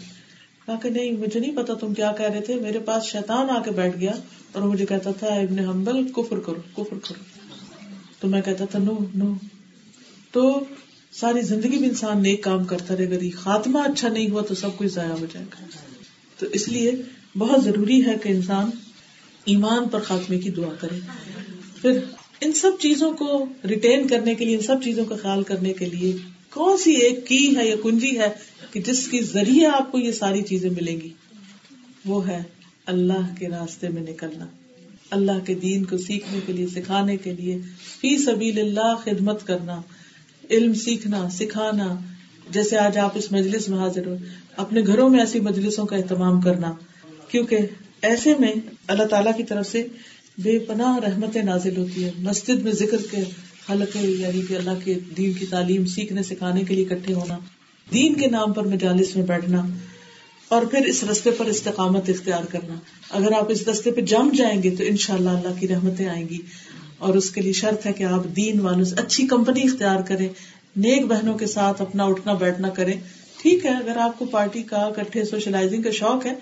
کہا 0.67 0.75
کہ 0.83 0.91
نہیں، 0.91 1.13
مجھے 1.13 1.41
نہیں 1.41 1.57
پتا 1.57 1.75
تم 1.75 1.95
کیا 1.95 2.13
کہہ 2.13 2.27
رہے 2.27 2.41
تھے۔ 2.41 2.55
میرے 2.55 2.79
پاس 2.79 3.05
شیطان 3.05 3.51
آ 3.51 3.63
کے 3.63 3.71
بیٹھ 3.71 3.99
گیا 3.99 4.13
اور 4.53 4.63
مجھے 4.63 4.87
کہتا 4.87 5.11
تھا 5.11 5.27
ابن 5.27 5.59
حنبل، 5.59 6.13
کفر 6.13 6.39
کرو 6.39 6.61
کفر 6.73 6.97
کرو۔ 7.09 7.25
تو 8.21 8.29
میں 8.29 8.43
کہتا 8.43 8.65
تھا 8.65 8.79
نو 8.79 8.99
نو 9.15 9.35
تو 10.37 10.65
ساری 11.13 11.41
زندگی 11.41 11.79
بھی 11.79 11.87
انسان 11.87 12.23
نیک 12.23 12.43
کام 12.43 12.65
کرتا 12.65 12.97
رہے 12.97 13.11
گا 13.11 13.37
خاتمہ 13.37 13.79
اچھا 13.79 14.09
نہیں 14.09 14.31
ہوا 14.31 14.43
تو 14.43 14.55
سب 14.55 14.77
کچھ 14.77 14.89
ضائع 14.89 15.13
ہو 15.13 15.27
جائے 15.33 15.47
گا۔ 15.53 15.67
تو 16.39 16.47
اس 16.47 16.69
لیے 16.69 16.93
بہت 17.39 17.65
ضروری 17.65 18.07
ہے 18.07 18.15
کہ 18.23 18.29
انسان 18.29 18.71
ایمان 19.45 19.89
پر 19.89 20.01
خاتمے 20.01 20.39
کی 20.39 20.51
دعا 20.51 20.75
کرے۔ 20.81 20.99
پھر 21.83 22.01
ان 22.41 22.53
سب 22.53 22.71
چیزوں 22.81 23.13
کو 23.13 23.47
ریٹین 23.65 24.09
کرنے 24.09 24.35
کے 24.35 24.45
لیے، 24.45 24.57
ان 24.57 24.63
سب 24.63 24.83
چیزوں 24.85 25.05
کا 25.05 25.17
خیال 25.17 25.43
کرنے 25.43 25.73
کے 25.73 25.87
لیے 25.87 26.17
کون 26.51 26.77
سی 26.77 26.93
ایک 26.93 27.27
کی 27.27 27.57
ہے 27.57 27.69
یا 27.69 27.77
کنجی 27.83 28.19
ہے 28.19 28.29
کہ 28.71 28.81
جس 28.81 29.09
کے 29.09 29.23
ذریعے 29.23 29.67
آپ 29.67 29.93
کو 29.93 29.99
یہ 29.99 30.13
ساری 30.13 30.43
چیزیں 30.43 30.71
ملیں 30.71 31.01
گی؟ 31.01 31.13
وہ 32.05 32.29
ہے 32.29 32.43
اللہ 32.87 33.35
کے 33.39 33.49
راستے 33.49 33.89
میں 33.89 34.03
نکلنا۔ 34.03 34.47
اللہ 35.11 35.45
کے 35.47 35.55
دین 35.55 35.85
کو 35.85 35.99
سیکھنے 35.99 36.41
کے 36.47 36.53
لیے، 36.53 36.67
سکھانے 36.67 37.17
کے 37.17 37.33
لیے، 37.33 37.59
فی 38.01 38.19
سبیل 38.19 38.59
اللہ 38.59 38.95
خدمت 39.05 39.47
کرنا۔ 39.47 39.83
علم 40.51 40.75
سیکھنا، 40.75 41.29
سکھانا۔ 41.31 41.95
جیسے 42.51 42.79
آج 42.79 42.99
آپ 42.99 43.13
اس 43.15 43.33
مجلس 43.33 43.69
میں 43.69 43.79
حاضر 43.79 44.07
ہو 44.07 44.17
اپنے 44.57 44.81
گھروں 44.87 45.09
میں 45.09 45.21
ایسی 45.21 45.41
مجلسوں 45.41 45.85
کا 45.85 45.97
اہتمام 45.97 46.41
کرنا۔ 46.41 46.73
کیونکہ 47.29 47.59
ایسے 48.03 48.35
میں 48.39 48.53
اللہ 48.87 49.03
تعالیٰ 49.03 49.33
کی 49.37 49.43
طرف 49.43 49.67
سے 49.67 49.87
بے 50.39 50.59
پناہ 50.59 50.99
رحمت 50.99 51.37
نازل 51.37 51.77
ہوتی 51.77 52.05
ہے 52.05 52.11
مسجد 52.19 52.63
میں 52.63 52.73
ذکر 52.73 52.97
کے 53.11 53.23
حلقے 53.71 53.99
یعنی 53.99 54.43
کہ 54.49 54.55
اللہ 54.55 54.79
کے 54.85 54.95
دین 55.17 55.33
کی 55.33 55.47
تعلیم 55.47 55.87
سیکھنے، 55.87 56.23
سکھانے 56.23 56.65
کے 56.65 56.75
لیے 56.75 56.85
اکٹھے 56.85 57.15
ہونا، 57.15 57.39
دین 57.93 58.15
کے 58.15 58.27
نام 58.27 58.53
پر 58.53 58.63
مجالس 58.63 59.17
میں 59.17 59.27
بیٹھنا، 59.27 59.67
اور 60.49 60.67
پھر 60.67 60.85
اس 60.87 61.05
رستے 61.05 61.31
پر 61.31 61.45
استقامت 61.45 62.09
اختیار 62.09 62.45
کرنا۔ 62.45 62.75
اگر 63.11 63.33
آپ 63.33 63.51
اس 63.51 63.69
رستے 63.69 63.91
پہ 63.91 64.01
جم 64.01 64.31
جائیں 64.37 64.63
گے 64.63 64.71
تو 64.71 64.85
ان 64.87 64.97
شاء 64.97 65.15
اللہ 65.15 65.31
اللہ 65.31 65.61
کی 65.61 65.69
رحمتیں 65.69 66.09
آئیں 66.09 66.29
گی۔ 66.29 66.39
اور 66.99 67.15
اس 67.15 67.31
کے 67.31 67.41
لیے 67.41 67.53
شرط 67.53 67.87
ہے 67.87 67.93
کہ 67.93 68.05
آپ 68.05 68.25
دین 68.37 68.61
والوں 68.61 68.85
سے 68.85 68.95
اچھی 68.97 69.27
کمپنی 69.27 69.63
اختیار 69.63 70.01
کریں، 70.03 70.29
نیک 70.77 71.07
بہنوں 71.07 71.39
کے 71.39 71.47
ساتھ 71.47 71.83
اپنا 71.83 72.05
اٹھنا 72.05 72.33
بیٹھنا 72.33 72.69
کریں۔ 72.69 73.01
ٹھیک 73.43 73.65
ہے، 73.65 73.71
اگر 73.71 73.97
آپ 73.97 74.19
کو 74.19 74.25
پارٹی 74.25 74.63
کا 74.63 74.91
کٹھے 74.97 75.25
سوشلائزنگ 75.25 75.83
کا 75.83 75.91
شوق 75.91 76.27
ہے، 76.27 76.35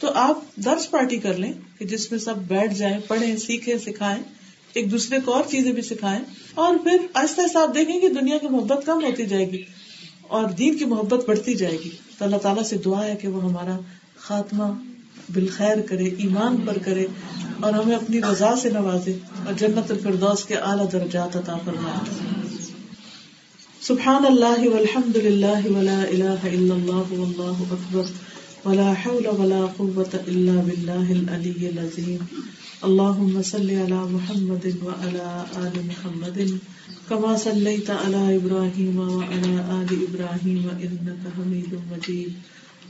تو 0.00 0.08
آپ 0.14 0.38
درس 0.56 0.90
پارٹی 0.90 1.16
کر 1.16 1.34
لیں 1.34 1.52
کہ 1.78 1.84
جس 1.84 2.10
میں 2.10 2.18
سب 2.20 2.36
بیٹھ 2.36 2.74
جائیں، 2.74 2.98
پڑھیں، 3.08 3.36
سیکھیں، 3.36 3.74
سکھائیں۔ 3.86 4.22
ایک 4.72 4.90
دوسرے 4.90 5.18
کو 5.24 5.32
اور 5.32 5.42
چیزیں 5.50 5.72
بھی 5.72 5.82
سکھائیں۔ 5.82 6.24
اور 6.54 6.76
پھر 6.76 6.96
آہستہ 7.14 7.40
آہستہ 7.40 7.58
آپ 7.58 7.74
دیکھیں 7.74 8.00
کہ 8.00 8.08
دنیا 8.08 8.38
کی 8.38 8.48
محبت 8.48 8.86
کم 8.86 9.04
ہوتی 9.04 9.26
جائے 9.26 9.50
گی 9.50 9.62
اور 10.22 10.44
دین 10.48 10.76
کی 10.78 10.84
محبت 10.84 11.28
بڑھتی 11.28 11.54
جائے 11.54 11.76
گی۔ 11.84 11.90
تو 12.18 12.24
اللہ 12.24 12.36
تعالیٰ 12.36 12.62
سے 12.62 12.76
دعا 12.76 13.04
ہے 13.04 13.16
کہ 13.16 13.28
وہ 13.28 13.44
ہمارا 13.44 13.78
خاتمہ 14.16 14.64
بالخیر 15.34 15.80
کرے، 15.80 16.04
ایمان 16.04 16.56
پر 16.66 16.78
کرے۔ 16.78 17.06
اور 17.60 17.72
ہمیں 17.72 17.94
اپنی 17.96 18.20
رضا 18.22 18.54
سے 18.62 18.70
نوازے 18.70 19.16
اور 19.44 19.52
جنت 19.58 19.90
الفردوس 19.90 20.44
کے 20.44 20.56
اعلیٰ 20.70 20.86
درجات 20.92 21.36
عطا 21.36 21.56
فرمائے۔ 21.64 22.16
سبحان 23.88 24.26
اللہ 24.26 24.66
والحمد 24.72 25.16
للہ 25.26 25.60
ولا 25.76 26.00
الہ 26.02 26.40
الا 26.54 26.74
اللہ 26.74 27.12
واللہ 27.12 27.62
اکبر 27.70 28.10
ولا 28.64 28.92
حول 29.02 29.26
ولا 29.38 29.58
قوة 29.78 30.20
إلا 30.30 30.54
بالله 30.68 31.12
العلي 31.12 31.68
العظيم 31.68 32.20
اللهم 32.88 33.42
صل 33.50 33.68
على 33.82 34.00
محمد 34.14 34.66
وعلى 34.82 35.28
آل 35.60 35.76
محمد 35.86 36.40
كما 37.08 37.36
صليت 37.44 37.90
على 37.90 38.22
إبراهيم 38.36 38.98
وعلى 39.04 39.52
آل 39.76 39.90
إبراهيم 39.98 40.64
إنك 40.80 41.22
حميد 41.36 41.72
مجيد 41.92 42.32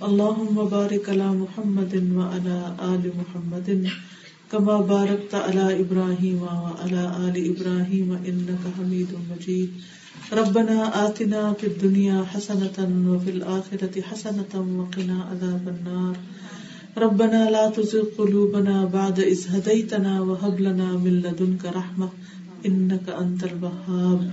اللهم 0.02 0.56
بارك 0.66 1.08
على 1.08 1.28
محمد 1.36 1.94
وعلى 2.18 2.58
آل 2.88 3.04
محمد 3.20 3.70
كما 4.52 4.80
باركت 4.80 5.34
على 5.34 5.80
إبراهيم 5.80 6.42
وعلى 6.42 7.02
آل 7.28 7.36
إبراهيم 7.50 8.12
إنك 8.12 8.62
حميد 8.76 9.08
مجيد. 9.30 9.70
ربنا 10.32 11.06
آتنا 11.06 11.52
في 11.52 11.66
الدنيا 11.66 12.22
حسنة 12.22 13.08
وفي 13.08 13.30
الآخرة 13.30 14.00
حسنة 14.00 14.52
وقنا 14.54 15.22
عذاب 15.30 15.68
النار. 15.68 16.14
ربنا 17.00 17.50
لا 17.50 17.70
تزغ 17.76 18.02
قلوبنا 18.16 18.84
بعد 18.84 19.20
إذ 19.20 19.38
هديتنا 19.48 20.20
وهب 20.20 20.60
لنا 20.60 20.96
من 20.96 21.12
لدنك 21.12 21.66
رحمة 21.66 22.06
إنك 22.66 23.08
أنت 23.08 23.44
الوهاب. 23.44 24.28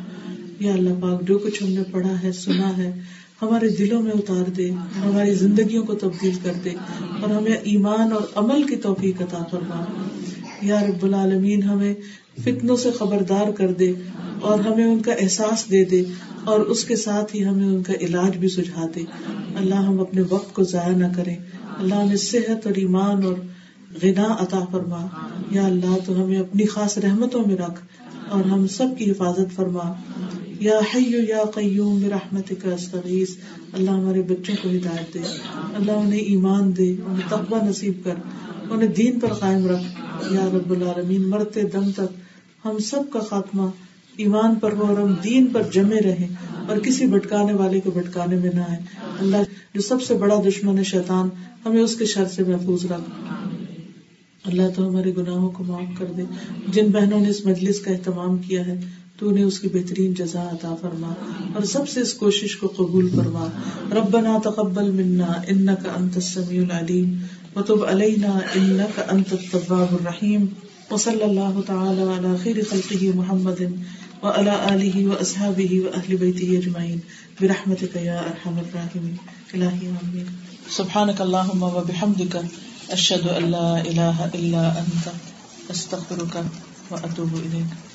یا 0.60 0.74
اللہ 0.74 0.90
پاک، 1.00 1.28
جو 1.28 1.38
کچھ 1.38 1.64
ہم 1.64 1.70
نے 1.70 1.84
پڑھا 1.92 2.24
ہے، 2.24 2.32
سنا 2.32 2.78
ہے 2.78 3.02
ہمارے 3.42 3.70
دلوں 3.70 4.02
میں 4.02 4.12
اتار 4.12 4.50
دے، 4.50 4.70
ہماری 5.06 5.34
زندگیوں 5.34 5.84
کو 5.84 5.96
تبدیل 5.96 6.36
کر 6.44 6.52
دے 6.64 6.70
اور 7.22 7.30
ہمیں 7.30 7.52
ایمان 7.52 8.12
اور 8.12 8.22
عمل 8.36 8.64
کی 8.64 8.76
توفیق 8.76 9.22
عطا 9.22 9.44
فرما۔ 9.52 9.84
یا 10.62 10.82
رب 10.82 11.04
العالمین، 11.04 11.64
ہمیں 11.64 11.94
فتنوں 12.44 12.76
سے 12.76 12.92
خبردار 12.92 13.52
کر 13.52 13.72
دے 13.72 13.94
اور 14.42 14.60
ہمیں 14.60 14.86
ان 14.86 15.02
کا 15.02 15.14
احساس 15.14 15.72
دے 15.72 15.86
دے 15.86 16.04
اور 16.44 16.60
اس 16.60 16.84
کے 16.84 16.96
ساتھ 16.96 17.36
ہی 17.36 17.46
ہمیں 17.46 17.66
ان 17.66 17.84
کا 17.84 17.94
علاج 18.02 18.38
بھی 18.38 18.48
سجھا 18.48 18.88
دے۔ 18.96 19.04
اللہ 19.56 19.76
ہم 19.76 20.00
اپنے 20.00 20.22
وقت 20.30 20.54
کو 20.54 20.64
ضائع 20.64 20.96
نہ 20.96 21.06
کریں۔ 21.16 21.36
اللہ 21.80 21.96
ہمیں 21.96 22.16
صحت 22.16 22.68
اور 22.68 22.76
ایمان 22.76 23.24
اور 23.24 23.34
غنا 24.04 24.36
عطا 24.40 24.60
فرما۔ 24.72 25.06
یا 25.52 25.66
اللہ 25.66 25.98
تو 26.06 26.24
ہمیں 26.24 26.40
اپنی 26.40 26.66
خاص 26.66 26.98
رحمتوں 26.98 27.44
میں 27.46 27.56
رکھ 27.56 27.86
اور 28.30 28.46
ہم 28.46 28.68
سب 28.68 28.88
کی 28.98 29.12
حفاظت 29.12 29.56
فرما۔ 29.56 29.94
یا 30.60 30.80
حیو 30.96 31.20
یا 31.30 31.44
قیوم 31.54 32.06
رحمت 32.06 32.54
کا 32.64 32.74
استغیث، 32.74 33.30
اللہ 33.74 33.92
ہمارے 33.92 34.22
بچوں 34.22 34.56
کو 34.62 34.70
ہدایت 34.70 35.14
دے، 35.14 35.20
اللہ 35.76 35.92
انہیں 35.92 36.20
ایمان 36.20 36.78
دے، 36.78 36.96
انہیں 37.06 37.30
تقبہ 37.30 37.66
نصیب 37.66 37.94
کر، 38.04 38.14
انہیں 38.70 38.90
دین 38.90 39.20
پر 39.20 39.34
قائم 39.34 39.68
رکھ۔ 39.68 39.84
یا 40.34 40.50
رب 40.54 40.72
العالمین، 40.72 41.30
مرتے 41.30 41.62
دم 41.62 41.92
تک 41.92 42.16
ہم 42.66 42.78
سب 42.78 43.04
کا 43.14 43.20
خاتمہ 43.20 43.64
ایمان 44.18 44.56
پر 44.56 44.74
ہو 44.74 44.86
اور 44.86 44.98
ہم 44.98 45.14
دین 45.24 45.48
پر 45.48 45.62
جمے 45.74 46.00
رہیں 46.00 46.28
اور 46.68 46.78
کسی 46.78 47.06
بھٹکانے 47.06 47.54
والے 47.54 47.80
کو 47.80 47.92
بھٹکانے 47.92 48.36
میں 48.36 48.50
نہ 48.54 48.60
آئے 48.60 48.78
اللہ 49.20 49.38
جو 49.74 49.82
سب 49.82 50.02
سے 50.02 50.14
بڑا 50.14 50.36
دشمن 50.48 50.78
ہے 50.78 50.84
شیطان، 50.84 51.30
ہمیں 51.66 51.82
اس 51.82 51.96
کے 51.96 52.06
شر 52.06 52.26
سے 52.26 52.44
محفوظ 52.44 52.86
رکھ۔ 52.86 53.34
اللہ 54.46 54.62
تو 54.76 54.90
ہمارے 54.90 55.12
گناہوں 55.18 55.50
کو 55.50 55.64
معاف 55.64 56.00
کر 56.00 56.06
دے۔ 56.06 56.24
جن 56.68 56.88
بہنوں 56.88 57.20
نے 57.20 57.30
اس 57.30 57.46
مجلس 57.46 57.80
کا 57.80 57.92
اہتمام 57.92 58.38
کیا 58.38 58.66
ہے 58.66 58.82
تو 59.20 59.32
نے 59.32 59.44
اس 59.44 59.60
کی 59.60 59.68
بہترین 59.68 60.14
جزا 60.14 60.44
عطا 60.44 60.76
فرما 60.82 61.14
اور 61.56 61.64
سب 61.64 61.90
سے 61.90 62.02
اس 62.02 62.14
کوشش 62.14 62.56
کو 62.56 62.68
قبول 62.78 63.10
فرما۔ 63.16 63.48
ربنا 63.92 64.40
تقبل 64.44 64.92
منا 64.92 65.32
انك 65.50 65.86
انت 65.98 66.18
السميع 66.18 66.62
العليم 66.62 67.22
وتب 67.56 67.84
علينا 67.84 68.40
انك 68.56 69.00
انت 69.00 69.34
التواب 69.34 69.94
الرحيم 69.94 70.46
وصلى 70.92 71.26
الله 71.26 71.64
تعالى 71.68 72.02
على 72.02 72.38
خير 72.44 72.64
خلقه 72.64 73.12
محمد 73.16 73.62
وعلى 74.24 74.54
اله 74.74 75.08
واصحابه 75.08 75.82
واهل 75.86 76.18
بيته 76.18 76.50
اجمعين 76.60 77.00
برحمتك 77.42 77.96
يا 77.96 78.20
ارحم 78.20 78.60
الراحمين 78.60 79.16
الهي 79.54 79.88
امين 80.04 80.28
سبحانك 80.70 81.22
اللهم 81.22 81.64
وبحمدك 81.64 82.46
اشهد 82.92 83.28
ان 83.28 83.52
لا 83.52 83.82
اله 83.82 84.32
الا 84.36 84.80
انت 84.80 85.06
استغفرك 85.72 86.46
واتوب 86.92 87.30
اليك 87.46 87.95